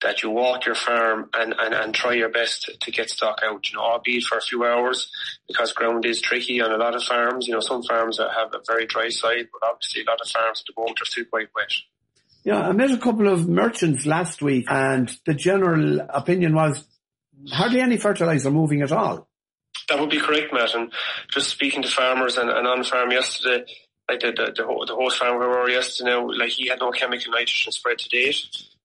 that 0.00 0.22
you 0.22 0.30
walk 0.30 0.64
your 0.64 0.74
farm 0.74 1.28
and, 1.34 1.54
and, 1.58 1.74
and 1.74 1.94
try 1.94 2.14
your 2.14 2.28
best 2.28 2.62
to, 2.64 2.78
to 2.78 2.90
get 2.90 3.10
stock 3.10 3.40
out, 3.44 3.68
you 3.68 3.76
know, 3.76 3.82
albeit 3.82 4.24
for 4.24 4.38
a 4.38 4.42
few 4.42 4.64
hours 4.64 5.10
because 5.46 5.72
ground 5.72 6.04
is 6.04 6.20
tricky 6.20 6.60
on 6.60 6.72
a 6.72 6.76
lot 6.76 6.94
of 6.94 7.02
farms. 7.02 7.46
You 7.46 7.54
know, 7.54 7.60
some 7.60 7.82
farms 7.82 8.18
have 8.18 8.54
a 8.54 8.60
very 8.66 8.86
dry 8.86 9.08
side, 9.08 9.48
but 9.52 9.68
obviously 9.68 10.02
a 10.02 10.10
lot 10.10 10.20
of 10.20 10.30
farms 10.30 10.62
at 10.62 10.74
the 10.74 10.80
moment 10.80 11.02
are 11.02 11.04
still 11.04 11.24
quite 11.24 11.48
wet. 11.54 11.72
Yeah, 12.44 12.60
I 12.60 12.72
met 12.72 12.90
a 12.90 12.98
couple 12.98 13.28
of 13.28 13.48
merchants 13.48 14.06
last 14.06 14.40
week 14.42 14.66
and 14.70 15.10
the 15.26 15.34
general 15.34 16.00
opinion 16.08 16.54
was 16.54 16.86
hardly 17.50 17.80
any 17.80 17.96
fertilizer 17.96 18.50
moving 18.50 18.82
at 18.82 18.92
all. 18.92 19.28
That 19.88 20.00
would 20.00 20.10
be 20.10 20.20
correct, 20.20 20.52
Matt. 20.52 20.74
And 20.74 20.92
just 21.30 21.48
speaking 21.50 21.82
to 21.82 21.88
farmers 21.88 22.36
and, 22.36 22.50
and 22.50 22.66
on 22.66 22.84
farm 22.84 23.10
yesterday, 23.10 23.64
like 24.08 24.20
the, 24.20 24.32
the, 24.32 24.52
the, 24.56 24.84
the 24.86 24.94
host 24.94 25.18
farmer 25.18 25.38
we 25.38 25.46
were 25.46 25.68
yesterday 25.68 26.10
now, 26.10 26.30
like 26.30 26.50
he 26.50 26.68
had 26.68 26.80
no 26.80 26.90
chemical 26.90 27.32
nitrogen 27.32 27.72
spread 27.72 27.98
to 27.98 28.08
date. 28.08 28.36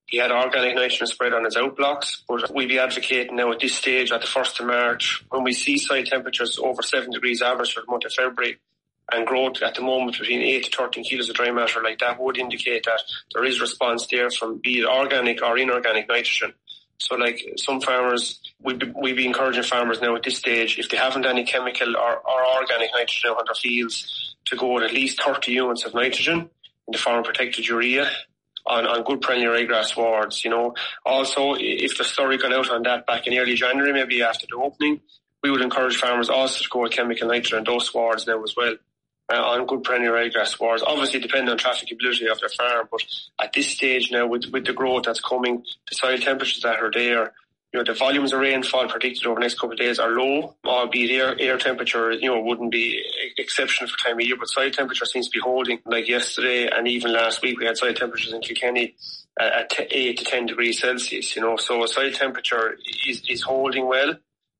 he 0.06 0.18
had 0.18 0.30
organic 0.30 0.74
nitrogen 0.74 1.06
spread 1.06 1.32
on 1.32 1.44
his 1.44 1.56
outblocks, 1.56 2.22
but 2.28 2.54
we'd 2.54 2.68
be 2.68 2.78
advocating 2.78 3.36
now 3.36 3.50
at 3.52 3.60
this 3.60 3.74
stage, 3.74 4.12
at 4.12 4.20
the 4.20 4.26
1st 4.26 4.60
of 4.60 4.66
March, 4.66 5.24
when 5.30 5.42
we 5.42 5.52
see 5.52 5.78
soil 5.78 6.04
temperatures 6.04 6.58
over 6.58 6.82
7 6.82 7.10
degrees 7.10 7.42
average 7.42 7.72
for 7.72 7.80
the 7.80 7.90
month 7.90 8.04
of 8.04 8.12
February, 8.12 8.58
and 9.14 9.26
growth 9.26 9.62
at 9.62 9.74
the 9.74 9.82
moment 9.82 10.18
between 10.18 10.42
8 10.42 10.64
to 10.64 10.76
13 10.76 11.04
kilos 11.04 11.28
of 11.28 11.36
dry 11.36 11.50
matter 11.50 11.82
like 11.82 11.98
that 12.00 12.20
would 12.20 12.38
indicate 12.38 12.84
that 12.84 13.00
there 13.32 13.44
is 13.44 13.60
response 13.60 14.06
there 14.10 14.30
from 14.30 14.58
be 14.58 14.80
it 14.80 14.86
organic 14.86 15.42
or 15.42 15.56
inorganic 15.58 16.08
nitrogen. 16.08 16.54
So 16.98 17.16
like 17.16 17.40
some 17.56 17.80
farmers, 17.80 18.40
we'd 18.60 18.78
be, 18.78 18.92
we'd 18.94 19.16
be 19.16 19.26
encouraging 19.26 19.64
farmers 19.64 20.00
now 20.00 20.14
at 20.16 20.22
this 20.22 20.38
stage, 20.38 20.78
if 20.78 20.88
they 20.88 20.96
haven't 20.96 21.26
any 21.26 21.44
chemical 21.44 21.96
or, 21.96 22.16
or 22.18 22.60
organic 22.60 22.90
nitrogen 22.92 23.30
on 23.30 23.44
their 23.46 23.54
fields, 23.54 24.36
to 24.46 24.56
go 24.56 24.78
at 24.78 24.84
at 24.84 24.92
least 24.92 25.22
30 25.22 25.52
units 25.52 25.84
of 25.84 25.94
nitrogen 25.94 26.40
in 26.40 26.92
the 26.92 26.98
farm 26.98 27.24
protected 27.24 27.66
urea 27.66 28.10
on, 28.66 28.86
on 28.86 29.02
good 29.04 29.20
perennial 29.20 29.52
ryegrass 29.52 29.86
swards, 29.86 30.44
you 30.44 30.50
know. 30.50 30.74
Also, 31.04 31.54
if 31.58 31.98
the 31.98 32.04
story 32.04 32.38
gone 32.38 32.52
out 32.52 32.70
on 32.70 32.82
that 32.82 33.06
back 33.06 33.26
in 33.26 33.36
early 33.36 33.54
January, 33.54 33.92
maybe 33.92 34.22
after 34.22 34.46
the 34.48 34.56
opening, 34.56 35.00
we 35.42 35.50
would 35.50 35.60
encourage 35.60 35.96
farmers 35.96 36.30
also 36.30 36.62
to 36.62 36.70
go 36.70 36.80
with 36.80 36.92
chemical 36.92 37.28
nitrogen 37.28 37.58
on 37.58 37.64
those 37.64 37.86
swards 37.86 38.26
now 38.26 38.42
as 38.42 38.54
well. 38.56 38.76
Uh, 39.32 39.40
on 39.40 39.66
good 39.66 39.82
perennial 39.82 40.12
ryegrass 40.12 40.48
swards, 40.48 40.82
obviously 40.86 41.18
depending 41.18 41.48
on 41.48 41.56
trafficability 41.56 42.30
of 42.30 42.38
their 42.40 42.48
farm, 42.50 42.86
but 42.90 43.00
at 43.40 43.50
this 43.54 43.68
stage 43.68 44.10
now 44.12 44.26
with, 44.26 44.44
with 44.52 44.66
the 44.66 44.72
growth 44.74 45.04
that's 45.04 45.20
coming, 45.20 45.64
the 45.88 45.94
soil 45.94 46.18
temperatures 46.18 46.60
that 46.62 46.78
are 46.78 46.90
there, 46.90 47.32
you 47.72 47.80
know, 47.80 47.84
the 47.84 47.98
volumes 47.98 48.34
of 48.34 48.40
rainfall 48.40 48.86
predicted 48.86 49.26
over 49.26 49.36
the 49.36 49.40
next 49.40 49.54
couple 49.54 49.72
of 49.72 49.78
days 49.78 49.98
are 49.98 50.10
low, 50.10 50.54
albeit 50.64 51.10
air, 51.10 51.34
air 51.40 51.56
temperature, 51.56 52.12
you 52.12 52.28
know, 52.28 52.40
wouldn't 52.40 52.70
be 52.70 53.02
exceptional 53.38 53.90
for 53.90 53.96
time 53.98 54.20
of 54.20 54.26
year, 54.26 54.36
but 54.38 54.48
soil 54.48 54.70
temperature 54.70 55.06
seems 55.06 55.26
to 55.26 55.32
be 55.32 55.40
holding 55.40 55.80
like 55.86 56.06
yesterday 56.06 56.68
and 56.68 56.86
even 56.86 57.10
last 57.12 57.40
week 57.40 57.58
we 57.58 57.64
had 57.64 57.78
soil 57.78 57.94
temperatures 57.94 58.32
in 58.32 58.42
Kilkenny 58.42 58.94
at 59.40 59.72
8 59.90 60.18
to 60.18 60.24
10 60.24 60.46
degrees 60.46 60.80
Celsius, 60.80 61.34
you 61.34 61.42
know, 61.42 61.56
so 61.56 61.84
soil 61.86 62.12
temperature 62.12 62.76
is, 63.08 63.22
is 63.28 63.42
holding 63.42 63.88
well. 63.88 64.14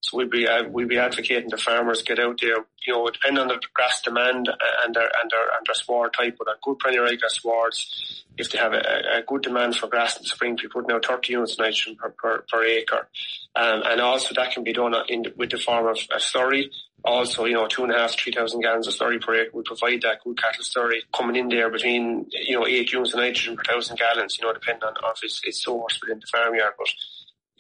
So 0.05 0.19
we'd 0.19 0.29
be 0.29 0.47
uh, 0.47 0.65
we'd 0.65 0.91
be 0.91 0.99
advocating 0.99 1.49
the 1.49 1.57
farmers 1.57 2.03
get 2.03 2.19
out 2.19 2.39
there. 2.39 2.59
You 2.87 2.93
know, 2.93 3.09
depending 3.09 3.41
on 3.41 3.49
the 3.49 3.59
grass 3.73 4.03
demand 4.03 4.51
and 4.85 4.95
their 4.95 5.11
and 5.23 5.31
their 5.31 5.47
and 5.57 5.67
their 5.67 5.75
sward 5.75 6.13
type, 6.13 6.37
but 6.39 6.47
on 6.47 6.57
good 6.63 6.79
perennial 6.79 7.07
ryegrass 7.07 7.41
swards, 7.41 8.23
if 8.37 8.51
they 8.51 8.59
have 8.59 8.75
a, 8.75 8.83
a, 9.17 9.23
good 9.27 9.41
demand 9.41 9.77
for 9.77 9.87
grass 9.87 10.19
in 10.19 10.25
the 10.25 10.29
spring, 10.29 10.57
be 10.57 10.69
putting 10.69 10.95
out 10.95 11.07
30 11.07 11.33
units 11.33 11.59
nitrogen 11.59 11.97
per, 11.97 12.11
per, 12.11 12.45
per 12.53 12.65
acre, 12.65 13.09
um, 13.57 13.83
and 13.87 14.03
also 14.03 14.35
that 14.35 14.53
can 14.53 14.63
be 14.63 14.75
done 14.75 14.95
in 15.09 15.25
with 15.39 15.51
the 15.51 15.57
form 15.57 15.87
of 15.87 15.97
a 16.13 16.19
slurry. 16.19 16.67
Also, 17.03 17.47
you 17.47 17.55
know, 17.55 17.67
two 17.67 17.85
and 17.85 17.93
a 17.95 17.99
half, 17.99 18.15
three 18.15 18.33
thousand 18.33 18.61
gallons 18.61 18.87
of 18.87 18.93
slurry 18.93 19.19
per 19.19 19.35
acre 19.35 19.51
would 19.55 19.65
provide 19.65 20.03
that 20.03 20.23
good 20.23 20.39
cattle 20.39 20.65
slurry 20.65 20.99
coming 21.17 21.37
in 21.37 21.49
there 21.49 21.71
between 21.71 22.27
you 22.31 22.59
know 22.59 22.67
eight 22.67 22.93
units 22.93 23.15
of 23.15 23.21
nitrogen 23.21 23.57
per 23.57 23.65
thousand 23.65 23.99
gallons. 23.99 24.37
You 24.39 24.47
know, 24.47 24.53
depending 24.53 24.85
on 24.85 25.13
if 25.15 25.21
it's, 25.23 25.41
it's 25.45 25.67
sourced 25.67 25.99
within 26.03 26.21
the 26.21 26.27
farmyard, 26.31 26.75
but 26.77 26.89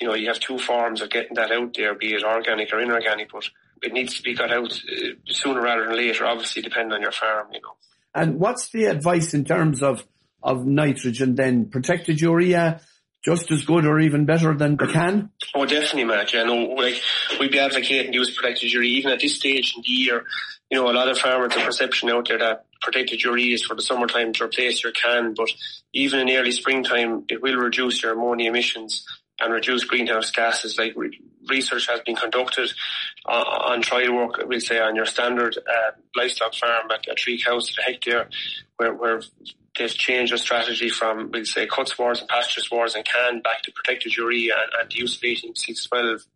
you 0.00 0.08
know, 0.08 0.14
you 0.14 0.28
have 0.28 0.40
two 0.40 0.58
forms 0.58 1.00
of 1.00 1.10
getting 1.10 1.34
that 1.34 1.52
out 1.52 1.74
there, 1.74 1.94
be 1.94 2.14
it 2.14 2.24
organic 2.24 2.72
or 2.72 2.80
inorganic, 2.80 3.30
but 3.32 3.44
it 3.82 3.92
needs 3.92 4.16
to 4.16 4.22
be 4.22 4.34
got 4.34 4.52
out 4.52 4.72
uh, 4.72 5.08
sooner 5.26 5.60
rather 5.60 5.86
than 5.86 5.96
later, 5.96 6.26
obviously 6.26 6.62
depending 6.62 6.92
on 6.92 7.02
your 7.02 7.12
farm, 7.12 7.48
you 7.52 7.60
know. 7.60 7.76
And 8.14 8.38
what's 8.38 8.70
the 8.70 8.84
advice 8.84 9.34
in 9.34 9.44
terms 9.44 9.82
of, 9.82 10.06
of 10.42 10.64
nitrogen 10.64 11.34
then? 11.34 11.68
Protected 11.68 12.20
urea, 12.20 12.80
just 13.24 13.50
as 13.50 13.64
good 13.64 13.86
or 13.86 14.00
even 14.00 14.24
better 14.24 14.54
than 14.54 14.76
the 14.76 14.86
CAN? 14.86 15.30
Oh, 15.54 15.64
definitely, 15.64 16.04
Matt. 16.04 16.32
Yeah, 16.32 16.44
no, 16.44 16.54
like 16.54 17.00
we'd 17.40 17.50
be 17.50 17.58
advocating 17.58 18.12
use 18.12 18.36
protected 18.36 18.72
urea 18.72 18.98
even 18.98 19.12
at 19.12 19.20
this 19.20 19.36
stage 19.36 19.74
in 19.76 19.82
the 19.82 19.92
year. 19.92 20.24
You 20.70 20.78
know, 20.78 20.90
a 20.90 20.92
lot 20.92 21.08
of 21.08 21.18
farmers 21.18 21.54
have 21.54 21.66
perception 21.66 22.10
out 22.10 22.28
there 22.28 22.38
that 22.38 22.66
protected 22.82 23.22
urea 23.22 23.54
is 23.54 23.64
for 23.64 23.74
the 23.74 23.82
summertime 23.82 24.32
to 24.34 24.44
replace 24.44 24.82
your 24.82 24.92
CAN, 24.92 25.34
but 25.34 25.48
even 25.92 26.20
in 26.20 26.36
early 26.36 26.52
springtime, 26.52 27.24
it 27.28 27.42
will 27.42 27.56
reduce 27.56 28.02
your 28.02 28.12
ammonia 28.12 28.48
emissions 28.48 29.06
and 29.40 29.52
reduce 29.52 29.84
greenhouse 29.84 30.30
gases. 30.30 30.78
Like 30.78 30.92
re- 30.96 31.20
research 31.48 31.88
has 31.88 32.00
been 32.00 32.16
conducted 32.16 32.72
uh, 33.26 33.30
on 33.30 33.82
trial 33.82 34.14
work, 34.14 34.42
we'll 34.46 34.60
say, 34.60 34.78
on 34.80 34.96
your 34.96 35.06
standard 35.06 35.56
uh, 35.58 35.90
livestock 36.16 36.54
farm 36.54 36.90
at, 36.90 37.08
at 37.08 37.18
three 37.18 37.40
cows 37.40 37.72
the 37.74 37.82
hectare, 37.82 38.28
where, 38.76 38.94
where 38.94 39.22
they've 39.78 39.92
changed 39.94 40.32
their 40.32 40.38
strategy 40.38 40.88
from, 40.88 41.30
we'll 41.32 41.44
say, 41.44 41.66
cut 41.66 41.88
swards 41.88 42.20
and 42.20 42.28
pasture 42.28 42.60
swards 42.60 42.94
and 42.94 43.04
CAN 43.04 43.40
back 43.40 43.62
to 43.62 43.72
protected 43.72 44.16
urea 44.16 44.54
and, 44.54 44.72
and 44.80 44.90
the 44.90 44.96
use 44.96 45.16
of 45.16 45.24
18612. 45.24 46.26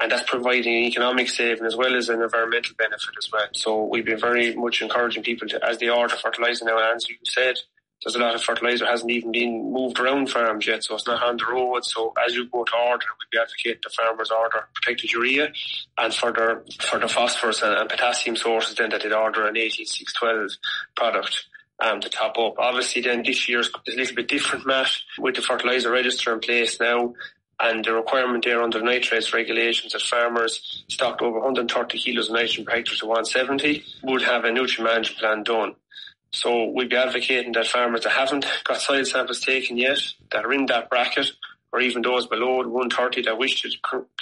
And 0.00 0.12
that's 0.12 0.30
providing 0.30 0.74
an 0.76 0.84
economic 0.84 1.28
saving 1.28 1.66
as 1.66 1.74
well 1.74 1.96
as 1.96 2.08
an 2.08 2.22
environmental 2.22 2.74
benefit 2.78 3.14
as 3.18 3.32
well. 3.32 3.48
So 3.52 3.84
we've 3.84 4.04
been 4.04 4.20
very 4.20 4.54
much 4.54 4.80
encouraging 4.80 5.24
people 5.24 5.48
to, 5.48 5.64
as 5.64 5.78
they 5.78 5.88
order 5.88 6.14
fertilizer 6.14 6.64
now, 6.64 6.78
and 6.78 6.96
as 6.96 7.08
you 7.08 7.16
said, 7.24 7.56
there's 8.02 8.14
a 8.14 8.18
lot 8.18 8.34
of 8.34 8.42
fertilizer 8.42 8.86
hasn't 8.86 9.10
even 9.10 9.32
been 9.32 9.72
moved 9.72 9.98
around 9.98 10.30
farms 10.30 10.66
yet, 10.66 10.84
so 10.84 10.94
it's 10.94 11.06
not 11.06 11.22
on 11.22 11.36
the 11.36 11.46
road. 11.46 11.84
So 11.84 12.12
as 12.24 12.34
you 12.34 12.46
go 12.46 12.64
to 12.64 12.76
order, 12.76 13.06
we'd 13.18 13.30
be 13.30 13.38
advocating 13.38 13.80
the 13.82 13.90
farmers 13.90 14.30
order 14.30 14.68
protected 14.74 15.12
urea 15.12 15.52
and 15.96 16.14
for 16.14 16.64
for 16.80 16.98
the 16.98 17.08
phosphorus 17.08 17.62
and, 17.62 17.74
and 17.74 17.88
potassium 17.88 18.36
sources 18.36 18.76
then 18.76 18.90
that 18.90 19.02
they'd 19.02 19.12
order 19.12 19.46
an 19.46 19.56
18612 19.56 20.52
product. 20.96 21.46
Um, 21.80 22.00
to 22.00 22.08
top 22.08 22.36
up. 22.38 22.54
Obviously 22.58 23.02
then 23.02 23.22
this 23.22 23.48
year's 23.48 23.70
a 23.70 23.92
little 23.92 24.16
bit 24.16 24.26
different, 24.26 24.66
Matt, 24.66 24.90
with 25.16 25.36
the 25.36 25.42
fertilizer 25.42 25.92
register 25.92 26.32
in 26.32 26.40
place 26.40 26.80
now 26.80 27.14
and 27.60 27.84
the 27.84 27.92
requirement 27.92 28.44
there 28.44 28.62
under 28.62 28.78
the 28.78 28.84
nitrates 28.84 29.32
regulations 29.32 29.92
that 29.92 30.02
farmers 30.02 30.84
stocked 30.88 31.22
over 31.22 31.38
130 31.38 31.98
kilos 31.98 32.28
of 32.28 32.34
nitrogen 32.34 32.64
per 32.64 32.72
hectare 32.72 32.96
to 32.96 33.06
170 33.06 33.84
would 34.04 34.22
have 34.22 34.44
a 34.44 34.52
nutrient 34.52 34.92
management 34.92 35.18
plan 35.18 35.42
done. 35.42 35.74
So 36.30 36.66
we'd 36.70 36.90
be 36.90 36.96
advocating 36.96 37.52
that 37.52 37.66
farmers 37.66 38.02
that 38.02 38.12
haven't 38.12 38.46
got 38.64 38.80
soil 38.80 39.04
samples 39.04 39.40
taken 39.40 39.76
yet, 39.78 39.98
that 40.30 40.44
are 40.44 40.52
in 40.52 40.66
that 40.66 40.90
bracket, 40.90 41.32
or 41.72 41.80
even 41.80 42.02
those 42.02 42.26
below 42.26 42.62
the 42.62 42.68
130 42.68 43.22
that 43.22 43.38
wish 43.38 43.62
to 43.62 43.70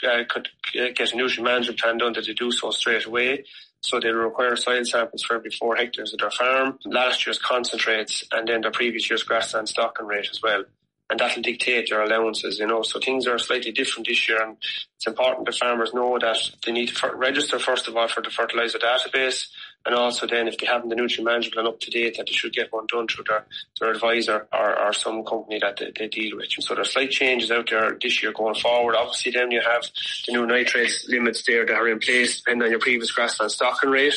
uh, 0.09 0.25
could 0.29 0.49
uh, 0.79 0.89
get 0.95 1.13
a 1.13 1.17
nutrient 1.17 1.45
management 1.45 1.81
plan 1.81 1.99
done, 1.99 2.13
that 2.13 2.27
they 2.27 2.33
do 2.33 2.51
so 2.51 2.71
straight 2.71 3.07
away. 3.07 3.45
So 3.81 4.01
they 4.01 4.09
require 4.09 4.57
soil 4.57 4.85
samples 4.85 5.23
for 5.23 5.37
every 5.37 5.51
four 5.51 5.77
hectares 5.77 6.13
of 6.13 6.19
their 6.19 6.31
farm, 6.31 6.79
last 6.85 7.27
year's 7.27 7.39
concentrates, 7.39 8.25
and 8.33 8.49
then 8.49 8.63
their 8.63 8.73
previous 8.73 9.09
year's 9.09 9.23
grassland 9.23 9.69
stocking 9.69 10.07
rate 10.07 10.29
as 10.31 10.43
well 10.43 10.65
and 11.09 11.21
that'll 11.21 11.43
dictate 11.43 11.89
your 11.89 12.03
allowances, 12.03 12.59
you 12.59 12.67
know. 12.67 12.83
So 12.83 12.99
things 12.99 13.27
are 13.27 13.39
slightly 13.39 13.73
different 13.73 14.09
this 14.09 14.29
year, 14.29 14.43
and 14.43 14.57
it's 14.97 15.07
important 15.07 15.47
that 15.47 15.55
farmers 15.55 15.95
know 15.95 16.19
that 16.19 16.39
they 16.65 16.73
need 16.73 16.89
to 16.89 17.11
register 17.15 17.59
first 17.59 17.87
of 17.87 17.97
all 17.97 18.09
for 18.09 18.23
the 18.23 18.31
fertilizer 18.31 18.79
database, 18.79 19.47
and 19.87 19.95
also 19.95 20.26
then 20.26 20.49
if 20.49 20.59
they 20.59 20.66
haven't 20.66 20.89
the 20.89 20.97
nutrient 20.97 21.24
management 21.24 21.55
plan 21.55 21.66
up 21.66 21.80
to 21.80 21.91
date, 21.91 22.16
that 22.16 22.26
they 22.26 22.32
should 22.32 22.53
get 22.53 22.72
one 22.72 22.87
done 22.89 23.07
through 23.07 23.24
their, 23.28 23.47
their 23.80 23.93
advisor 23.93 24.47
or, 24.53 24.78
or 24.80 24.93
some 24.93 25.24
company 25.24 25.61
that 25.61 25.76
they, 25.76 25.93
they 25.97 26.09
deal 26.09 26.37
with. 26.37 26.49
So 26.51 26.74
there's 26.74 26.93
slight 26.93 27.11
changes 27.11 27.51
out 27.51 27.70
there 27.70 27.97
this 28.03 28.22
year 28.22 28.32
going 28.32 28.57
forward. 28.57 28.97
Obviously, 28.97 29.32
then 29.32 29.51
you 29.51 29.61
have 29.61 29.82
the 30.26 30.32
new 30.32 30.47
nitrates 30.47 31.09
limits 31.09 31.45
there 31.47 31.64
that 31.64 31.74
are 31.74 31.89
in 31.89 32.01
place 32.01 32.39
depending 32.39 32.64
on 32.64 32.70
your 32.70 32.80
previous 32.80 33.12
grassland 33.12 33.53
stocking 33.53 33.91
rate. 33.91 34.14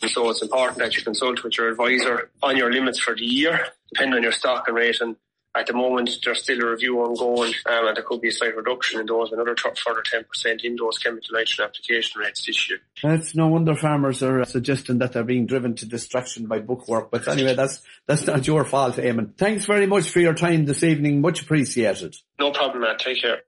And 0.00 0.10
so 0.10 0.30
it's 0.30 0.42
important 0.42 0.78
that 0.78 0.96
you 0.96 1.02
consult 1.02 1.44
with 1.44 1.58
your 1.58 1.68
advisor 1.68 2.30
on 2.42 2.56
your 2.56 2.72
limits 2.72 2.98
for 2.98 3.14
the 3.14 3.24
year, 3.24 3.66
depending 3.92 4.16
on 4.16 4.22
your 4.22 4.32
stocking 4.32 4.74
rate 4.74 5.00
and 5.00 5.16
at 5.56 5.66
the 5.66 5.72
moment, 5.72 6.10
there's 6.24 6.42
still 6.42 6.62
a 6.62 6.70
review 6.70 7.00
ongoing, 7.00 7.52
um, 7.66 7.88
and 7.88 7.96
there 7.96 8.04
could 8.04 8.20
be 8.20 8.28
a 8.28 8.32
slight 8.32 8.56
reduction 8.56 9.00
in 9.00 9.06
those, 9.06 9.32
another 9.32 9.54
t- 9.54 9.68
further 9.84 10.02
10% 10.02 10.64
in 10.64 10.76
those 10.76 10.98
chemical 10.98 11.28
nitrogen 11.32 11.64
application 11.64 12.20
rates 12.20 12.46
this 12.46 12.70
year. 12.70 12.78
It's 13.02 13.34
no 13.34 13.48
wonder 13.48 13.74
farmers 13.74 14.22
are 14.22 14.44
suggesting 14.44 14.98
that 14.98 15.12
they're 15.12 15.24
being 15.24 15.46
driven 15.46 15.74
to 15.76 15.86
distraction 15.86 16.46
by 16.46 16.60
bookwork. 16.60 17.10
But 17.10 17.26
anyway, 17.26 17.54
that's 17.54 17.82
that's 18.06 18.26
not 18.26 18.46
your 18.46 18.64
fault, 18.64 18.96
Eamon. 18.96 19.36
Thanks 19.36 19.66
very 19.66 19.86
much 19.86 20.10
for 20.10 20.20
your 20.20 20.34
time 20.34 20.66
this 20.66 20.84
evening. 20.84 21.20
Much 21.20 21.42
appreciated. 21.42 22.14
No 22.38 22.52
problem, 22.52 22.82
Matt. 22.82 23.00
Take 23.00 23.20
care. 23.20 23.40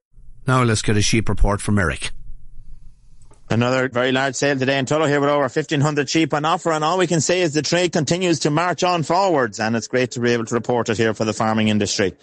Now 0.46 0.64
let's 0.64 0.82
get 0.82 0.96
a 0.96 1.02
sheep 1.02 1.28
report 1.28 1.60
from 1.60 1.78
Eric. 1.78 2.10
Another 3.52 3.86
very 3.90 4.12
large 4.12 4.34
sale 4.34 4.58
today 4.58 4.78
in 4.78 4.86
Tullow 4.86 5.06
here 5.06 5.20
with 5.20 5.28
over 5.28 5.42
1,500 5.42 6.08
sheep 6.08 6.32
on 6.32 6.46
offer. 6.46 6.72
And 6.72 6.82
all 6.82 6.96
we 6.96 7.06
can 7.06 7.20
say 7.20 7.42
is 7.42 7.52
the 7.52 7.60
trade 7.60 7.92
continues 7.92 8.38
to 8.40 8.50
march 8.50 8.82
on 8.82 9.02
forwards. 9.02 9.60
And 9.60 9.76
it's 9.76 9.88
great 9.88 10.12
to 10.12 10.20
be 10.20 10.30
able 10.30 10.46
to 10.46 10.54
report 10.54 10.88
it 10.88 10.96
here 10.96 11.12
for 11.12 11.26
the 11.26 11.34
farming 11.34 11.68
industry. 11.68 12.14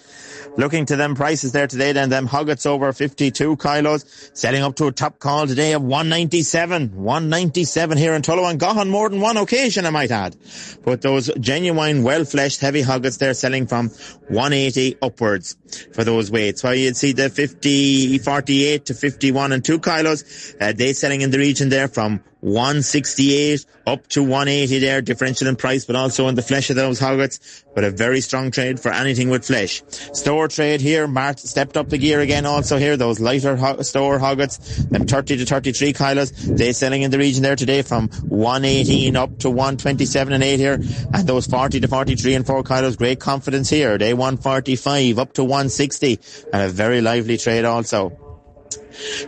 Looking 0.57 0.87
to 0.87 0.95
them 0.95 1.13
prices 1.13 1.51
there 1.51 1.67
today, 1.67 1.91
then 1.91 2.09
them 2.09 2.25
hoggets 2.25 2.65
over 2.65 2.91
52 2.91 3.57
kilos, 3.57 4.31
selling 4.33 4.63
up 4.63 4.75
to 4.77 4.87
a 4.87 4.91
top 4.91 5.19
call 5.19 5.45
today 5.45 5.73
of 5.73 5.83
197. 5.83 6.95
197 6.95 7.97
here 7.99 8.15
in 8.15 8.23
Tullow 8.23 8.49
and 8.49 8.59
got 8.59 8.77
on 8.77 8.89
more 8.89 9.07
than 9.07 9.21
one 9.21 9.37
occasion, 9.37 9.85
I 9.85 9.91
might 9.91 10.09
add. 10.09 10.35
But 10.83 11.03
those 11.03 11.29
genuine, 11.39 12.01
well-fleshed, 12.01 12.59
heavy 12.59 12.81
hoggets, 12.81 13.17
they're 13.17 13.35
selling 13.35 13.67
from 13.67 13.89
180 14.29 14.97
upwards 15.01 15.55
for 15.93 16.03
those 16.03 16.31
weights. 16.31 16.63
While 16.63 16.75
you'd 16.75 16.97
see 16.97 17.11
the 17.11 17.29
50, 17.29 18.17
48 18.17 18.85
to 18.85 18.93
51 18.95 19.51
and 19.51 19.63
2 19.63 19.79
kilos, 19.79 20.55
uh, 20.59 20.73
they 20.73 20.93
selling 20.93 21.18
selling 21.19 21.21
in 21.21 21.31
the 21.31 21.37
region 21.37 21.69
there 21.69 21.87
from 21.87 22.21
168 22.41 23.65
up 23.85 24.07
to 24.07 24.21
180 24.21 24.79
there, 24.79 25.01
differential 25.01 25.47
in 25.47 25.55
price, 25.55 25.85
but 25.85 25.95
also 25.95 26.27
in 26.29 26.35
the 26.35 26.41
flesh 26.41 26.69
of 26.69 26.75
those 26.77 26.99
hoggets. 26.99 27.65
But 27.75 27.83
a 27.83 27.91
very 27.91 28.21
strong 28.21 28.51
trade 28.51 28.79
for 28.79 28.91
anything 28.91 29.29
with 29.29 29.45
flesh. 29.45 29.83
Store 30.13 30.47
trade 30.47 30.79
here, 30.81 31.07
Mart 31.07 31.39
stepped 31.39 31.75
up 31.75 31.89
the 31.89 31.97
gear 31.97 32.21
again 32.21 32.45
also 32.45 32.77
here, 32.77 32.95
those 32.95 33.19
lighter 33.19 33.57
ho- 33.57 33.81
store 33.81 34.19
hoggets, 34.19 34.85
them 34.85 35.05
30 35.05 35.37
to 35.37 35.45
33 35.45 35.93
kilos, 35.93 36.31
they 36.31 36.71
selling 36.71 37.01
in 37.01 37.11
the 37.11 37.17
region 37.17 37.43
there 37.43 37.57
today 37.57 37.81
from 37.81 38.07
118 38.29 39.15
up 39.15 39.37
to 39.39 39.49
127 39.49 40.33
and 40.33 40.43
8 40.43 40.59
here. 40.59 40.79
And 41.13 41.27
those 41.27 41.47
40 41.47 41.81
to 41.81 41.87
43 41.87 42.35
and 42.35 42.45
4 42.45 42.63
kilos, 42.63 42.95
great 42.95 43.19
confidence 43.19 43.69
here. 43.69 43.97
They 43.97 44.13
145 44.13 45.19
up 45.19 45.33
to 45.33 45.43
160 45.43 46.19
and 46.53 46.61
a 46.61 46.69
very 46.69 47.01
lively 47.01 47.37
trade 47.37 47.65
also. 47.65 48.17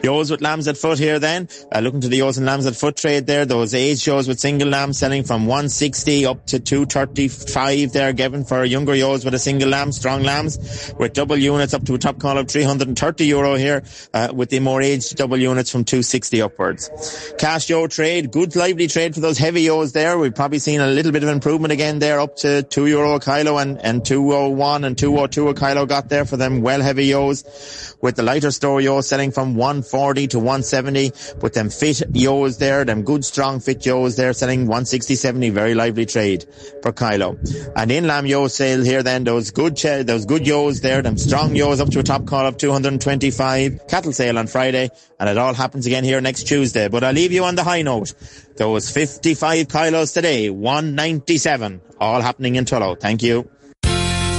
Yos 0.04 0.32
with 0.32 0.42
lambs 0.42 0.68
at 0.68 0.78
foot 0.78 1.00
here 1.00 1.20
then. 1.20 1.48
Uh, 1.72 1.80
looking 1.80 2.02
to 2.02 2.08
the 2.08 2.18
yos 2.18 2.38
and 2.38 2.46
lambs 2.46 2.66
at 2.66 2.76
foot 2.76 2.96
trade 2.96 3.28
there. 3.28 3.46
Those 3.46 3.74
age 3.74 4.06
yos 4.06 4.28
with 4.28 4.40
single 4.40 4.68
lambs 4.68 4.98
selling 4.98 5.24
from 5.24 5.46
160 5.46 6.26
up 6.26 6.46
to 6.48 6.60
235 6.60 7.94
there 7.94 8.14
given 8.14 8.44
for 8.44 8.64
younger 8.64 8.96
yos 8.96 9.26
with 9.26 9.34
a 9.34 9.40
single 9.40 9.70
lamb, 9.70 9.92
strong 9.92 10.24
lambs 10.24 10.94
with 10.98 11.14
double 11.14 11.38
units 11.38 11.74
up 11.74 11.86
to 11.86 11.94
a 11.94 11.98
top 11.98 12.20
call 12.20 12.38
of 12.38 12.50
330 12.50 13.26
euro 13.26 13.56
here 13.56 13.84
uh, 14.14 14.30
with 14.34 14.50
the 14.50 14.60
more 14.60 14.82
aged 14.82 15.16
double 15.16 15.38
units 15.38 15.72
from 15.72 15.84
260 15.84 16.42
upwards. 16.42 17.34
Cash 17.38 17.70
yo 17.70 17.88
trade, 17.88 18.32
good 18.32 18.56
lively 18.56 18.88
trade 18.88 19.14
for 19.14 19.22
those 19.22 19.38
heavy 19.38 19.62
yos 19.62 19.92
there. 19.92 20.18
We've 20.18 20.36
probably 20.36 20.60
seen 20.60 20.82
a 20.82 20.88
little 20.88 21.12
bit 21.12 21.24
of 21.24 21.30
improvement 21.30 21.72
again 21.72 22.00
there 22.00 22.20
up 22.20 22.36
to 22.38 22.64
2 22.64 22.88
euro 22.88 23.16
a 23.16 23.20
kilo 23.20 23.58
and, 23.58 23.80
and 23.82 24.06
201 24.06 24.84
and 24.84 24.98
202 24.98 25.50
a 25.50 25.54
kilo 25.54 25.86
got 25.86 26.10
there 26.10 26.26
for 26.26 26.38
them 26.38 26.62
well 26.62 26.82
heavy 26.82 27.06
yos 27.06 27.96
with 28.02 28.16
the 28.16 28.24
lighter 28.24 28.52
store 28.52 28.82
yo 28.82 29.02
selling 29.02 29.32
from 29.32 29.56
140 29.62 30.28
to 30.28 30.40
170 30.40 31.12
with 31.42 31.54
them 31.54 31.70
fit 31.70 32.02
yos 32.14 32.58
there, 32.58 32.84
them 32.84 33.04
good 33.04 33.24
strong 33.24 33.60
fit 33.60 33.86
yos 33.86 34.16
there 34.16 34.34
selling 34.34 34.62
160, 34.62 35.14
70, 35.16 35.52
very 35.52 35.76
lively 35.76 36.08
trade 36.08 36.46
for 36.82 36.92
kilo. 36.92 37.38
And 37.76 37.92
in 37.92 38.08
lamb 38.08 38.26
yo 38.26 38.48
sale 38.48 38.84
here 38.84 39.04
then, 39.04 39.24
those 39.24 39.52
good, 39.52 39.78
those 39.78 40.26
good 40.26 40.48
yos 40.48 40.82
there, 40.82 41.04
them 41.04 41.18
strong 41.18 41.56
yos 41.56 41.80
up 41.80 41.90
to 41.90 42.00
a 42.00 42.04
top 42.04 42.26
call 42.26 42.48
of 42.48 42.58
225. 42.58 43.88
Cattle 43.88 44.14
sale 44.14 44.40
on 44.40 44.48
Friday 44.48 44.90
and 45.20 45.30
it 45.30 45.38
all 45.38 45.54
happens 45.54 45.86
again 45.86 46.04
here 46.04 46.20
next 46.22 46.48
Tuesday. 46.48 46.88
But 46.88 47.04
I'll 47.04 47.14
leave 47.14 47.32
you 47.32 47.44
on 47.44 47.56
the 47.56 47.64
high 47.64 47.84
note. 47.84 48.16
Those 48.58 48.90
55 48.90 49.70
kilos 49.70 50.12
today, 50.12 50.50
197, 50.50 51.82
all 52.00 52.22
happening 52.22 52.56
in 52.56 52.66
Tullow. 52.66 53.00
Thank 53.00 53.22
you. 53.22 53.48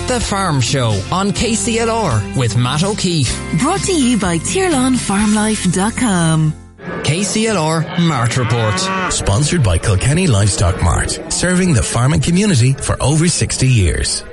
The 0.09 0.21
Farm 0.21 0.61
Show 0.61 0.91
on 1.11 1.31
KCLR 1.31 2.37
with 2.37 2.57
Matt 2.57 2.83
O'Keeffe. 2.85 3.33
Brought 3.59 3.81
to 3.83 3.93
you 3.93 4.19
by 4.19 4.39
TirlanFarmLife.com. 4.39 6.53
KCLR 7.03 8.01
Mart 8.07 8.37
Report. 8.37 8.79
Sponsored 9.13 9.63
by 9.63 9.79
Kilkenny 9.79 10.27
Livestock 10.27 10.83
Mart, 10.83 11.19
serving 11.33 11.73
the 11.73 11.83
farming 11.83 12.21
community 12.21 12.73
for 12.73 13.01
over 13.03 13.29
60 13.29 13.67
years. 13.67 14.25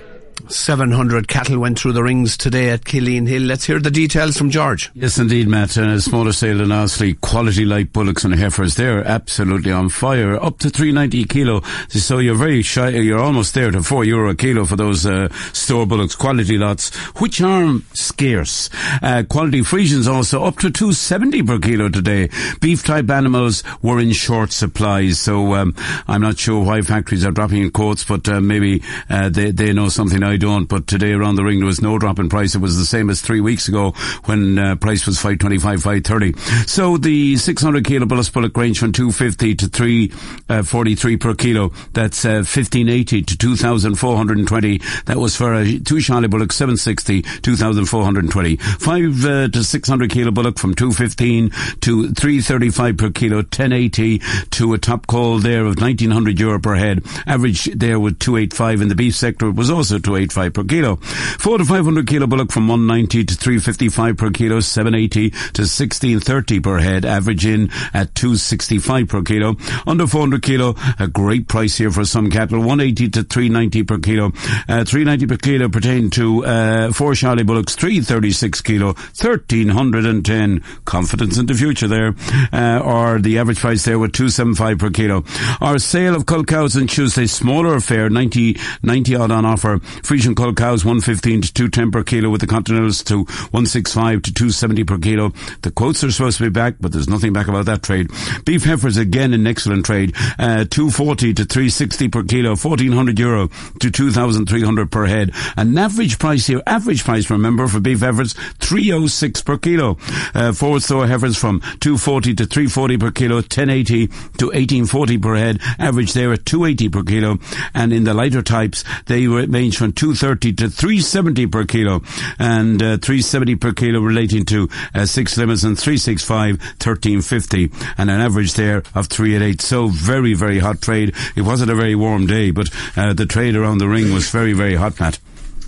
700 0.50 1.28
cattle 1.28 1.60
went 1.60 1.80
through 1.80 1.93
the 1.93 2.02
rings 2.02 2.36
today 2.36 2.70
at 2.70 2.82
Cillín 2.82 3.28
Hill. 3.28 3.43
Let's 3.43 3.66
hear 3.66 3.80
the 3.80 3.91
details 3.91 4.38
from 4.38 4.50
George. 4.50 4.89
Yes, 4.95 5.20
indeed, 5.20 5.47
Matt. 5.47 5.78
And 5.78 5.91
a 5.91 6.02
smaller 6.02 6.32
sale 6.32 6.58
than 6.58 6.72
Ostley. 6.72 7.14
Quality 7.14 7.66
light 7.66 7.93
bullocks 7.93 8.24
and 8.24 8.34
heifers. 8.34 8.76
They're 8.76 9.06
absolutely 9.06 9.72
on 9.72 9.89
fire. 9.89 10.36
Up 10.36 10.58
to 10.60 10.70
390 10.70 11.26
kilo. 11.26 11.62
So 11.89 12.18
you're 12.18 12.36
very 12.36 12.64
shy. 12.64 12.89
You're 12.89 13.20
almost 13.20 13.54
there 13.54 13.70
to 13.70 13.84
4 13.84 14.04
euro 14.06 14.32
a 14.32 14.36
kilo 14.36 14.66
for 14.66 14.76
those 14.76 15.06
uh, 15.06 15.30
store 15.54 15.86
bullocks. 15.86 16.16
Quality 16.16 16.58
lots, 16.58 16.95
which 17.20 17.41
are 17.41 17.76
scarce. 17.93 18.70
Uh, 19.04 19.24
quality 19.30 19.62
Friesians 19.62 20.12
also 20.12 20.43
up 20.43 20.56
to 20.58 20.72
270 20.72 21.43
per 21.43 21.60
kilo 21.60 21.89
today. 21.89 22.30
Beef 22.60 22.84
type 22.84 23.10
animals 23.12 23.64
were 23.84 24.00
in 24.00 24.14
short 24.14 24.52
supplies. 24.52 25.20
So 25.20 25.54
um, 25.54 25.76
I'm 26.08 26.22
not 26.22 26.39
sure 26.39 26.64
why 26.64 26.82
factories 26.82 27.24
are 27.24 27.32
dropping 27.32 27.62
in 27.62 27.72
quotes, 27.72 28.04
but 28.04 28.28
uh, 28.28 28.41
maybe 28.41 28.82
uh, 29.10 29.30
they, 29.30 29.52
they 29.52 29.74
know 29.74 29.89
something 29.89 30.24
I 30.24 30.39
don't. 30.40 30.66
But 30.66 30.88
today 30.88 31.14
around 31.14 31.36
the 31.36 31.44
ring 31.44 31.60
there 31.60 31.68
was 31.68 31.82
no 31.82 32.00
drop 32.00 32.20
in 32.20 32.30
price. 32.30 32.56
It 32.56 32.60
was 32.62 32.78
the 32.78 32.86
same 32.86 33.10
as 33.10 33.22
three 33.22 33.42
weeks 33.42 33.68
ago 33.68 33.92
when 34.26 34.58
uh, 34.58 34.76
price 34.76 35.06
was 35.06 35.18
525, 35.18 35.84
530. 35.84 36.34
So 36.66 36.98
the 36.98 37.36
600 37.36 37.86
kilo 37.86 38.06
bullock 38.06 38.58
range 38.58 38.80
from 38.80 38.92
250 38.92 39.56
to 39.56 39.68
343 39.68 41.18
per 41.18 41.36
kilo. 41.36 41.70
That's 41.94 42.26
uh, 42.26 42.42
1580 42.48 43.22
to 43.24 43.38
2420. 43.38 44.78
That 45.06 45.18
was 45.18 45.36
for 45.36 45.54
a 45.54 45.80
two 45.80 46.02
Charlie 46.02 46.28
bullock 46.28 46.52
760, 46.52 47.22
2420. 47.22 48.56
Five 48.58 49.26
uh, 49.26 49.48
to 49.50 49.64
600 49.64 50.10
kilo 50.10 50.32
bullock 50.32 50.58
from 50.58 50.74
215 50.74 51.50
to 51.82 52.10
335 52.12 52.98
per 52.98 53.10
kilo, 53.12 53.38
1080 53.38 54.20
to 54.52 54.74
a 54.74 54.78
top 54.78 55.08
call 55.08 55.40
there 55.40 55.66
of 55.66 55.80
1900 55.80 56.40
euro 56.40 56.60
per 56.60 56.76
head. 56.76 57.04
Average 57.28 57.66
there 57.76 58.00
with 58.00 58.20
285 58.20 58.82
in 58.82 58.88
the 58.88 58.96
beef 58.96 59.16
sector 59.16 59.50
It 59.50 59.56
was 59.56 59.70
also 59.70 60.00
285 60.00 60.29
per 60.30 60.64
kilo. 60.64 60.96
Four 60.96 61.58
to 61.58 61.66
500 61.66 62.08
kilo 62.08 62.28
bullock 62.28 62.52
from 62.52 62.68
190 62.68 63.26
to 63.26 63.36
355 63.36 64.18
per 64.18 64.32
kilo, 64.32 64.60
780 64.60 65.30
to 65.30 65.62
1630 65.64 66.60
per 66.60 66.80
head, 66.80 67.06
average 67.06 67.46
in 67.46 67.70
at 67.94 68.14
265 68.16 69.08
per 69.08 69.22
kilo. 69.24 69.56
Under 69.88 70.08
400 70.08 70.42
kilo, 70.42 70.76
a 71.00 71.08
great 71.08 71.48
price 71.48 71.78
here 71.78 71.92
for 71.92 72.06
some 72.06 72.30
cattle, 72.30 72.60
180 72.60 73.10
to 73.10 73.24
390 73.24 73.84
per 73.84 74.00
kilo. 74.00 74.28
Uh, 74.68 74.84
390 74.84 75.28
per 75.28 75.38
kilo 75.38 75.70
pertain 75.70 76.10
to 76.10 76.46
uh, 76.46 76.92
four 76.92 77.16
Charlie 77.16 77.44
bullocks, 77.44 77.76
336 77.76 78.62
kilo, 78.62 78.88
1310. 78.88 80.64
Confidence 80.86 81.38
in 81.38 81.46
the 81.46 81.54
future 81.54 81.88
there. 81.88 82.16
Uh, 82.52 82.80
or 82.80 83.20
the 83.20 83.40
average 83.40 83.60
price 83.60 83.86
there 83.86 84.00
with 84.00 84.14
275 84.14 84.78
per 84.80 84.90
kilo. 84.90 85.24
Our 85.62 85.80
sale 85.80 86.16
of 86.16 86.26
cull 86.26 86.44
cows 86.44 86.76
on 86.76 86.88
Tuesday, 86.88 87.28
smaller 87.28 87.76
affair, 87.76 88.10
90, 88.10 88.58
90 88.84 89.16
odd 89.16 89.32
on 89.32 89.46
offer. 89.46 89.80
Friesian 90.20 90.36
cull 90.36 90.54
cows 90.54 90.84
115 90.84 91.44
to 91.44 91.54
210 91.54 91.92
per 91.92 92.04
kilo 92.04 92.30
with 92.30 92.42
the 92.42 92.48
Continentals 92.48 93.02
to 93.06 93.20
165 93.20 94.22
to 94.24 94.34
270 94.34 94.84
per 94.84 94.98
kilo. 94.98 95.30
The 95.62 95.72
quotes 95.72 96.04
are 96.04 96.12
supposed 96.12 96.40
to 96.40 96.44
be 96.44 96.50
back, 96.50 96.76
but 96.82 96.92
there's 96.92 97.08
nothing 97.08 97.32
back 97.32 97.48
about 97.48 97.68
that 97.68 97.84
trade. 97.84 98.12
Beef 98.44 98.66
heifers 98.66 98.98
again 98.98 99.34
in 99.34 99.48
excellent 99.48 99.86
trade. 99.86 100.14
Uh, 100.38 100.66
240 100.66 101.36
to 101.36 101.46
360 101.46 102.10
per 102.10 102.24
kilo, 102.24 102.50
1400 102.50 103.18
euro 103.18 103.48
to 103.80 103.90
2300 103.90 104.92
per 104.92 105.06
head. 105.06 105.32
An 105.56 105.78
average 105.78 106.20
price 106.20 106.48
here, 106.48 106.62
average 106.68 107.06
price 107.06 107.30
remember 107.30 107.70
for 107.70 107.80
beef 107.80 108.02
heifers, 108.02 108.34
306 108.60 109.42
per 109.44 109.58
kilo. 109.58 109.98
Uh, 110.34 110.52
forward 110.52 110.84
store 110.84 111.08
heifers 111.08 111.38
from 111.38 111.62
240 111.80 112.34
to 112.36 112.46
340 112.46 112.98
per 112.98 113.12
kilo, 113.12 113.36
1080 113.36 114.08
to 114.08 114.48
1840 114.48 115.18
per 115.18 115.36
head. 115.36 115.60
Average 115.80 116.12
there 116.12 116.34
at 116.34 116.46
280 116.46 116.90
per 116.90 117.04
kilo. 117.04 117.38
And 117.74 117.94
in 117.94 118.04
the 118.04 118.14
lighter 118.14 118.42
types, 118.42 118.84
they 119.06 119.26
range 119.26 119.78
from 119.78 119.94
230 120.16 120.53
to 120.53 120.70
370 120.70 121.47
per 121.47 121.66
kilo. 121.66 122.01
And 122.39 122.82
uh, 122.82 122.97
370 122.97 123.55
per 123.55 123.74
kilo 123.74 123.99
relating 123.99 124.45
to 124.45 124.70
uh, 124.93 125.05
six 125.05 125.38
limits 125.38 125.64
and 125.64 125.78
365, 125.78 126.60
1350. 126.60 127.72
And 127.97 128.10
an 128.10 128.22
average 128.22 128.53
there 128.53 128.84
of 128.95 129.07
388. 129.07 129.62
So 129.62 129.88
very, 129.88 130.34
very 130.34 130.60
hot 130.60 130.82
trade. 130.82 131.16
It 131.36 131.41
wasn't 131.41 131.72
a 131.72 131.76
very 131.76 131.95
warm 131.95 132.26
day, 132.26 132.51
but 132.51 132.70
uh, 132.97 133.14
the 133.14 133.26
trade 133.26 133.55
around 133.55 133.78
the 133.78 133.88
ring 133.88 134.14
was 134.14 134.30
very, 134.30 134.53
very 134.53 134.76
hot, 134.76 134.99
Matt. 134.99 135.20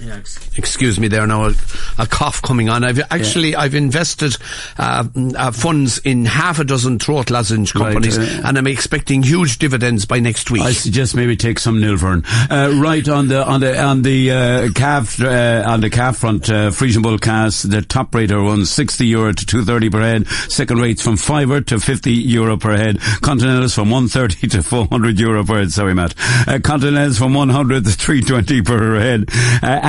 Yeah, 0.02 0.18
excuse 0.58 1.00
me 1.00 1.08
there 1.08 1.28
now, 1.28 1.46
a, 1.46 1.54
a 2.00 2.08
cough 2.08 2.42
coming 2.42 2.70
on. 2.70 2.84
I've 2.84 3.00
actually, 3.12 3.52
yeah. 3.52 3.60
I've 3.60 3.76
invested 3.76 4.36
uh, 4.80 5.08
uh, 5.38 5.52
funds 5.52 6.00
in 6.00 6.26
half 6.26 6.60
a 6.60 6.64
dozen 6.64 6.98
throat 6.98 7.30
lozenge 7.30 7.74
companies 7.74 8.18
right, 8.18 8.40
uh, 8.40 8.48
and 8.48 8.58
I'm 8.58 8.68
expecting 8.68 9.22
huge 9.22 9.60
dividends 9.60 10.06
by 10.06 10.20
next 10.20 10.50
week. 10.50 10.64
I 10.64 10.72
suggest 10.72 11.16
maybe 11.16 11.36
take 11.36 11.60
some 11.60 11.80
Nilverm. 11.80 12.26
Uh, 12.50 12.82
right 12.82 13.08
on 13.08 13.28
the, 13.28 13.46
on 13.46 13.60
the, 13.60 13.80
on 13.80 14.02
the, 14.02 14.32
uh, 14.32 14.70
calf, 14.74 15.22
uh, 15.22 15.64
on 15.68 15.82
the 15.82 15.90
calf 15.90 16.18
front, 16.18 16.50
uh, 16.50 16.72
Friesian 16.72 17.04
Bull 17.04 17.20
calves, 17.20 17.62
the 17.62 17.82
top 17.82 18.14
rate 18.16 18.32
are 18.32 18.40
160 18.40 19.06
euro 19.06 19.32
to 19.34 19.46
230 19.46 19.90
per 19.90 20.02
head. 20.02 20.28
Second 20.52 20.80
rates 20.80 21.04
from 21.04 21.18
5 21.18 21.66
to 21.68 21.80
50 21.80 22.12
euro 22.12 22.58
per 22.58 22.76
head. 22.76 23.00
Continentals 23.22 23.76
from 23.76 23.92
130 23.92 24.48
to 24.48 24.64
400 24.64 25.20
euro 25.20 25.44
per 25.44 25.60
head. 25.60 25.72
Sorry, 25.72 25.94
Matt. 25.94 26.16
Uh, 26.48 26.60
Continentals 26.64 27.18
from 27.18 27.34
100 27.34 27.86
to 27.86 27.92
320 27.92 28.62
per 28.64 29.00
head. 29.00 29.30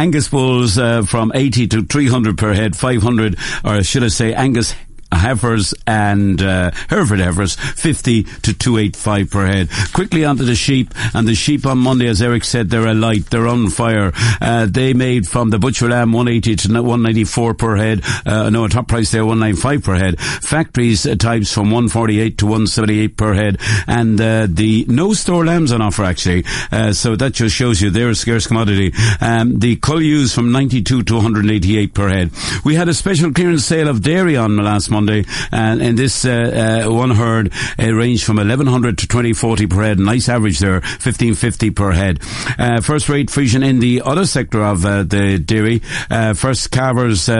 Angus 0.03 0.27
bulls 0.27 0.79
uh, 0.79 1.03
from 1.03 1.31
80 1.33 1.69
to 1.69 1.83
300 1.85 2.37
per 2.37 2.53
head, 2.53 2.75
500, 2.75 3.39
or 3.65 3.85
should 3.85 4.03
I 4.03 4.09
say 4.09 4.35
Angus 4.35 4.75
heifers 5.13 5.75
and 5.87 6.41
uh, 6.43 6.71
Hereford 6.89 7.21
heifers, 7.21 7.55
50 7.55 8.25
to 8.25 8.55
285 8.55 9.31
per 9.31 9.47
head. 9.47 9.69
Quickly 9.93 10.25
onto 10.25 10.45
the 10.45 10.55
sheep, 10.55 10.95
and 11.15 11.27
the 11.27 11.35
sheep 11.35 11.67
on 11.67 11.79
Monday, 11.79 12.09
as 12.09 12.23
Eric 12.23 12.45
said, 12.45 12.71
they're 12.71 12.87
alight, 12.87 13.27
they're 13.27 13.47
on 13.47 13.71
fire. 13.71 14.13
Uh, 14.41 14.67
they 14.69 14.93
made 14.93 15.29
from 15.29 15.51
the 15.51 15.59
butcher 15.59 15.89
lamb 15.89 16.13
180 16.13 16.57
to 16.57 16.69
194 16.73 17.55
per 17.55 17.77
head. 17.77 18.03
Uh, 18.27 18.51
no, 18.51 18.65
a 18.65 18.69
top 18.69 18.89
price 18.89 19.11
there 19.11 19.25
195 19.25 19.85
per 19.85 19.95
head. 19.97 20.21
Factories 20.21 21.07
uh, 21.07 21.15
types 21.15 21.53
from 21.53 21.71
148 21.71 22.39
to 22.39 22.47
178 22.47 23.17
per 23.17 23.35
head, 23.35 23.59
and 23.87 24.21
uh, 24.21 24.47
the 24.49 24.85
no 24.89 25.13
store 25.13 25.45
lambs 25.45 25.73
on 25.73 25.81
offer 25.81 26.05
actually. 26.05 26.45
Uh, 26.71 26.93
so 26.93 27.17
that 27.17 27.33
just 27.33 27.55
shows 27.55 27.81
you 27.81 27.91
they're 27.91 28.11
a 28.11 28.15
scarce 28.15 28.47
commodity. 28.47 28.93
Um, 29.21 29.59
the 29.59 29.77
cull 29.77 30.03
from 30.29 30.53
92 30.53 31.05
to 31.05 31.15
188 31.15 31.95
per 31.95 32.09
head. 32.09 32.31
We 32.65 32.75
had 32.75 32.89
a 32.89 32.95
special 32.95 33.33
clearance 33.33 33.65
sale 33.65 33.89
of 33.89 34.03
dairy 34.03 34.37
on 34.37 34.57
last 34.57 34.91
month 34.91 35.02
Monday. 35.03 35.25
And 35.51 35.83
in 35.83 35.97
this 35.97 36.25
uh, 36.25 36.85
uh, 36.87 36.93
one 36.93 37.11
herd, 37.11 37.53
it 37.79 37.91
ranged 37.91 38.25
from 38.25 38.37
1100 38.37 38.99
to 38.99 39.07
2040 39.09 39.67
per 39.67 39.83
head. 39.83 39.99
Nice 39.99 40.29
average 40.29 40.59
there, 40.61 40.81
1550 40.81 41.71
per 41.71 41.93
head. 41.93 42.21
Uh, 42.59 42.81
first 42.81 43.09
rate 43.09 43.29
Friesian 43.29 43.67
in 43.67 43.81
the 43.81 44.03
other 44.05 44.27
sector 44.27 44.63
of 44.63 44.85
uh, 44.85 45.03
the 45.03 45.39
dairy. 45.39 45.83
Uh, 46.11 46.35
first 46.35 46.71
calvers 46.71 47.29
uh, 47.29 47.33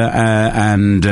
and 0.55 1.05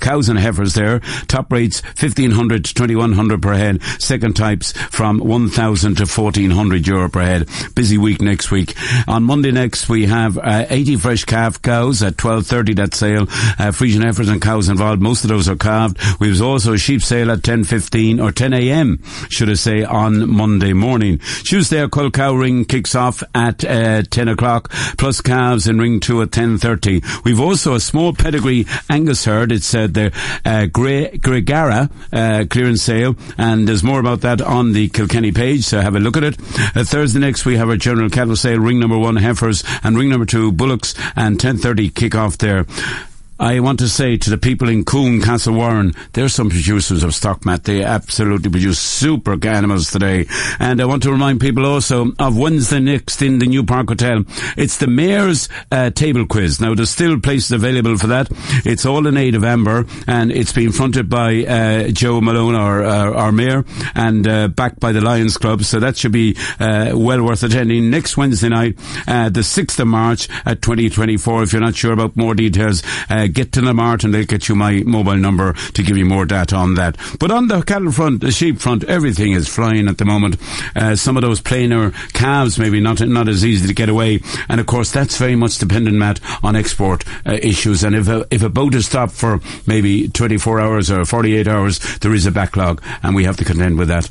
cows 0.00 0.28
and 0.28 0.38
heifers 0.38 0.74
there. 0.74 1.00
Top 1.26 1.52
rates 1.52 1.82
1500 1.82 2.64
to 2.66 2.74
2100 2.74 3.42
per 3.42 3.54
head. 3.54 3.82
Second 3.98 4.36
types 4.36 4.72
from 4.72 5.18
1000 5.18 5.96
to 5.96 6.06
1400 6.06 6.86
euro 6.86 7.08
per 7.08 7.20
head. 7.20 7.48
Busy 7.74 7.98
week 7.98 8.20
next 8.20 8.50
week. 8.50 8.74
On 9.08 9.24
Monday 9.24 9.50
next, 9.50 9.88
we 9.88 10.06
have 10.06 10.38
80 10.44 10.96
fresh 10.96 11.24
calf 11.24 11.60
cows 11.60 12.02
at 12.02 12.14
12.30 12.16 12.76
that 12.76 12.94
sale. 12.94 13.26
Friesian 13.26 14.04
heifers 14.04 14.28
and 14.28 14.40
cows 14.40 14.68
involved. 14.68 15.02
Most 15.02 15.24
of 15.24 15.28
those 15.28 15.48
are 15.48 15.56
calved. 15.56 15.87
We 16.20 16.28
have 16.28 16.42
also 16.42 16.74
a 16.74 16.78
sheep 16.78 17.02
sale 17.02 17.30
at 17.30 17.40
10.15 17.40 18.22
or 18.22 18.32
10 18.32 18.52
a.m. 18.52 19.02
should 19.28 19.50
I 19.50 19.54
say 19.54 19.84
on 19.84 20.28
Monday 20.28 20.72
morning. 20.72 21.18
Tuesday, 21.18 21.80
a 21.80 21.88
cull 21.88 22.10
cow 22.10 22.34
ring 22.34 22.64
kicks 22.64 22.94
off 22.94 23.22
at 23.34 23.64
uh, 23.64 24.02
10 24.02 24.28
o'clock, 24.28 24.70
plus 24.98 25.20
calves 25.20 25.66
in 25.66 25.78
ring 25.78 26.00
2 26.00 26.22
at 26.22 26.30
10.30. 26.30 27.24
We've 27.24 27.40
also 27.40 27.74
a 27.74 27.80
small 27.80 28.12
pedigree 28.12 28.66
Angus 28.88 29.24
herd. 29.24 29.52
It's 29.52 29.74
uh, 29.74 29.86
the 29.86 30.06
uh, 30.44 30.66
Gregara 30.66 31.90
uh, 32.12 32.46
clearance 32.48 32.82
sale, 32.82 33.16
and 33.36 33.68
there's 33.68 33.82
more 33.82 34.00
about 34.00 34.22
that 34.22 34.40
on 34.40 34.72
the 34.72 34.88
Kilkenny 34.88 35.32
page, 35.32 35.64
so 35.64 35.80
have 35.80 35.94
a 35.94 36.00
look 36.00 36.16
at 36.16 36.24
it. 36.24 36.38
Uh, 36.76 36.84
Thursday 36.84 37.20
next, 37.20 37.44
we 37.44 37.56
have 37.56 37.68
our 37.68 37.76
general 37.76 38.10
cattle 38.10 38.36
sale, 38.36 38.58
ring 38.58 38.78
number 38.78 38.98
one 38.98 39.16
heifers, 39.16 39.64
and 39.82 39.96
ring 39.96 40.08
number 40.08 40.26
two 40.26 40.52
bullocks, 40.52 40.94
and 41.16 41.38
10.30 41.38 41.94
kick 41.94 42.14
off 42.14 42.38
there. 42.38 42.66
I 43.40 43.60
want 43.60 43.78
to 43.78 43.88
say 43.88 44.16
to 44.16 44.30
the 44.30 44.38
people 44.38 44.68
in 44.68 44.84
Coon, 44.84 45.20
Castlewarren, 45.20 45.96
there's 46.12 46.34
some 46.34 46.50
producers 46.50 47.04
of 47.04 47.14
stock, 47.14 47.46
Matt. 47.46 47.64
They 47.64 47.84
absolutely 47.84 48.50
produce 48.50 48.80
super 48.80 49.38
animals 49.46 49.92
today. 49.92 50.26
And 50.58 50.80
I 50.80 50.86
want 50.86 51.04
to 51.04 51.12
remind 51.12 51.40
people 51.40 51.64
also 51.64 52.12
of 52.18 52.36
Wednesday 52.36 52.80
next 52.80 53.22
in 53.22 53.38
the 53.38 53.46
Newpark 53.46 53.88
Hotel. 53.88 54.24
It's 54.56 54.78
the 54.78 54.88
Mayor's 54.88 55.48
uh, 55.70 55.90
Table 55.90 56.26
Quiz. 56.26 56.60
Now, 56.60 56.74
there's 56.74 56.90
still 56.90 57.20
places 57.20 57.52
available 57.52 57.96
for 57.96 58.08
that. 58.08 58.28
It's 58.64 58.84
all 58.84 59.06
in 59.06 59.16
aid 59.16 59.36
of 59.36 59.44
Amber, 59.44 59.86
and 60.08 60.32
it's 60.32 60.52
being 60.52 60.72
fronted 60.72 61.08
by 61.08 61.44
uh, 61.44 61.88
Joe 61.88 62.20
Malone, 62.20 62.56
our, 62.56 62.82
uh, 62.82 63.12
our 63.12 63.30
mayor, 63.30 63.64
and 63.94 64.26
uh, 64.26 64.48
backed 64.48 64.80
by 64.80 64.90
the 64.90 65.00
Lions 65.00 65.36
Club. 65.36 65.62
So 65.62 65.78
that 65.78 65.96
should 65.96 66.12
be 66.12 66.36
uh, 66.58 66.90
well 66.94 67.22
worth 67.22 67.44
attending 67.44 67.88
next 67.88 68.16
Wednesday 68.16 68.48
night, 68.48 68.76
uh, 69.06 69.28
the 69.28 69.40
6th 69.40 69.78
of 69.78 69.86
March 69.86 70.28
at 70.44 70.60
2024. 70.60 71.44
If 71.44 71.52
you're 71.52 71.62
not 71.62 71.76
sure 71.76 71.92
about 71.92 72.16
more 72.16 72.34
details, 72.34 72.82
get 73.28 73.52
to 73.52 73.60
the 73.60 73.74
mart 73.74 74.04
and 74.04 74.12
they'll 74.12 74.24
get 74.24 74.48
you 74.48 74.54
my 74.54 74.82
mobile 74.84 75.16
number 75.16 75.52
to 75.52 75.82
give 75.82 75.96
you 75.96 76.04
more 76.04 76.24
data 76.24 76.56
on 76.56 76.74
that. 76.74 76.96
But 77.18 77.30
on 77.30 77.48
the 77.48 77.62
cattle 77.62 77.92
front, 77.92 78.20
the 78.20 78.30
sheep 78.30 78.58
front, 78.58 78.84
everything 78.84 79.32
is 79.32 79.48
flying 79.48 79.88
at 79.88 79.98
the 79.98 80.04
moment. 80.04 80.36
Uh, 80.74 80.96
some 80.96 81.16
of 81.16 81.22
those 81.22 81.40
plainer 81.40 81.90
calves 82.12 82.58
maybe 82.58 82.80
not 82.80 83.00
not 83.00 83.28
as 83.28 83.44
easy 83.44 83.66
to 83.66 83.74
get 83.74 83.88
away, 83.88 84.20
and 84.48 84.60
of 84.60 84.66
course 84.66 84.90
that's 84.90 85.16
very 85.16 85.36
much 85.36 85.58
dependent, 85.58 85.96
Matt, 85.96 86.20
on 86.42 86.56
export 86.56 87.04
uh, 87.26 87.38
issues. 87.42 87.84
And 87.84 87.94
if 87.94 88.08
a, 88.08 88.26
if 88.30 88.42
a 88.42 88.48
boat 88.48 88.74
is 88.74 88.86
stopped 88.86 89.12
for 89.12 89.40
maybe 89.66 90.08
24 90.08 90.60
hours 90.60 90.90
or 90.90 91.04
48 91.04 91.46
hours, 91.46 91.78
there 91.98 92.14
is 92.14 92.26
a 92.26 92.30
backlog, 92.30 92.82
and 93.02 93.14
we 93.14 93.24
have 93.24 93.36
to 93.36 93.44
contend 93.44 93.78
with 93.78 93.88
that. 93.88 94.10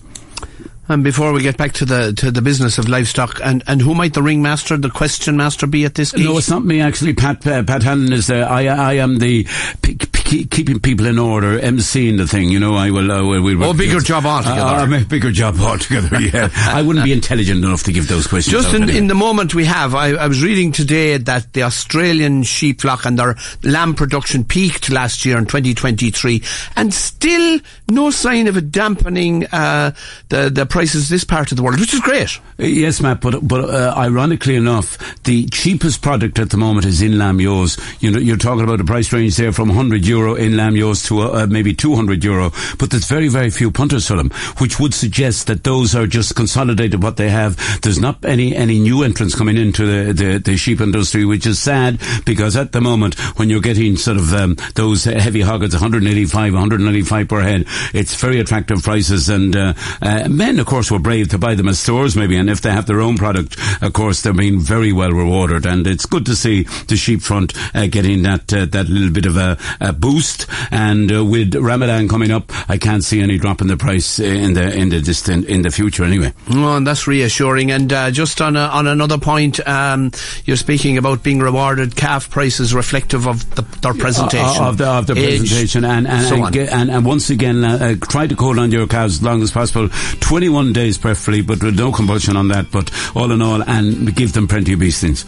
And 0.89 1.03
before 1.03 1.33
we 1.33 1.41
get 1.41 1.57
back 1.57 1.73
to 1.73 1.85
the 1.85 2.13
to 2.13 2.31
the 2.31 2.41
business 2.41 2.77
of 2.77 2.87
livestock, 2.87 3.39
and, 3.43 3.63
and 3.67 3.81
who 3.81 3.93
might 3.93 4.13
the 4.13 4.23
ringmaster, 4.23 4.77
the 4.77 4.89
question 4.89 5.35
master, 5.35 5.67
be 5.67 5.83
at 5.85 5.95
this? 5.95 6.13
Gate? 6.13 6.23
No, 6.23 6.37
it's 6.37 6.49
not 6.49 6.63
me 6.63 6.79
actually. 6.79 7.13
Pat 7.13 7.45
uh, 7.45 7.63
Pat 7.63 7.83
Hanlon 7.83 8.13
is 8.13 8.27
there. 8.27 8.47
I 8.49 8.67
I 8.67 8.93
am 8.93 9.19
the 9.19 9.45
p- 9.81 9.97
p- 10.27 10.45
keeping 10.45 10.79
people 10.79 11.05
in 11.05 11.17
order, 11.17 11.57
emceeing 11.59 12.17
the 12.17 12.27
thing. 12.27 12.49
You 12.49 12.59
know, 12.59 12.75
I 12.75 12.91
will. 12.91 13.11
Uh, 13.11 13.25
we'll, 13.25 13.41
we'll, 13.41 13.63
oh, 13.63 13.73
bigger 13.73 13.99
job 13.99 14.25
altogether. 14.25 14.61
Uh, 14.61 15.01
a 15.01 15.05
bigger 15.05 15.31
job 15.31 15.55
altogether. 15.59 16.19
Yeah, 16.19 16.49
I 16.53 16.81
wouldn't 16.81 17.05
be 17.05 17.13
intelligent 17.13 17.63
enough 17.63 17.83
to 17.83 17.93
give 17.93 18.07
those 18.07 18.27
questions. 18.27 18.51
Just 18.51 18.73
in, 18.73 18.83
anyway. 18.83 18.97
in 18.97 19.07
the 19.07 19.15
moment 19.15 19.55
we 19.55 19.65
have, 19.65 19.95
I, 19.95 20.09
I 20.09 20.27
was 20.27 20.43
reading 20.43 20.71
today 20.71 21.17
that 21.17 21.53
the 21.53 21.63
Australian 21.63 22.43
sheep 22.43 22.81
flock 22.81 23.05
and 23.05 23.17
their 23.17 23.35
lamb 23.63 23.95
production 23.95 24.43
peaked 24.43 24.89
last 24.89 25.25
year 25.25 25.37
in 25.37 25.45
2023, 25.45 26.43
and 26.75 26.93
still 26.93 27.59
no 27.89 28.11
sign 28.11 28.47
of 28.47 28.57
a 28.57 28.61
dampening 28.61 29.45
uh, 29.47 29.91
the 30.29 30.49
the 30.49 30.65
prices 30.65 31.09
this 31.09 31.23
part 31.23 31.51
of 31.51 31.57
the 31.57 31.63
world, 31.63 31.79
which 31.79 31.93
is 31.93 32.01
great. 32.01 32.39
Yes, 32.57 33.01
Matt, 33.01 33.21
but 33.21 33.47
but 33.47 33.69
uh, 33.69 33.93
ironically 33.95 34.55
enough, 34.55 34.97
the 35.23 35.45
cheapest 35.47 36.01
product 36.01 36.39
at 36.39 36.49
the 36.49 36.57
moment 36.57 36.85
is 36.85 37.01
in 37.01 37.17
lamb 37.17 37.39
yours. 37.39 37.77
You 37.99 38.11
know, 38.11 38.19
you're 38.19 38.37
talking 38.37 38.63
about 38.63 38.81
a 38.81 38.83
price 38.83 39.13
range 39.13 39.37
there 39.37 39.51
from 39.51 39.69
100 39.69 40.05
euro 40.17 40.35
in 40.35 40.57
lamb 40.57 40.75
yos 40.75 41.03
to 41.07 41.21
uh, 41.21 41.43
uh 41.43 41.47
maybe 41.47 41.73
200 41.73 42.23
euro, 42.23 42.51
but 42.79 42.89
there's 42.89 43.07
very 43.07 43.27
very 43.27 43.49
few 43.49 43.71
punters 43.71 44.07
for 44.07 44.15
them, 44.15 44.29
which 44.57 44.79
would 44.79 44.93
suggest 44.93 45.47
that 45.47 45.63
those 45.63 45.95
are 45.95 46.07
just 46.07 46.35
consolidated 46.35 47.03
what 47.03 47.17
they 47.17 47.29
have. 47.29 47.55
There's 47.81 47.99
not 47.99 48.23
any 48.25 48.55
any 48.55 48.79
new 48.79 49.03
entrants 49.03 49.35
coming 49.35 49.57
into 49.57 49.85
the, 49.85 50.13
the, 50.13 50.39
the 50.39 50.57
sheep 50.57 50.81
industry, 50.81 51.25
which 51.25 51.45
is 51.45 51.59
sad 51.59 51.99
because 52.25 52.55
at 52.55 52.71
the 52.71 52.81
moment 52.81 53.15
when 53.37 53.49
you're 53.49 53.61
getting 53.61 53.95
sort 53.97 54.17
of 54.17 54.33
um, 54.33 54.57
those 54.75 55.03
heavy 55.03 55.41
hoggets, 55.41 55.73
185, 55.73 56.53
195 56.53 57.27
per 57.27 57.41
head, 57.41 57.65
it's 57.93 58.15
very 58.15 58.39
attractive 58.39 58.81
prices, 58.83 59.29
and 59.29 59.55
uh, 59.55 59.73
uh, 60.01 60.27
men, 60.29 60.59
of 60.59 60.65
course, 60.65 60.91
were 60.91 60.99
brave 60.99 61.29
to 61.29 61.37
buy 61.37 61.55
them 61.55 61.67
as 61.67 61.79
stores 61.79 62.15
maybe, 62.15 62.37
and 62.37 62.49
if 62.49 62.61
they 62.61 62.71
have 62.71 62.85
their 62.85 63.01
own 63.01 63.17
product, 63.17 63.57
of 63.81 63.93
course, 63.93 64.21
they're 64.21 64.33
being 64.33 64.59
very 64.59 64.91
well 64.91 65.11
rewarded, 65.11 65.65
and 65.65 65.85
it's 65.87 66.05
good 66.05 66.25
to 66.25 66.35
see 66.35 66.63
the 66.87 66.95
sheep 66.95 67.21
front 67.21 67.53
uh, 67.75 67.87
getting 67.87 68.23
that 68.23 68.51
uh, 68.53 68.65
that 68.65 68.89
little 68.89 69.11
bit 69.11 69.25
of 69.25 69.37
a, 69.37 69.57
a 69.79 69.93
boost. 70.07 70.47
And 70.71 71.11
uh, 71.11 71.25
with 71.25 71.55
Ramadan 71.55 72.07
coming 72.07 72.31
up, 72.31 72.51
I 72.69 72.77
can't 72.77 73.03
see 73.03 73.21
any 73.21 73.37
drop 73.37 73.61
in 73.61 73.67
the 73.67 73.77
price 73.77 74.19
uh, 74.19 74.23
in 74.23 74.53
the 74.53 74.73
in 74.73 74.89
the 74.89 75.01
distant 75.01 75.45
in 75.45 75.61
the 75.63 75.71
future 75.71 76.03
anyway. 76.03 76.33
Oh, 76.49 76.77
and 76.77 76.87
that's 76.87 77.07
reassuring. 77.07 77.71
And 77.71 77.91
uh, 77.91 78.11
just 78.11 78.41
on 78.41 78.55
a, 78.55 78.67
on 78.79 78.87
another 78.87 79.17
point, 79.17 79.59
um, 79.67 80.11
you're 80.45 80.57
speaking 80.57 80.97
about 80.97 81.23
being 81.23 81.39
rewarded 81.39 81.95
calf 81.95 82.29
prices 82.29 82.73
reflective 82.73 83.27
of 83.27 83.43
the, 83.55 83.63
their 83.81 83.93
presentation, 83.93 84.63
of 84.63 84.77
the, 84.77 84.87
of 84.87 85.07
the 85.07 85.13
Age, 85.17 85.39
presentation, 85.39 85.83
and 85.83 86.07
and, 86.07 86.27
so 86.27 86.45
and, 86.45 86.55
and, 86.55 86.89
and, 86.89 87.05
once 87.05 87.29
again, 87.29 87.63
uh, 87.63 87.95
try 88.09 88.27
to 88.27 88.35
hold 88.35 88.59
on 88.59 88.71
your 88.71 88.87
cows 88.87 89.15
as 89.15 89.23
long 89.23 89.41
as 89.41 89.51
possible. 89.51 89.89
Twenty 90.21 90.49
one 90.49 90.71
days 90.71 90.97
preferably, 90.97 91.41
but 91.41 91.61
with 91.61 91.75
no 91.75 91.91
compulsion 91.91 92.37
on 92.37 92.47
that. 92.49 92.71
But 92.71 92.91
all 93.15 93.31
in 93.31 93.41
all, 93.41 93.61
and 93.63 94.15
give 94.15 94.33
them 94.33 94.47
plenty 94.47 94.73
of 94.73 94.79
beestings. 94.79 95.25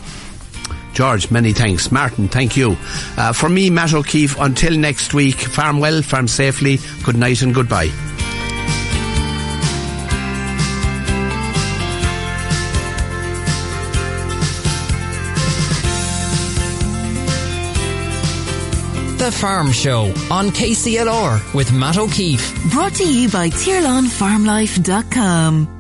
George, 0.93 1.31
many 1.31 1.53
thanks. 1.53 1.91
Martin, 1.91 2.27
thank 2.27 2.57
you. 2.57 2.77
Uh, 3.17 3.33
for 3.33 3.49
me, 3.49 3.69
Matt 3.69 3.93
O'Keeffe, 3.93 4.37
until 4.39 4.77
next 4.77 5.13
week, 5.13 5.37
farm 5.37 5.79
well, 5.79 6.01
farm 6.01 6.27
safely. 6.27 6.79
Good 7.03 7.17
night 7.17 7.41
and 7.41 7.53
goodbye. 7.53 7.91
The 19.19 19.31
Farm 19.37 19.71
Show 19.71 20.05
on 20.31 20.49
KCLR 20.49 21.53
with 21.53 21.71
Matt 21.71 21.97
O'Keeffe. 21.97 22.71
Brought 22.71 22.95
to 22.95 23.03
you 23.03 23.29
by 23.29 23.49
TirlanFarmLife.com. 23.49 25.78